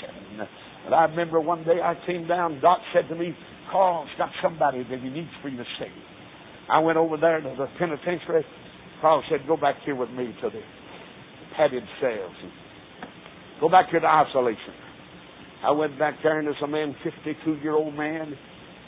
I 0.95 1.05
remember 1.05 1.41
one 1.41 1.65
day 1.65 1.81
I 1.83 1.95
came 2.07 2.29
down, 2.29 2.61
Doc 2.61 2.79
said 2.95 3.09
to 3.09 3.15
me, 3.15 3.37
Carl's 3.71 4.09
got 4.19 4.31
somebody 4.43 4.85
that 4.89 5.01
he 5.01 5.09
needs 5.09 5.31
for 5.43 5.49
you 5.49 5.57
to 5.57 5.65
see. 5.79 5.91
I 6.71 6.79
went 6.81 6.99
over 6.99 7.17
there 7.17 7.41
to 7.41 7.55
the 7.57 7.67
penitentiary. 7.79 8.45
Carl 9.01 9.23
said, 9.31 9.47
Go 9.47 9.57
back 9.57 9.77
here 9.85 9.95
with 9.95 10.11
me 10.11 10.35
to 10.43 10.51
the 10.51 10.61
padded 11.57 11.83
cells. 12.01 12.35
Go 13.61 13.69
back 13.69 13.87
here 13.91 14.01
to 14.01 14.07
isolation. 14.07 14.75
I 15.65 15.71
went 15.71 15.99
back 15.99 16.15
there 16.23 16.39
and 16.39 16.47
there's 16.47 16.57
a 16.63 16.67
man, 16.67 16.95
52 17.03 17.55
year 17.63 17.73
old 17.73 17.95
man. 17.95 18.35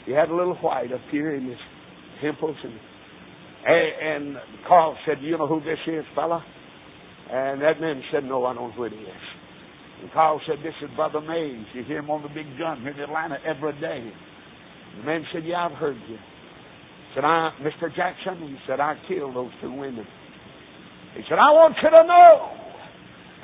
He 0.05 0.11
had 0.11 0.29
a 0.29 0.35
little 0.35 0.55
white 0.55 0.91
up 0.91 1.01
here 1.11 1.35
in 1.35 1.47
his 1.47 1.57
temples. 2.21 2.55
And, 3.65 4.35
and 4.35 4.37
Carl 4.67 4.97
said, 5.05 5.17
You 5.21 5.37
know 5.37 5.47
who 5.47 5.59
this 5.61 5.79
is, 5.87 6.05
fella? 6.15 6.43
And 7.31 7.61
that 7.61 7.79
man 7.81 8.01
said, 8.11 8.23
No, 8.23 8.45
I 8.45 8.53
don't 8.53 8.69
know 8.69 8.73
who 8.73 8.83
it 8.85 8.93
is. 8.93 9.38
And 10.01 10.11
Carl 10.11 10.41
said, 10.47 10.57
This 10.63 10.73
is 10.81 10.89
Brother 10.95 11.21
Mays. 11.21 11.65
You 11.73 11.83
hear 11.83 11.99
him 11.99 12.09
on 12.09 12.21
the 12.23 12.29
big 12.29 12.57
gun 12.57 12.81
here 12.81 12.91
in 12.91 12.99
Atlanta 12.99 13.37
every 13.45 13.73
day. 13.79 14.09
The 14.97 15.03
man 15.03 15.25
said, 15.33 15.43
Yeah, 15.45 15.65
I've 15.65 15.77
heard 15.77 15.97
you. 16.07 16.17
Said, 17.15 17.25
I, 17.25 17.51
Mr. 17.61 17.93
Jackson, 17.95 18.47
he 18.47 18.55
said, 18.67 18.79
I 18.79 18.95
killed 19.07 19.35
those 19.35 19.51
two 19.61 19.71
women. 19.71 20.05
He 21.15 21.21
said, 21.27 21.39
I 21.39 21.51
want 21.51 21.75
you 21.81 21.89
to 21.89 22.03
know 22.05 22.59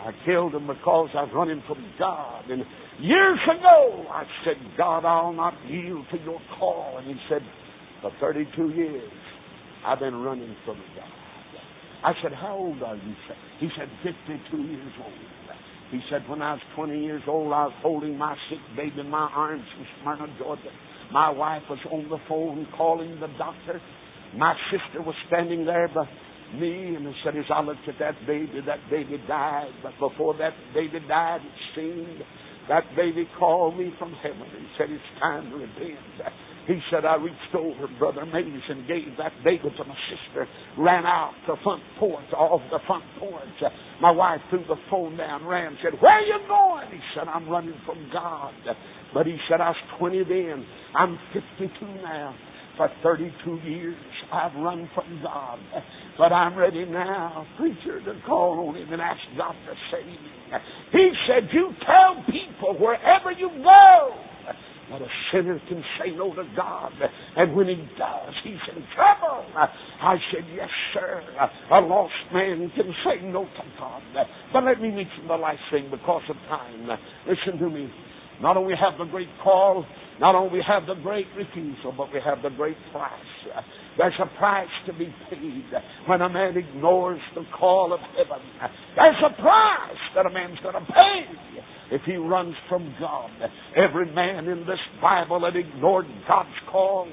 I 0.06 0.12
killed 0.24 0.54
them 0.54 0.68
because 0.68 1.10
I 1.18 1.24
was 1.24 1.32
running 1.34 1.64
from 1.68 1.84
God. 1.98 2.50
And 2.50 2.64
years 3.00 3.40
ago, 3.44 4.06
I 4.12 4.24
said, 4.46 4.56
God, 4.78 5.04
I'll 5.04 5.34
not 5.34 5.56
yield 5.68 6.06
to 6.12 6.18
your 6.20 6.40
call. 6.60 7.00
And 7.00 7.08
he 7.08 7.16
said, 7.28 7.42
for 8.02 8.12
32 8.22 8.70
years, 8.70 9.12
I've 9.84 10.00
been 10.00 10.16
running 10.16 10.56
from 10.64 10.78
God. 10.96 11.10
I 12.04 12.14
said, 12.22 12.34
how 12.34 12.54
old 12.54 12.84
are 12.84 12.96
you? 12.96 13.16
He 13.60 13.70
said, 13.76 13.90
52 14.04 14.58
years 14.58 14.94
old. 15.04 15.14
He 15.92 16.00
said, 16.10 16.28
when 16.28 16.42
I 16.42 16.54
was 16.54 16.62
20 16.76 17.04
years 17.04 17.22
old, 17.28 17.54
I 17.54 17.66
was 17.66 17.74
holding 17.82 18.18
my 18.18 18.36
sick 18.50 18.60
baby 18.76 19.02
in 19.02 19.10
my 19.10 19.30
arms 19.34 19.64
from 19.76 19.86
Smyrna, 20.02 20.34
Georgia. 20.40 20.72
My 21.12 21.30
wife 21.30 21.64
was 21.70 21.80
on 21.92 22.10
the 22.10 22.18
phone 22.28 22.68
calling 22.76 23.20
the 23.20 23.28
doctor. 23.38 23.80
My 24.36 24.54
sister 24.72 25.02
was 25.02 25.16
standing 25.28 25.66
there, 25.66 25.90
but 25.94 26.08
me 26.60 26.96
and 26.96 27.06
he 27.06 27.14
said 27.24 27.38
as 27.38 27.46
I 27.54 27.62
looked 27.62 27.88
at 27.88 27.96
that 28.00 28.16
baby, 28.26 28.62
that 28.66 28.80
baby 28.90 29.22
died. 29.28 29.72
But 29.84 29.94
before 30.00 30.36
that 30.38 30.54
baby 30.74 31.00
died, 31.08 31.42
it 31.42 31.58
seemed 31.76 32.24
that 32.68 32.84
baby 32.96 33.28
called 33.38 33.78
me 33.78 33.94
from 34.00 34.14
heaven 34.24 34.42
and 34.42 34.68
said 34.78 34.90
it's 34.90 35.04
time 35.20 35.52
to 35.52 35.58
repent. 35.58 36.00
He 36.68 36.80
said, 36.90 37.06
I 37.06 37.16
reached 37.16 37.54
over 37.56 37.88
Brother 38.00 38.26
Mays 38.26 38.62
and 38.70 38.88
gave 38.88 39.06
that 39.18 39.34
baby 39.44 39.70
to 39.78 39.84
my 39.86 39.96
sister, 40.10 40.48
ran 40.78 41.06
out 41.06 41.34
the 41.48 41.56
front 41.64 41.84
porch, 42.00 42.26
off 42.34 42.62
the 42.72 42.80
front 42.88 43.04
porch. 43.20 43.72
My 44.02 44.12
wife 44.12 44.42
threw 44.50 44.64
the 44.68 44.76
phone 44.90 45.16
down, 45.16 45.46
ran, 45.46 45.78
said, 45.84 45.94
Where 46.02 46.22
you 46.26 46.40
going? 46.48 46.92
He 46.92 47.00
said, 47.16 47.28
I'm 47.28 47.48
running 47.48 47.76
from 47.86 48.10
God. 48.12 48.54
But 49.14 49.28
he 49.28 49.38
said, 49.48 49.62
I 49.62 49.70
was 49.70 49.78
20 50.00 50.24
then. 50.24 50.66
I'm 50.96 51.20
52 51.34 51.86
now. 52.02 52.36
For 52.78 52.90
32 53.04 53.62
years, 53.64 53.96
I've 54.34 54.54
run 54.56 54.90
from 54.94 55.22
God. 55.24 55.60
But 56.18 56.34
I'm 56.34 56.58
ready 56.58 56.86
now, 56.86 57.46
preacher, 57.58 58.04
to 58.04 58.20
call 58.26 58.68
on 58.68 58.76
Him 58.76 58.92
and 58.92 59.02
ask 59.02 59.20
God 59.38 59.52
to 59.52 59.74
save 59.92 60.06
me. 60.08 60.18
He 60.92 61.12
said, 61.28 61.48
You 61.54 61.72
tell 61.86 62.24
people 62.26 62.78
wherever 62.80 63.32
you 63.32 63.50
go 63.64 64.25
that 64.90 65.02
a 65.02 65.08
sinner 65.32 65.60
can 65.68 65.84
say 66.00 66.12
no 66.16 66.34
to 66.34 66.44
God. 66.56 66.92
And 67.36 67.56
when 67.56 67.68
he 67.68 67.76
does, 67.98 68.34
he's 68.44 68.62
in 68.76 68.84
trouble. 68.96 69.46
I 69.56 70.16
said, 70.32 70.46
Yes, 70.54 70.70
sir. 70.94 71.22
A 71.72 71.80
lost 71.80 72.14
man 72.34 72.72
can 72.76 72.94
say 73.04 73.26
no 73.26 73.44
to 73.44 73.64
God. 73.80 74.02
But 74.54 74.64
let 74.64 74.80
me 74.80 74.90
mention 74.90 75.28
the 75.28 75.36
last 75.36 75.62
thing 75.72 75.90
because 75.90 76.24
of 76.30 76.36
time. 76.48 76.88
Listen 77.28 77.60
to 77.60 77.70
me. 77.70 77.92
Not 78.42 78.58
only 78.58 78.74
have 78.76 78.98
the 78.98 79.06
great 79.06 79.30
call, 79.44 79.86
not 80.20 80.36
only 80.36 80.60
have 80.68 80.86
the 80.88 81.02
great 81.02 81.28
refusal, 81.38 81.94
but 81.98 82.12
we 82.12 82.20
have 82.24 82.42
the 82.42 82.50
great 82.50 82.78
price. 82.92 83.12
There's 83.98 84.14
a 84.20 84.38
price 84.38 84.68
to 84.88 84.94
be 84.94 85.14
paid 85.30 85.66
when 86.08 86.22
a 86.22 86.30
man 86.30 86.58
ignores 86.58 87.22
the 87.34 87.44
call 87.58 87.94
of 87.94 88.00
heaven. 88.16 88.44
There's 88.96 89.24
a 89.24 89.42
price 89.42 90.04
that 90.16 90.26
a 90.26 90.30
man's 90.30 90.60
going 90.60 90.76
to 90.76 90.92
pay 90.92 91.22
if 91.92 92.02
he 92.06 92.16
runs 92.16 92.56
from 92.70 92.94
God. 93.00 93.30
Every 93.76 94.12
man 94.14 94.48
in 94.48 94.60
this 94.62 94.80
Bible 95.02 95.42
that 95.42 95.56
ignored 95.56 96.06
God's 96.28 96.50
call, 96.72 97.08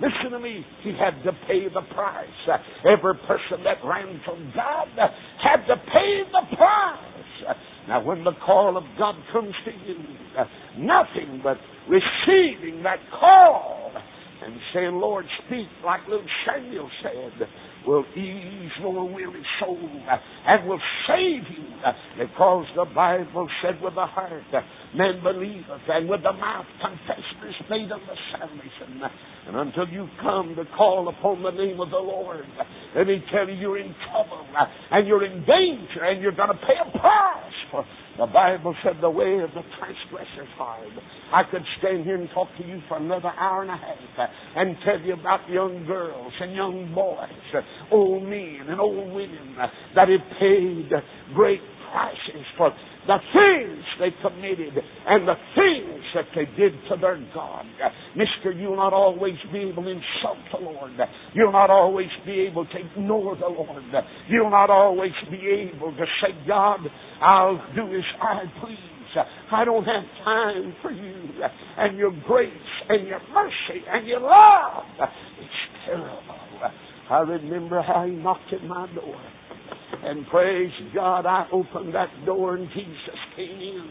listen 0.00 0.32
to 0.32 0.38
me, 0.38 0.64
he 0.82 0.90
had 0.90 1.22
to 1.24 1.32
pay 1.46 1.68
the 1.72 1.82
price. 1.94 2.60
Every 2.84 3.14
person 3.26 3.64
that 3.64 3.78
ran 3.84 4.20
from 4.24 4.52
God 4.54 4.88
had 5.42 5.66
to 5.66 5.76
pay 5.76 6.22
the 6.30 6.56
price. 6.56 7.56
Now, 7.88 8.04
when 8.04 8.24
the 8.24 8.32
call 8.44 8.76
of 8.76 8.84
God 8.98 9.14
comes 9.32 9.54
to 9.64 9.70
you, 9.70 9.96
nothing 10.78 11.40
but 11.42 11.56
receiving 11.88 12.82
that 12.82 12.98
call 13.18 13.92
and 14.44 14.54
saying, 14.74 14.94
Lord, 14.94 15.24
speak, 15.46 15.66
like 15.84 16.00
little 16.08 16.26
Samuel 16.46 16.90
said, 17.02 17.48
will 17.86 18.04
ease 18.16 18.70
your 18.80 19.08
weary 19.08 19.42
soul 19.60 19.78
and 19.78 20.68
will 20.68 20.80
save 21.06 21.42
you 21.56 21.64
because 22.18 22.66
the 22.74 22.84
Bible 22.94 23.48
said 23.62 23.80
with 23.80 23.94
the 23.94 24.06
heart 24.06 24.42
man 24.94 25.22
believeth 25.22 25.86
and 25.88 26.08
with 26.08 26.22
the 26.22 26.32
mouth 26.32 26.66
confession 26.82 27.48
is 27.48 27.54
made 27.70 27.92
of 27.92 28.00
the 28.00 28.16
salvation. 28.32 29.00
And 29.46 29.56
until 29.56 29.88
you 29.88 30.08
come 30.20 30.54
to 30.56 30.64
call 30.76 31.08
upon 31.08 31.42
the 31.42 31.50
name 31.50 31.80
of 31.80 31.90
the 31.90 31.98
Lord, 31.98 32.44
let 32.96 33.06
me 33.06 33.22
tell 33.32 33.48
you, 33.48 33.54
you're 33.54 33.78
in 33.78 33.94
trouble 34.10 34.44
and 34.90 35.06
you're 35.06 35.24
in 35.24 35.44
danger 35.46 36.02
and 36.02 36.20
you're 36.20 36.34
going 36.34 36.48
to 36.48 36.58
pay 36.66 36.74
a 36.80 36.90
price 36.98 37.45
for 37.70 37.84
the 38.18 38.26
Bible 38.26 38.74
said 38.82 38.94
the 39.00 39.10
way 39.10 39.40
of 39.42 39.50
the 39.50 39.62
transgressor 39.78 40.42
is 40.42 40.48
hard. 40.56 40.88
I 41.32 41.42
could 41.50 41.62
stand 41.78 42.04
here 42.04 42.16
and 42.16 42.28
talk 42.34 42.48
to 42.58 42.66
you 42.66 42.80
for 42.88 42.96
another 42.96 43.32
hour 43.38 43.62
and 43.62 43.70
a 43.70 43.76
half 43.76 44.30
and 44.56 44.76
tell 44.84 45.00
you 45.00 45.14
about 45.14 45.48
young 45.48 45.84
girls 45.86 46.32
and 46.40 46.54
young 46.54 46.92
boys, 46.94 47.62
old 47.90 48.22
men 48.22 48.66
and 48.68 48.80
old 48.80 49.12
women 49.12 49.56
that 49.94 50.08
have 50.08 50.38
paid 50.40 50.90
great 51.34 51.60
prices 51.92 52.44
for 52.56 52.70
the 53.06 53.18
things 53.32 53.84
they 54.00 54.10
committed 54.22 54.74
and 55.06 55.28
the 55.28 55.34
things 55.54 56.02
that 56.14 56.24
they 56.34 56.46
did 56.56 56.72
to 56.90 56.96
their 57.00 57.18
God. 57.34 57.64
Mister, 58.16 58.52
you'll 58.52 58.76
not 58.76 58.92
always 58.92 59.36
be 59.52 59.60
able 59.60 59.82
to 59.84 59.90
insult 59.90 60.38
the 60.52 60.58
Lord. 60.64 60.92
You'll 61.34 61.52
not 61.52 61.70
always 61.70 62.08
be 62.24 62.40
able 62.40 62.64
to 62.66 62.78
ignore 62.78 63.36
the 63.36 63.48
Lord. 63.48 63.84
You'll 64.28 64.50
not 64.50 64.70
always 64.70 65.12
be 65.30 65.70
able 65.72 65.92
to 65.92 66.04
say, 66.22 66.34
God, 66.46 66.80
I'll 67.22 67.62
do 67.74 67.82
as 67.82 68.04
I 68.20 68.44
please. 68.60 68.78
I 69.50 69.64
don't 69.64 69.84
have 69.84 70.04
time 70.24 70.74
for 70.82 70.90
you 70.90 71.14
and 71.78 71.96
your 71.96 72.12
grace 72.26 72.50
and 72.88 73.06
your 73.06 73.20
mercy 73.32 73.82
and 73.88 74.06
your 74.06 74.20
love. 74.20 74.84
It's 75.40 75.86
terrible. 75.86 76.18
I 77.08 77.20
remember 77.20 77.82
how 77.82 78.04
he 78.06 78.12
knocked 78.12 78.52
at 78.52 78.62
my 78.64 78.86
door. 78.94 79.16
And 80.04 80.26
praise 80.28 80.72
God, 80.94 81.26
I 81.26 81.46
opened 81.52 81.94
that 81.94 82.08
door 82.24 82.56
and 82.56 82.68
Jesus 82.68 83.18
came 83.34 83.50
in. 83.50 83.90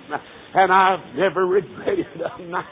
And 0.53 0.71
I've 0.71 1.15
never 1.15 1.45
regretted 1.45 2.05
a 2.15 2.41
night, 2.43 2.65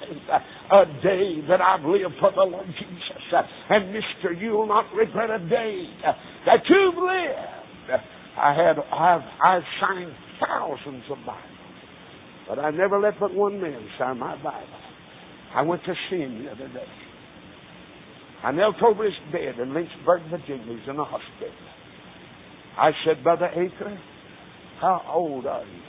a 0.71 0.86
day 1.03 1.41
that 1.49 1.59
I've 1.61 1.84
lived 1.86 2.15
for 2.19 2.31
the 2.31 2.41
Lord 2.41 2.65
Jesus. 2.67 3.43
And 3.69 3.93
mister, 3.93 4.34
you'll 4.34 4.67
not 4.67 4.86
regret 4.95 5.29
a 5.29 5.39
day 5.39 5.86
that 6.45 6.59
you've 6.69 6.95
lived. 6.95 8.01
I 8.38 8.53
had, 8.53 8.77
I've, 8.79 9.21
I've 9.45 9.63
signed 9.79 10.13
thousands 10.39 11.03
of 11.11 11.17
Bibles. 11.25 11.43
But 12.47 12.59
I 12.59 12.71
never 12.71 12.99
let 12.99 13.19
but 13.19 13.34
one 13.34 13.61
man 13.61 13.88
sign 13.99 14.19
my 14.19 14.36
Bible. 14.41 14.67
I 15.55 15.61
went 15.61 15.84
to 15.86 15.93
see 16.09 16.17
him 16.17 16.43
the 16.43 16.51
other 16.51 16.67
day. 16.67 16.88
I 18.43 18.51
knelt 18.51 18.75
over 18.84 19.05
his 19.05 19.13
bed 19.31 19.59
in 19.61 19.73
Lynchburg, 19.73 20.23
Virginia. 20.29 20.77
He's 20.77 20.89
in 20.89 20.97
the 20.97 21.05
hospital. 21.05 21.53
I 22.78 22.91
said, 23.05 23.24
Brother 23.24 23.49
Aker, 23.55 23.97
how 24.82 25.01
old 25.13 25.45
are 25.45 25.65
you? 25.65 25.82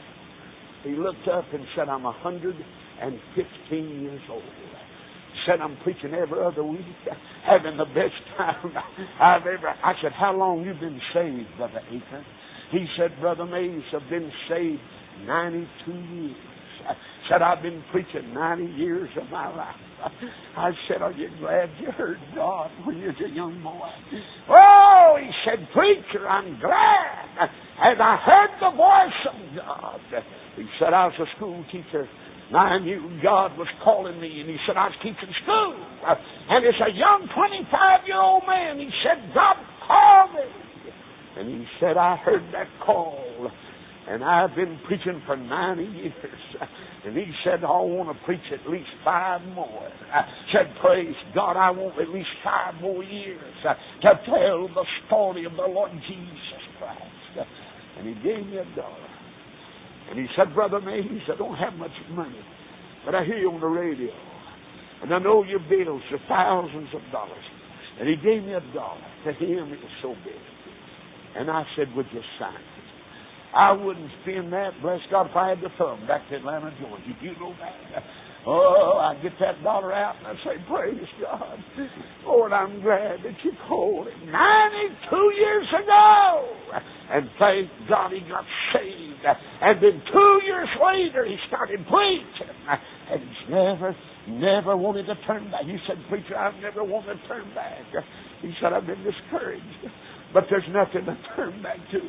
He 0.85 0.97
looked 1.01 1.27
up 1.29 1.45
and 1.53 1.65
said, 1.77 1.89
I'm 1.89 2.03
115 2.05 4.03
years 4.03 4.21
old. 4.31 4.43
Said, 5.47 5.61
I'm 5.61 5.77
preaching 5.83 6.15
every 6.15 6.45
other 6.45 6.65
week, 6.65 6.81
having 7.47 7.77
the 7.77 7.87
best 7.87 8.15
time 8.37 8.73
I've 9.21 9.43
ever. 9.43 9.69
I 9.69 9.95
said, 10.03 10.13
How 10.13 10.35
long 10.37 10.65
you 10.65 10.75
been 10.75 11.01
saved, 11.13 11.49
Brother 11.57 11.81
Aker? 11.91 12.25
He 12.71 12.87
said, 12.99 13.19
Brother 13.21 13.45
Mays, 13.47 13.83
I've 13.95 14.09
been 14.11 14.31
saved 14.49 14.81
92 15.27 15.93
years. 15.93 16.37
Said, 17.31 17.41
I've 17.41 17.63
been 17.63 17.83
preaching 17.91 18.35
90 18.35 18.65
years 18.75 19.09
of 19.21 19.31
my 19.31 19.49
life. 19.55 19.75
I 20.57 20.71
said, 20.89 21.01
Are 21.01 21.13
you 21.13 21.29
glad 21.41 21.71
you 21.81 21.91
heard 21.93 22.19
God 22.35 22.71
when 22.85 22.99
you 22.99 23.07
was 23.07 23.17
a 23.25 23.35
young 23.35 23.63
boy? 23.63 23.89
Oh, 24.51 25.17
he 25.19 25.31
said, 25.45 25.67
Preacher, 25.73 26.29
I'm 26.29 26.61
glad. 26.61 27.49
And 27.81 28.03
I 28.03 28.17
heard 28.21 28.51
the 28.61 28.77
voice 28.77 29.21
of 29.33 29.57
God. 29.57 30.01
He 30.57 30.67
said, 30.79 30.93
I 30.93 31.07
was 31.07 31.15
a 31.19 31.37
school 31.37 31.65
teacher. 31.73 32.07
And 32.49 32.57
I 32.57 32.79
knew 32.79 33.19
God 33.23 33.57
was 33.57 33.69
calling 33.83 34.21
me, 34.21 34.41
and 34.41 34.51
he 34.51 34.57
said, 34.67 34.77
I 34.77 34.87
was 34.87 34.97
teaching 35.03 35.33
school. 35.43 35.75
And 36.51 36.67
as 36.67 36.75
a 36.87 36.93
young 36.93 37.27
25 37.35 38.07
year 38.07 38.21
old 38.21 38.43
man, 38.47 38.79
he 38.79 38.91
said, 39.03 39.33
God 39.33 39.57
called 39.87 40.35
me. 40.35 40.65
And 41.37 41.49
he 41.49 41.67
said, 41.81 41.97
I 41.97 42.17
heard 42.17 42.45
that 42.53 42.69
call. 42.85 43.51
And 44.07 44.23
I've 44.23 44.55
been 44.55 44.79
preaching 44.87 45.23
for 45.27 45.37
90 45.37 45.85
years. 45.85 46.13
And 47.05 47.17
he 47.17 47.27
said, 47.45 47.61
I 47.65 47.85
want 47.85 48.17
to 48.17 48.25
preach 48.25 48.45
at 48.51 48.71
least 48.71 48.89
five 49.05 49.43
more. 49.53 49.89
I 50.13 50.25
said, 50.53 50.73
Praise 50.81 51.15
God, 51.35 51.57
I 51.57 51.71
want 51.71 52.01
at 52.01 52.09
least 52.09 52.33
five 52.43 52.81
more 52.81 53.05
years 53.05 53.55
uh, 53.69 53.75
to 54.03 54.11
tell 54.25 54.69
the 54.73 54.85
story 55.07 55.45
of 55.45 55.53
the 55.53 55.69
Lord 55.69 55.91
Jesus 56.09 56.65
Christ. 56.79 57.49
And 57.99 58.09
he 58.09 58.15
gave 58.25 58.47
me 58.47 58.57
a 58.57 58.65
dollar. 58.75 59.09
And 60.11 60.19
he 60.19 60.27
said, 60.37 60.55
Brother 60.55 60.81
Mays, 60.81 61.05
I 61.33 61.37
don't 61.37 61.57
have 61.57 61.75
much 61.75 61.95
money, 62.11 62.41
but 63.05 63.15
I 63.15 63.25
hear 63.25 63.39
you 63.39 63.51
on 63.51 63.61
the 63.61 63.67
radio. 63.67 64.13
And 65.03 65.13
I 65.13 65.19
know 65.19 65.45
your 65.45 65.61
bills 65.61 66.03
are 66.11 66.21
thousands 66.29 66.89
of 66.95 67.03
dollars. 67.13 67.45
And 68.01 68.09
he 68.09 68.17
gave 68.17 68.43
me 68.43 68.55
a 68.55 68.65
dollar. 68.73 69.01
To 69.27 69.33
him, 69.33 69.73
it 69.73 69.81
was 69.81 69.95
so 70.03 70.15
big. 70.25 70.41
And 71.37 71.51
I 71.51 71.65
said, 71.77 71.89
Would 71.95 72.07
you 72.13 72.21
sign? 72.39 72.55
I 73.55 73.73
wouldn't 73.73 74.11
spend 74.23 74.53
that, 74.53 74.71
bless 74.83 75.01
God, 75.11 75.31
if 75.31 75.37
I 75.37 75.51
had 75.51 75.59
the 75.59 75.71
thumb 75.79 76.07
back 76.07 76.29
to 76.29 76.37
Atlanta, 76.37 76.75
Georgia. 76.81 77.15
You 77.23 77.33
know 77.39 77.55
that. 77.61 78.03
Oh, 78.47 79.01
I 79.01 79.21
get 79.23 79.33
that 79.41 79.63
dollar 79.65 79.93
out 79.93 80.17
and 80.19 80.27
I 80.27 80.35
say, 80.45 80.61
Praise 80.69 81.09
God. 81.21 81.59
Lord, 82.27 82.53
I'm 82.53 82.83
glad 82.83 83.21
that 83.25 83.33
you 83.43 83.53
called 83.67 84.09
him 84.09 84.31
92 84.31 85.33
years 85.39 85.67
ago. 85.83 86.53
And 87.11 87.31
thank 87.39 87.71
God 87.89 88.13
he 88.13 88.21
got 88.29 88.45
saved. 88.75 89.25
And 89.63 89.83
then 89.83 90.03
two 90.13 90.41
years 90.45 90.69
later, 90.77 91.25
he 91.25 91.37
started 91.49 91.81
preaching. 91.89 92.55
And 93.11 93.21
he's 93.23 93.49
never, 93.49 93.97
never 94.29 94.77
wanted 94.77 95.07
to 95.07 95.15
turn 95.27 95.51
back. 95.51 95.65
He 95.65 95.79
said, 95.87 95.97
Preacher, 96.11 96.37
I've 96.37 96.61
never 96.61 96.85
wanted 96.85 97.17
to 97.23 97.29
turn 97.29 97.49
back. 97.55 97.81
He 98.43 98.53
said, 98.61 98.75
I've 98.75 98.87
been 98.87 99.05
discouraged. 99.05 99.65
But 100.35 100.45
there's 100.51 100.67
nothing 100.71 101.07
to 101.07 101.17
turn 101.37 101.63
back 101.63 101.79
to. 101.93 102.01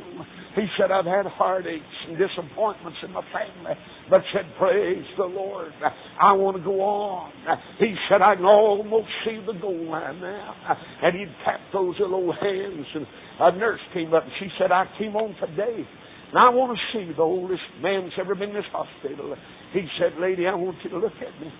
He 0.55 0.65
said, 0.79 0.89
I've 0.89 1.05
had 1.05 1.27
heartaches 1.27 1.85
and 2.07 2.17
disappointments 2.17 2.97
in 3.03 3.11
my 3.11 3.21
family, 3.31 3.75
but 4.09 4.21
said, 4.33 4.49
Praise 4.57 5.05
the 5.15 5.25
Lord. 5.25 5.71
I 6.19 6.33
want 6.33 6.57
to 6.57 6.63
go 6.63 6.81
on. 6.81 7.31
He 7.77 7.93
said, 8.09 8.23
I 8.23 8.35
can 8.35 8.45
almost 8.45 9.07
see 9.25 9.39
the 9.45 9.53
goal 9.53 9.91
line 9.91 10.19
now. 10.21 10.55
And 11.03 11.15
he'd 11.15 11.35
tap 11.45 11.59
those 11.71 11.95
little 11.99 12.33
hands, 12.33 12.87
and 12.95 13.05
a 13.39 13.51
nurse 13.57 13.81
came 13.93 14.13
up 14.13 14.23
and 14.23 14.31
she 14.39 14.47
said, 14.57 14.71
I 14.71 14.85
came 14.97 15.15
on 15.15 15.35
today. 15.39 15.85
And 16.29 16.39
I 16.39 16.49
want 16.49 16.75
to 16.75 16.97
see 16.97 17.13
the 17.13 17.21
oldest 17.21 17.61
man 17.81 18.03
that's 18.03 18.15
ever 18.19 18.33
been 18.33 18.49
in 18.49 18.55
this 18.55 18.65
hospital. 18.71 19.35
He 19.71 19.85
said, 19.99 20.19
Lady, 20.19 20.47
I 20.47 20.55
want 20.55 20.77
you 20.83 20.89
to 20.89 20.97
look 20.97 21.13
at 21.13 21.41
me. 21.41 21.51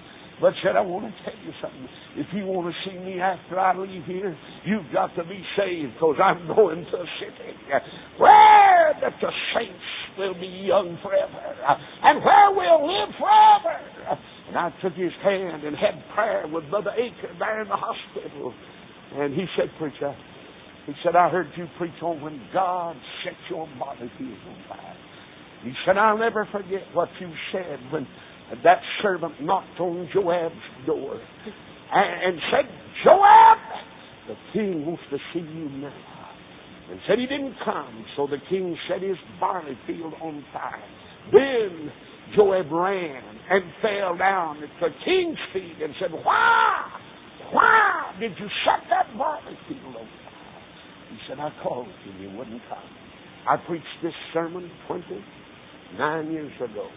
But 0.41 0.51
said, 0.63 0.75
I 0.75 0.81
want 0.81 1.07
to 1.07 1.13
tell 1.23 1.39
you 1.39 1.51
something. 1.63 1.87
If 2.19 2.27
you 2.35 2.43
want 2.43 2.67
to 2.67 2.75
see 2.83 2.97
me 2.99 3.19
after 3.23 3.57
I 3.57 3.71
leave 3.77 4.03
here, 4.03 4.35
you've 4.65 4.91
got 4.91 5.15
to 5.15 5.23
be 5.23 5.39
saved 5.55 5.95
because 5.95 6.19
I'm 6.19 6.47
going 6.47 6.83
to 6.83 6.95
a 6.99 7.07
city 7.23 7.55
where 8.19 8.91
that 8.99 9.15
the 9.21 9.31
saints 9.55 9.87
will 10.17 10.35
be 10.35 10.67
young 10.67 10.99
forever 11.01 11.39
and 12.03 12.19
where 12.19 12.51
we'll 12.51 12.83
live 12.83 13.15
forever. 13.15 14.19
And 14.47 14.57
I 14.57 14.75
took 14.83 14.93
his 14.93 15.15
hand 15.23 15.63
and 15.63 15.75
had 15.75 16.03
prayer 16.13 16.43
with 16.51 16.69
Brother 16.69 16.91
Aker 16.91 17.39
there 17.39 17.61
in 17.61 17.67
the 17.67 17.79
hospital. 17.79 18.53
And 19.15 19.33
he 19.33 19.45
said, 19.55 19.71
Preacher, 19.79 20.15
he 20.85 20.93
said, 21.03 21.15
I 21.15 21.29
heard 21.29 21.47
you 21.55 21.65
preach 21.77 21.95
on 22.03 22.21
when 22.21 22.41
God 22.53 22.95
set 23.23 23.33
your 23.49 23.67
body 23.79 24.11
fields 24.17 24.43
on 24.47 24.57
fire. 24.67 24.97
He 25.63 25.71
said, 25.85 25.97
I'll 25.97 26.17
never 26.17 26.47
forget 26.51 26.83
what 26.93 27.09
you 27.19 27.31
said 27.51 27.79
when 27.91 28.05
that 28.63 28.79
servant 29.01 29.41
knocked 29.41 29.79
on 29.79 30.07
Joab's 30.13 30.55
door 30.85 31.19
and, 31.91 32.33
and 32.33 32.41
said, 32.51 32.69
Joab, 33.03 33.57
the 34.27 34.35
king 34.53 34.85
wants 34.85 35.03
to 35.11 35.17
see 35.33 35.39
you 35.39 35.69
now. 35.69 35.93
And 36.89 36.99
said 37.07 37.17
he 37.17 37.25
didn't 37.25 37.55
come, 37.65 38.05
so 38.15 38.27
the 38.27 38.37
king 38.49 38.77
set 38.87 39.01
his 39.01 39.17
barley 39.39 39.77
field 39.87 40.13
on 40.21 40.45
fire. 40.53 40.83
Then 41.31 41.91
Joab 42.35 42.71
ran 42.71 43.23
and 43.49 43.63
fell 43.81 44.15
down 44.17 44.61
at 44.61 44.69
the 44.79 44.89
king's 45.03 45.37
feet 45.51 45.81
and 45.83 45.93
said, 45.99 46.11
Why? 46.11 46.91
Why 47.51 48.13
did 48.19 48.31
you 48.39 48.47
set 48.65 48.87
that 48.89 49.17
barley 49.17 49.57
field 49.67 49.95
on 49.95 50.05
fire? 50.05 50.35
He 51.09 51.17
said, 51.27 51.39
I 51.39 51.49
called 51.63 51.87
you, 52.05 52.29
you 52.29 52.37
wouldn't 52.37 52.61
come. 52.69 52.77
I 53.47 53.57
preached 53.67 53.85
this 54.03 54.13
sermon 54.33 54.69
29 54.87 56.31
years 56.31 56.53
ago. 56.61 56.87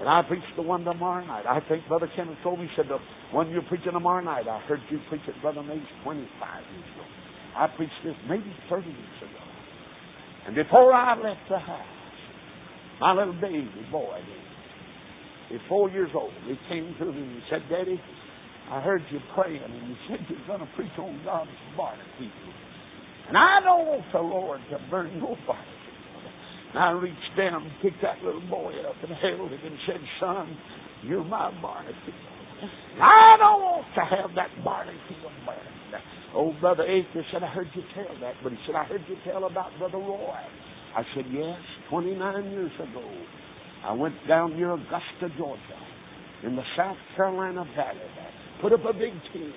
And 0.00 0.08
I 0.08 0.22
preach 0.26 0.42
the 0.56 0.62
one 0.62 0.82
tomorrow 0.82 1.24
night. 1.26 1.44
I 1.44 1.60
think 1.68 1.86
Brother 1.86 2.08
Kenneth 2.16 2.38
told 2.42 2.58
me, 2.58 2.66
he 2.66 2.72
said, 2.74 2.88
the 2.88 2.96
one 3.36 3.50
you're 3.50 3.62
preaching 3.68 3.92
tomorrow 3.92 4.24
night, 4.24 4.48
I 4.48 4.58
heard 4.60 4.80
you 4.90 4.98
preach 5.10 5.20
it, 5.28 5.34
Brother 5.42 5.62
Mays, 5.62 5.84
25 6.02 6.24
years 6.72 6.88
ago. 6.96 7.04
I 7.54 7.66
preached 7.76 8.00
this 8.02 8.14
maybe 8.26 8.48
30 8.70 8.88
years 8.88 9.18
ago. 9.20 9.44
And 10.46 10.56
before 10.56 10.94
I 10.94 11.20
left 11.20 11.44
the 11.50 11.58
house, 11.58 11.84
my 12.98 13.12
little 13.12 13.38
baby 13.38 13.68
boy, 13.92 14.20
he's 15.50 15.60
four 15.68 15.90
years 15.90 16.10
old, 16.14 16.32
he 16.46 16.56
came 16.70 16.94
to 16.98 17.04
me 17.04 17.20
and 17.20 17.42
said, 17.50 17.60
Daddy, 17.68 18.00
I 18.70 18.80
heard 18.80 19.02
you 19.10 19.20
praying, 19.34 19.60
and 19.62 19.88
you 19.88 19.96
said 20.08 20.24
you're 20.30 20.46
going 20.46 20.60
to 20.60 20.68
preach 20.76 20.96
on 20.96 21.20
God's 21.26 21.50
barter 21.76 22.00
people. 22.18 22.54
And 23.28 23.36
I 23.36 23.60
don't 23.62 23.86
want 23.86 24.04
the 24.12 24.20
Lord 24.20 24.60
to 24.70 24.78
burn 24.90 25.12
your 25.18 25.36
barter 25.46 25.69
and 26.70 26.78
I 26.78 26.90
reached 26.90 27.34
down 27.36 27.62
and 27.62 27.72
picked 27.82 28.02
that 28.02 28.22
little 28.22 28.46
boy 28.48 28.72
up 28.88 28.96
and 29.02 29.12
held 29.18 29.50
him 29.50 29.60
and 29.64 29.78
said, 29.86 30.00
Son, 30.20 30.56
you're 31.02 31.24
my 31.24 31.50
Barnafield. 31.60 32.30
I 33.00 33.36
don't 33.38 33.62
want 33.62 33.86
to 33.94 34.04
have 34.04 34.30
that 34.36 34.50
Barnafield 34.62 35.32
burned. 35.46 36.02
Old 36.34 36.60
Brother 36.60 36.84
Aker 36.84 37.22
said, 37.32 37.42
I 37.42 37.48
heard 37.48 37.68
you 37.74 37.82
tell 37.94 38.14
that. 38.20 38.34
But 38.42 38.52
he 38.52 38.58
said, 38.66 38.76
I 38.76 38.84
heard 38.84 39.02
you 39.08 39.16
tell 39.24 39.44
about 39.44 39.76
Brother 39.78 39.98
Roy. 39.98 40.38
I 40.96 41.02
said, 41.14 41.24
Yes, 41.30 41.58
29 41.90 42.50
years 42.50 42.72
ago. 42.78 43.04
I 43.84 43.92
went 43.92 44.14
down 44.28 44.56
near 44.56 44.74
Augusta, 44.74 45.34
Georgia, 45.38 45.80
in 46.44 46.54
the 46.54 46.62
South 46.76 46.98
Carolina 47.16 47.64
Valley, 47.74 47.98
put 48.60 48.72
up 48.72 48.80
a 48.88 48.92
big 48.92 49.12
tent. 49.32 49.54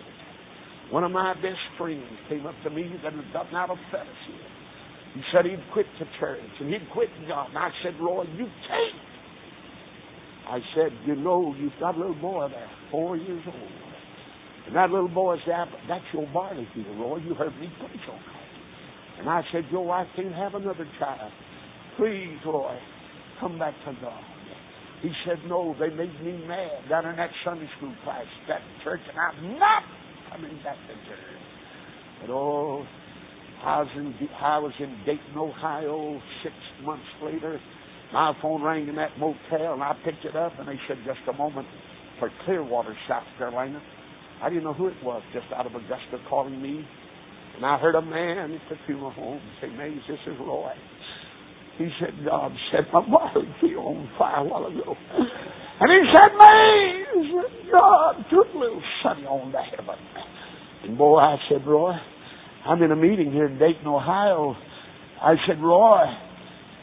One 0.91 1.03
of 1.03 1.11
my 1.11 1.33
best 1.35 1.59
friends 1.77 2.03
came 2.29 2.45
up 2.45 2.55
to 2.63 2.69
me 2.69 2.89
that 3.03 3.13
had 3.13 3.33
gotten 3.33 3.55
out 3.55 3.69
of 3.69 3.77
fellowship. 3.91 4.52
He 5.13 5.21
said 5.31 5.45
he'd 5.45 5.63
quit 5.73 5.85
the 5.99 6.05
church 6.19 6.41
and 6.59 6.69
he'd 6.69 6.89
quit 6.91 7.09
God. 7.27 7.49
And 7.49 7.57
I 7.57 7.69
said, 7.83 7.95
Lord, 7.99 8.27
you 8.35 8.45
can't. 8.45 9.03
I 10.49 10.59
said, 10.75 10.91
you 11.05 11.15
know, 11.15 11.55
you've 11.57 11.73
got 11.79 11.95
a 11.95 11.97
little 11.97 12.15
boy 12.15 12.47
there, 12.49 12.69
four 12.91 13.15
years 13.15 13.43
old. 13.45 13.71
And 14.67 14.75
that 14.75 14.89
little 14.89 15.09
boy 15.09 15.37
said, 15.45 15.67
that's 15.87 16.03
your 16.13 16.25
field, 16.33 16.97
Roy. 16.97 17.17
You 17.17 17.33
heard 17.33 17.55
me 17.59 17.71
preach 17.79 18.01
on 18.09 18.17
that. 18.17 19.19
And 19.19 19.29
I 19.29 19.41
said, 19.51 19.65
your 19.71 19.85
wife 19.85 20.07
can't 20.15 20.33
have 20.33 20.55
another 20.55 20.87
child. 20.99 21.31
Please, 21.97 22.37
Roy, 22.45 22.77
come 23.39 23.59
back 23.59 23.73
to 23.85 23.93
God. 24.01 24.23
He 25.01 25.11
said, 25.27 25.37
no, 25.47 25.75
they 25.79 25.89
made 25.89 26.15
me 26.23 26.43
mad 26.47 26.89
down 26.89 27.05
in 27.05 27.17
that 27.17 27.29
Sunday 27.43 27.69
school 27.77 27.93
class, 28.03 28.25
that 28.47 28.61
church, 28.83 29.01
and 29.09 29.17
I'm 29.19 29.59
not 29.59 29.83
coming 30.31 30.57
back 30.63 30.77
to 30.87 30.93
church. 31.07 31.19
But 32.21 32.29
oh, 32.31 32.85
I 33.63 33.79
was 33.79 33.89
in 33.95 34.13
I 34.41 34.59
was 34.59 34.73
in 34.79 34.97
Dayton, 35.05 35.37
Ohio. 35.37 36.19
Six 36.43 36.53
months 36.83 37.05
later, 37.23 37.59
my 38.11 38.33
phone 38.41 38.61
rang 38.61 38.87
in 38.87 38.95
that 38.95 39.17
motel, 39.17 39.73
and 39.73 39.81
I 39.81 39.95
picked 40.03 40.25
it 40.25 40.35
up, 40.35 40.51
and 40.59 40.67
they 40.67 40.79
said 40.87 40.97
just 41.05 41.19
a 41.29 41.33
moment 41.33 41.67
for 42.19 42.29
Clearwater, 42.45 42.95
South 43.07 43.23
Carolina. 43.37 43.81
I 44.41 44.49
didn't 44.49 44.65
know 44.65 44.73
who 44.73 44.87
it 44.87 45.01
was, 45.01 45.23
just 45.33 45.45
out 45.55 45.65
of 45.65 45.73
Augusta 45.73 46.19
calling 46.29 46.61
me. 46.61 46.85
And 47.55 47.65
I 47.65 47.77
heard 47.77 47.95
a 47.95 48.01
man 48.01 48.51
at 48.51 48.69
the 48.69 48.75
funeral 48.85 49.11
home 49.11 49.41
say, 49.61 49.67
Mays, 49.69 50.01
this 50.09 50.19
is 50.27 50.33
Roy. 50.39 50.73
He 51.77 51.87
said, 51.99 52.13
God 52.25 52.51
set 52.71 52.91
my 52.91 53.01
body 53.01 53.75
on 53.75 54.09
fire 54.17 54.37
a 54.37 54.43
while 54.43 54.65
ago. 54.65 54.95
And 55.79 55.91
he 55.91 56.11
said, 56.11 56.31
Mays, 56.37 57.71
God 57.71 58.25
took 58.29 58.53
a 58.53 58.57
little 58.57 58.81
Sonny 59.01 59.25
on 59.25 59.51
to 59.51 59.57
heaven. 59.57 59.95
And 60.83 60.97
boy, 60.97 61.17
I 61.19 61.37
said, 61.49 61.65
Roy, 61.65 61.93
I'm 62.65 62.81
in 62.81 62.91
a 62.91 62.95
meeting 62.95 63.31
here 63.31 63.47
in 63.47 63.59
Dayton, 63.59 63.85
Ohio. 63.85 64.55
I 65.21 65.35
said, 65.47 65.61
Roy, 65.61 65.99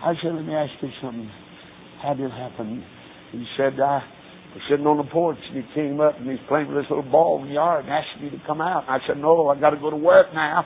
I 0.02 0.12
said, 0.22 0.34
let 0.34 0.44
me 0.44 0.54
ask 0.54 0.72
you 0.82 0.90
something. 1.00 1.30
How 2.02 2.12
did 2.12 2.26
it 2.26 2.32
happen? 2.32 2.84
He 3.32 3.46
said, 3.56 3.80
I 3.80 4.04
was 4.52 4.62
sitting 4.68 4.86
on 4.86 4.98
the 4.98 5.10
porch 5.10 5.38
and 5.48 5.64
he 5.64 5.74
came 5.74 6.00
up 6.00 6.18
and 6.18 6.28
he's 6.28 6.40
playing 6.48 6.68
with 6.68 6.76
this 6.76 6.90
little 6.90 7.10
ball 7.10 7.40
in 7.40 7.48
the 7.48 7.54
yard 7.54 7.86
and 7.86 7.94
asked 7.94 8.20
me 8.20 8.28
to 8.28 8.36
come 8.46 8.60
out. 8.60 8.84
And 8.88 8.90
I 8.90 9.06
said, 9.06 9.16
no, 9.16 9.48
I 9.48 9.58
got 9.58 9.70
to 9.70 9.78
go 9.78 9.88
to 9.88 9.96
work 9.96 10.34
now. 10.34 10.64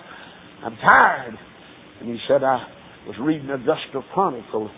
I'm 0.64 0.76
tired. 0.76 1.38
And 2.00 2.08
he 2.08 2.18
said, 2.26 2.42
I 2.42 2.66
was 3.06 3.16
reading 3.20 3.50
Augusta 3.50 4.02
Chronicle 4.12 4.70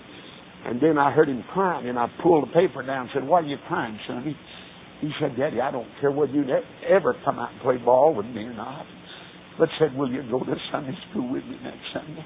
and 0.66 0.80
then 0.82 0.98
I 0.98 1.12
heard 1.12 1.28
him 1.30 1.44
crying 1.52 1.88
and 1.88 1.98
I 1.98 2.08
pulled 2.22 2.48
the 2.48 2.52
paper 2.52 2.82
down 2.82 3.02
and 3.02 3.10
said, 3.14 3.24
why 3.26 3.40
are 3.40 3.44
you 3.44 3.56
crying, 3.68 3.98
son? 4.06 4.24
He, 5.00 5.06
he 5.06 5.12
said, 5.20 5.36
Daddy, 5.38 5.60
I 5.60 5.70
don't 5.70 5.88
care 6.00 6.10
whether 6.10 6.32
you 6.32 6.44
ever 6.88 7.14
come 7.24 7.38
out 7.38 7.52
and 7.52 7.60
play 7.62 7.78
ball 7.78 8.14
with 8.14 8.26
me 8.26 8.42
or 8.42 8.52
not. 8.52 8.84
But 9.58 9.68
said, 9.78 9.96
will 9.96 10.10
you 10.10 10.22
go 10.30 10.40
to 10.40 10.54
Sunday 10.70 10.96
school 11.10 11.32
with 11.32 11.44
me 11.44 11.56
next 11.62 11.84
Sunday? 11.92 12.24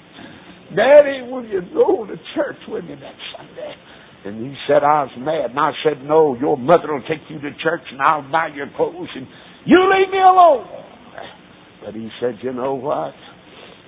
Daddy, 0.74 1.30
will 1.30 1.44
you 1.44 1.62
go 1.72 2.06
to 2.06 2.16
church 2.34 2.58
with 2.68 2.84
me 2.84 2.96
next 2.96 3.22
Sunday? 3.36 3.74
And 4.24 4.46
he 4.46 4.54
said 4.66 4.82
I 4.82 5.04
was 5.04 5.12
mad. 5.18 5.50
And 5.50 5.58
I 5.58 5.72
said, 5.84 6.02
no, 6.04 6.36
your 6.38 6.56
mother 6.56 6.92
will 6.92 7.06
take 7.08 7.22
you 7.28 7.38
to 7.40 7.50
church 7.62 7.82
and 7.90 8.00
I'll 8.00 8.28
buy 8.30 8.48
your 8.54 8.66
clothes 8.76 9.08
and 9.14 9.26
you 9.64 9.78
leave 9.78 10.10
me 10.10 10.18
alone. 10.18 10.66
But 11.84 11.94
he 11.94 12.08
said, 12.20 12.38
you 12.42 12.52
know 12.52 12.74
what? 12.74 13.14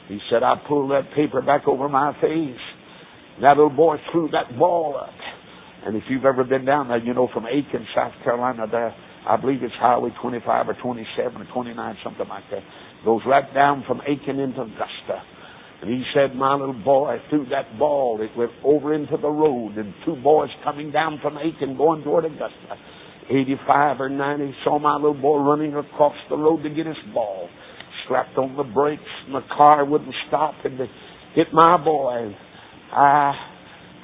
He 0.09 0.19
said, 0.31 0.43
I 0.43 0.55
pulled 0.67 0.91
that 0.91 1.13
paper 1.15 1.43
back 1.43 1.69
over 1.69 1.89
my 1.89 2.13
face. 2.21 2.61
That 3.41 3.57
little 3.57 3.71
boy 3.71 3.97
threw 4.11 4.29
that 4.33 4.59
ball 4.59 4.97
up. 4.97 5.15
And 5.85 5.97
if 5.97 6.05
you've 6.09 6.25
ever 6.25 6.45
been 6.45 6.65
down 6.65 6.89
there, 6.89 6.99
you 6.99 7.13
know 7.13 7.29
from 7.33 7.47
Aiken, 7.47 7.87
South 7.95 8.13
Carolina, 8.23 8.67
there, 8.71 8.95
I 9.27 9.37
believe 9.37 9.63
it's 9.63 9.75
Highway 9.81 10.11
25 10.21 10.69
or 10.69 10.75
27 10.83 11.43
or 11.43 11.47
29, 11.53 11.97
something 12.05 12.29
like 12.29 12.45
that. 12.51 12.63
Goes 13.05 13.23
right 13.27 13.53
down 13.55 13.85
from 13.87 14.01
Aiken 14.07 14.39
into 14.39 14.63
Augusta. 14.63 15.23
And 15.83 15.91
he 15.91 16.05
said, 16.15 16.37
my 16.37 16.55
little 16.55 16.81
boy 16.85 17.17
threw 17.29 17.45
that 17.51 17.77
ball. 17.77 18.21
It 18.23 18.37
went 18.39 18.53
over 18.65 18.95
into 18.95 19.17
the 19.17 19.29
road, 19.29 19.77
and 19.77 19.93
two 20.07 20.15
boys 20.23 20.49
coming 20.63 20.93
down 20.93 21.19
from 21.21 21.37
Aiken 21.37 21.77
going 21.77 22.05
toward 22.05 22.25
Augusta. 22.25 22.79
85 23.29 24.01
or 24.01 24.09
90 24.09 24.55
saw 24.65 24.79
my 24.79 24.95
little 24.95 25.21
boy 25.21 25.39
running 25.39 25.75
across 25.75 26.15
the 26.31 26.37
road 26.37 26.63
to 26.63 26.71
get 26.71 26.87
his 26.87 26.97
ball. 27.13 27.49
Slapped 28.07 28.39
on 28.39 28.57
the 28.57 28.63
brakes, 28.63 29.03
and 29.27 29.35
the 29.35 29.43
car 29.57 29.85
wouldn't 29.85 30.15
stop, 30.29 30.55
and 30.65 30.79
they 30.79 30.87
hit 31.35 31.49
my 31.53 31.83
boy. 31.83 32.33
I, 32.93 33.33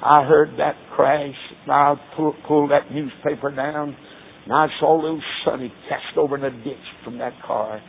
I 0.03 0.25
heard 0.25 0.59
that 0.59 0.75
crash. 0.97 1.35
I 1.71 1.95
pulled, 2.17 2.37
pulled 2.47 2.71
that 2.73 2.91
newspaper 2.93 3.55
down, 3.55 3.97
and 4.45 4.53
I 4.53 4.67
saw 4.81 4.97
little 4.97 5.23
Sonny 5.45 5.73
cast 5.89 6.17
over 6.17 6.37
in 6.37 6.45
a 6.45 6.51
ditch 6.51 6.77
from 7.05 7.19
that 7.19 7.35
car. 7.47 7.81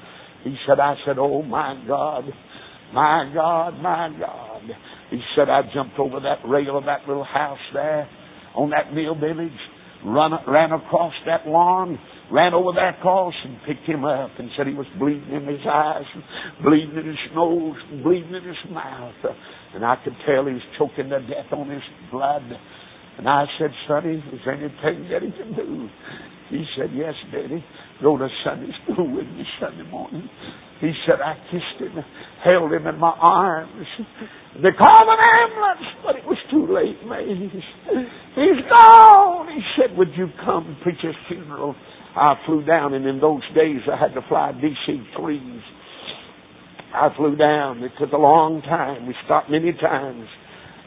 He 0.44 0.56
said, 0.68 0.80
I 0.80 0.96
said, 1.06 1.18
oh 1.18 1.42
my 1.42 1.82
God. 1.88 2.24
My 2.94 3.32
God, 3.34 3.82
my 3.82 4.10
God. 4.20 4.64
He 5.12 5.20
said, 5.36 5.50
I 5.50 5.62
jumped 5.74 6.00
over 6.00 6.20
that 6.22 6.48
rail 6.48 6.78
of 6.78 6.86
that 6.86 7.08
little 7.08 7.24
house 7.24 7.60
there 7.74 8.10
on 8.56 8.72
that 8.72 8.94
mill 8.94 9.16
village, 9.16 9.60
run, 10.06 10.32
ran 10.48 10.72
across 10.72 11.14
that 11.26 11.48
lawn, 11.48 12.00
ran 12.32 12.54
over 12.54 12.72
that 12.76 13.00
cross 13.02 13.34
and 13.46 13.58
picked 13.68 13.88
him 13.88 14.06
up 14.06 14.32
and 14.40 14.50
said 14.58 14.68
he 14.68 14.74
was 14.74 14.88
bleeding 14.98 15.30
in 15.30 15.46
his 15.46 15.66
eyes, 15.70 16.06
bleeding 16.64 16.98
in 16.98 17.06
his 17.06 17.24
nose, 17.36 17.76
bleeding 18.04 18.34
in 18.34 18.44
his 18.44 18.72
mouth. 18.72 19.14
And 19.76 19.86
I 19.86 19.96
could 20.04 20.16
tell 20.26 20.46
he 20.46 20.54
was 20.54 20.66
choking 20.78 21.10
to 21.10 21.20
death 21.22 21.52
on 21.52 21.70
his 21.70 21.84
blood. 22.12 22.44
And 23.18 23.28
I 23.28 23.46
said, 23.60 23.70
Sonny, 23.88 24.16
is 24.18 24.40
there 24.46 24.56
anything 24.56 25.10
that 25.12 25.22
he 25.22 25.32
can 25.32 25.56
do? 25.56 25.90
He 26.50 26.66
said, 26.78 26.90
Yes, 26.94 27.14
Daddy. 27.32 27.64
Go 28.02 28.18
to 28.18 28.28
Sunday 28.46 28.72
school 28.84 29.14
with 29.14 29.26
me 29.26 29.44
Sunday 29.60 29.90
morning. 29.90 30.30
He 30.80 30.92
said, 31.06 31.20
I 31.20 31.36
kissed 31.52 31.82
him, 31.82 32.02
held 32.44 32.72
him 32.72 32.88
in 32.88 32.98
my 32.98 33.12
arms. 33.20 33.86
They 34.56 34.72
called 34.78 35.10
an 35.10 35.20
ambulance, 35.20 35.88
but 36.06 36.16
it 36.16 36.26
was 36.26 36.38
too 36.50 36.66
late, 36.72 37.06
Mays. 37.06 37.52
He's 38.36 38.64
gone. 38.70 39.48
He 39.54 39.62
said, 39.76 39.98
Would 39.98 40.10
you 40.16 40.28
come 40.46 40.78
preach 40.82 41.02
his 41.02 41.16
funeral? 41.28 41.76
I 42.16 42.36
flew 42.46 42.64
down, 42.64 42.94
and 42.94 43.06
in 43.06 43.20
those 43.20 43.44
days 43.54 43.82
I 43.92 44.00
had 44.00 44.14
to 44.14 44.22
fly 44.28 44.54
DC 44.54 45.18
3s. 45.20 45.62
I 46.94 47.10
flew 47.16 47.36
down. 47.36 47.84
It 47.84 47.92
took 48.00 48.14
a 48.14 48.18
long 48.18 48.62
time. 48.62 49.06
We 49.06 49.14
stopped 49.26 49.52
many 49.52 49.74
times. 49.74 50.26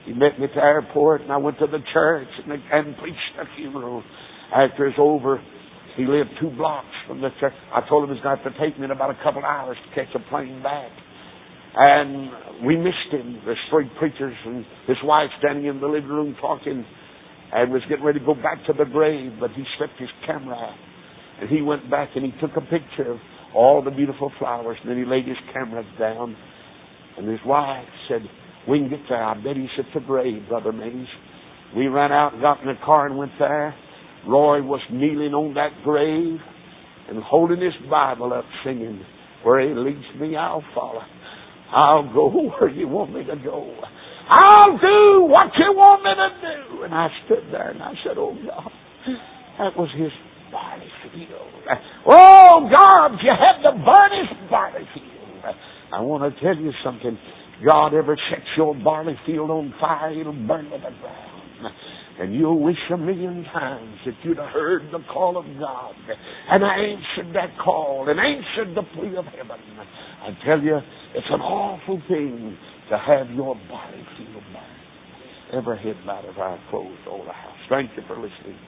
He 0.07 0.13
met 0.13 0.39
me 0.39 0.47
at 0.47 0.55
the 0.55 0.63
airport, 0.63 1.21
and 1.21 1.31
I 1.31 1.37
went 1.37 1.59
to 1.59 1.67
the 1.67 1.79
church 1.93 2.29
and, 2.43 2.53
and 2.53 2.97
preached 2.97 3.19
the 3.37 3.45
funeral. 3.57 4.03
After 4.55 4.87
it's 4.87 4.99
over, 4.99 5.41
he 5.97 6.07
lived 6.07 6.31
two 6.41 6.51
blocks 6.51 6.95
from 7.07 7.21
the 7.21 7.29
church. 7.41 7.53
I 7.75 7.87
told 7.89 8.05
him 8.05 8.11
he 8.11 8.21
was 8.21 8.23
going 8.23 8.39
to 8.39 8.43
have 8.43 8.53
to 8.53 8.59
take 8.61 8.79
me 8.79 8.85
in 8.87 8.91
about 8.91 9.11
a 9.11 9.19
couple 9.23 9.41
of 9.41 9.45
hours 9.45 9.77
to 9.77 9.95
catch 9.95 10.15
a 10.15 10.31
plane 10.31 10.63
back. 10.63 10.91
And 11.75 12.65
we 12.67 12.77
missed 12.77 13.11
him. 13.11 13.41
There's 13.45 13.61
three 13.71 13.91
preachers 13.99 14.35
and 14.47 14.65
his 14.87 14.97
wife 15.05 15.31
standing 15.39 15.67
in 15.67 15.81
the 15.81 15.87
living 15.87 16.09
room 16.09 16.37
talking 16.41 16.85
and 17.53 17.73
was 17.73 17.83
getting 17.89 18.05
ready 18.05 18.21
to 18.21 18.25
go 18.25 18.35
back 18.35 18.65
to 18.67 18.73
the 18.73 18.85
grave, 18.85 19.33
but 19.41 19.51
he 19.53 19.65
slipped 19.77 19.99
his 19.99 20.09
camera 20.27 20.57
out. 20.57 20.79
And 21.41 21.51
he 21.51 21.61
went 21.61 21.91
back 21.91 22.11
and 22.15 22.25
he 22.25 22.33
took 22.41 22.57
a 22.57 22.61
picture 22.61 23.13
of 23.13 23.19
all 23.55 23.83
the 23.83 23.91
beautiful 23.91 24.33
flowers 24.39 24.79
and 24.81 24.91
then 24.91 24.99
he 24.99 25.05
laid 25.05 25.27
his 25.27 25.37
camera 25.53 25.85
down. 25.99 26.37
And 27.19 27.29
his 27.29 27.41
wife 27.45 27.85
said, 28.09 28.23
we 28.69 28.79
can 28.79 28.89
get 28.89 29.01
there. 29.09 29.23
I 29.23 29.35
bet 29.35 29.57
he's 29.57 29.69
at 29.79 29.87
the 29.93 30.01
grave, 30.01 30.49
Brother 30.49 30.73
Mays. 30.73 31.07
We 31.77 31.89
ran 31.89 32.13
out 32.13 32.35
and 32.35 32.43
got 32.43 32.61
in 32.61 32.67
the 32.67 32.79
car 32.85 33.07
and 33.07 33.19
went 33.19 33.33
there. 33.39 33.75
Roy 34.27 34.63
was 34.63 34.81
kneeling 34.91 35.35
on 35.35 35.55
that 35.55 35.71
grave 35.85 36.39
and 37.09 37.23
holding 37.23 37.61
his 37.61 37.75
Bible 37.91 38.33
up, 38.33 38.45
singing, 38.65 39.05
Where 39.45 39.61
he 39.61 39.75
leads 39.75 40.05
me, 40.21 40.37
I'll 40.37 40.65
follow. 40.75 41.03
I'll 41.73 42.13
go 42.13 42.29
where 42.61 42.71
you 42.71 42.89
want 42.89 43.13
me 43.13 43.25
to 43.25 43.37
go. 43.37 43.75
I'll 44.29 44.79
do 44.79 45.27
what 45.27 45.51
you 45.59 45.73
want 45.75 46.05
me 46.05 46.13
to 46.15 46.31
do. 46.41 46.83
And 46.85 46.95
I 46.95 47.09
stood 47.27 47.53
there 47.53 47.71
and 47.71 47.83
I 47.83 47.93
said, 48.07 48.17
Oh 48.17 48.35
God, 48.35 48.71
that 49.59 49.77
was 49.77 49.89
his 49.97 50.13
body 50.53 50.89
field. 51.03 51.79
Oh 52.07 52.69
God, 52.71 53.19
you 53.23 53.33
had 53.33 53.63
to 53.63 53.73
burn 53.85 54.11
his 54.15 54.51
body 54.51 54.87
field. 54.95 55.55
I 55.93 56.01
want 56.01 56.23
to 56.23 56.41
tell 56.41 56.57
you 56.57 56.73
something. 56.85 57.19
God 57.65 57.95
ever 57.95 58.17
sets 58.31 58.47
your 58.57 58.75
barley 58.75 59.15
field 59.27 59.51
on 59.51 59.75
fire, 59.81 60.19
it'll 60.19 60.33
burn 60.33 60.65
to 60.65 60.79
the 60.79 60.95
ground. 61.01 61.32
And 62.21 62.35
you'll 62.35 62.63
wish 62.63 62.77
a 62.93 62.97
million 62.97 63.45
times 63.53 63.97
that 64.05 64.15
you'd 64.23 64.37
have 64.37 64.51
heard 64.51 64.83
the 64.93 65.01
call 65.13 65.39
of 65.39 65.47
God 65.59 65.95
and 66.51 66.65
I 66.65 66.77
answered 66.77 67.35
that 67.35 67.57
call 67.63 68.09
and 68.09 68.19
answered 68.21 68.75
the 68.77 68.83
plea 68.95 69.17
of 69.17 69.25
heaven. 69.27 69.59
I 70.23 70.31
tell 70.45 70.61
you, 70.61 70.79
it's 71.15 71.27
an 71.31 71.41
awful 71.41 72.03
thing 72.09 72.57
to 72.91 72.99
have 72.99 73.31
your 73.31 73.55
body 73.69 74.05
feel 74.19 74.41
burned. 74.53 74.83
Every 75.53 75.79
head 75.79 75.97
bowed, 76.07 76.25
eye 76.39 76.59
closed, 76.71 77.07
all 77.09 77.25
the 77.25 77.33
house. 77.33 77.57
Thank 77.69 77.91
you 77.97 78.03
for 78.07 78.17
listening. 78.17 78.59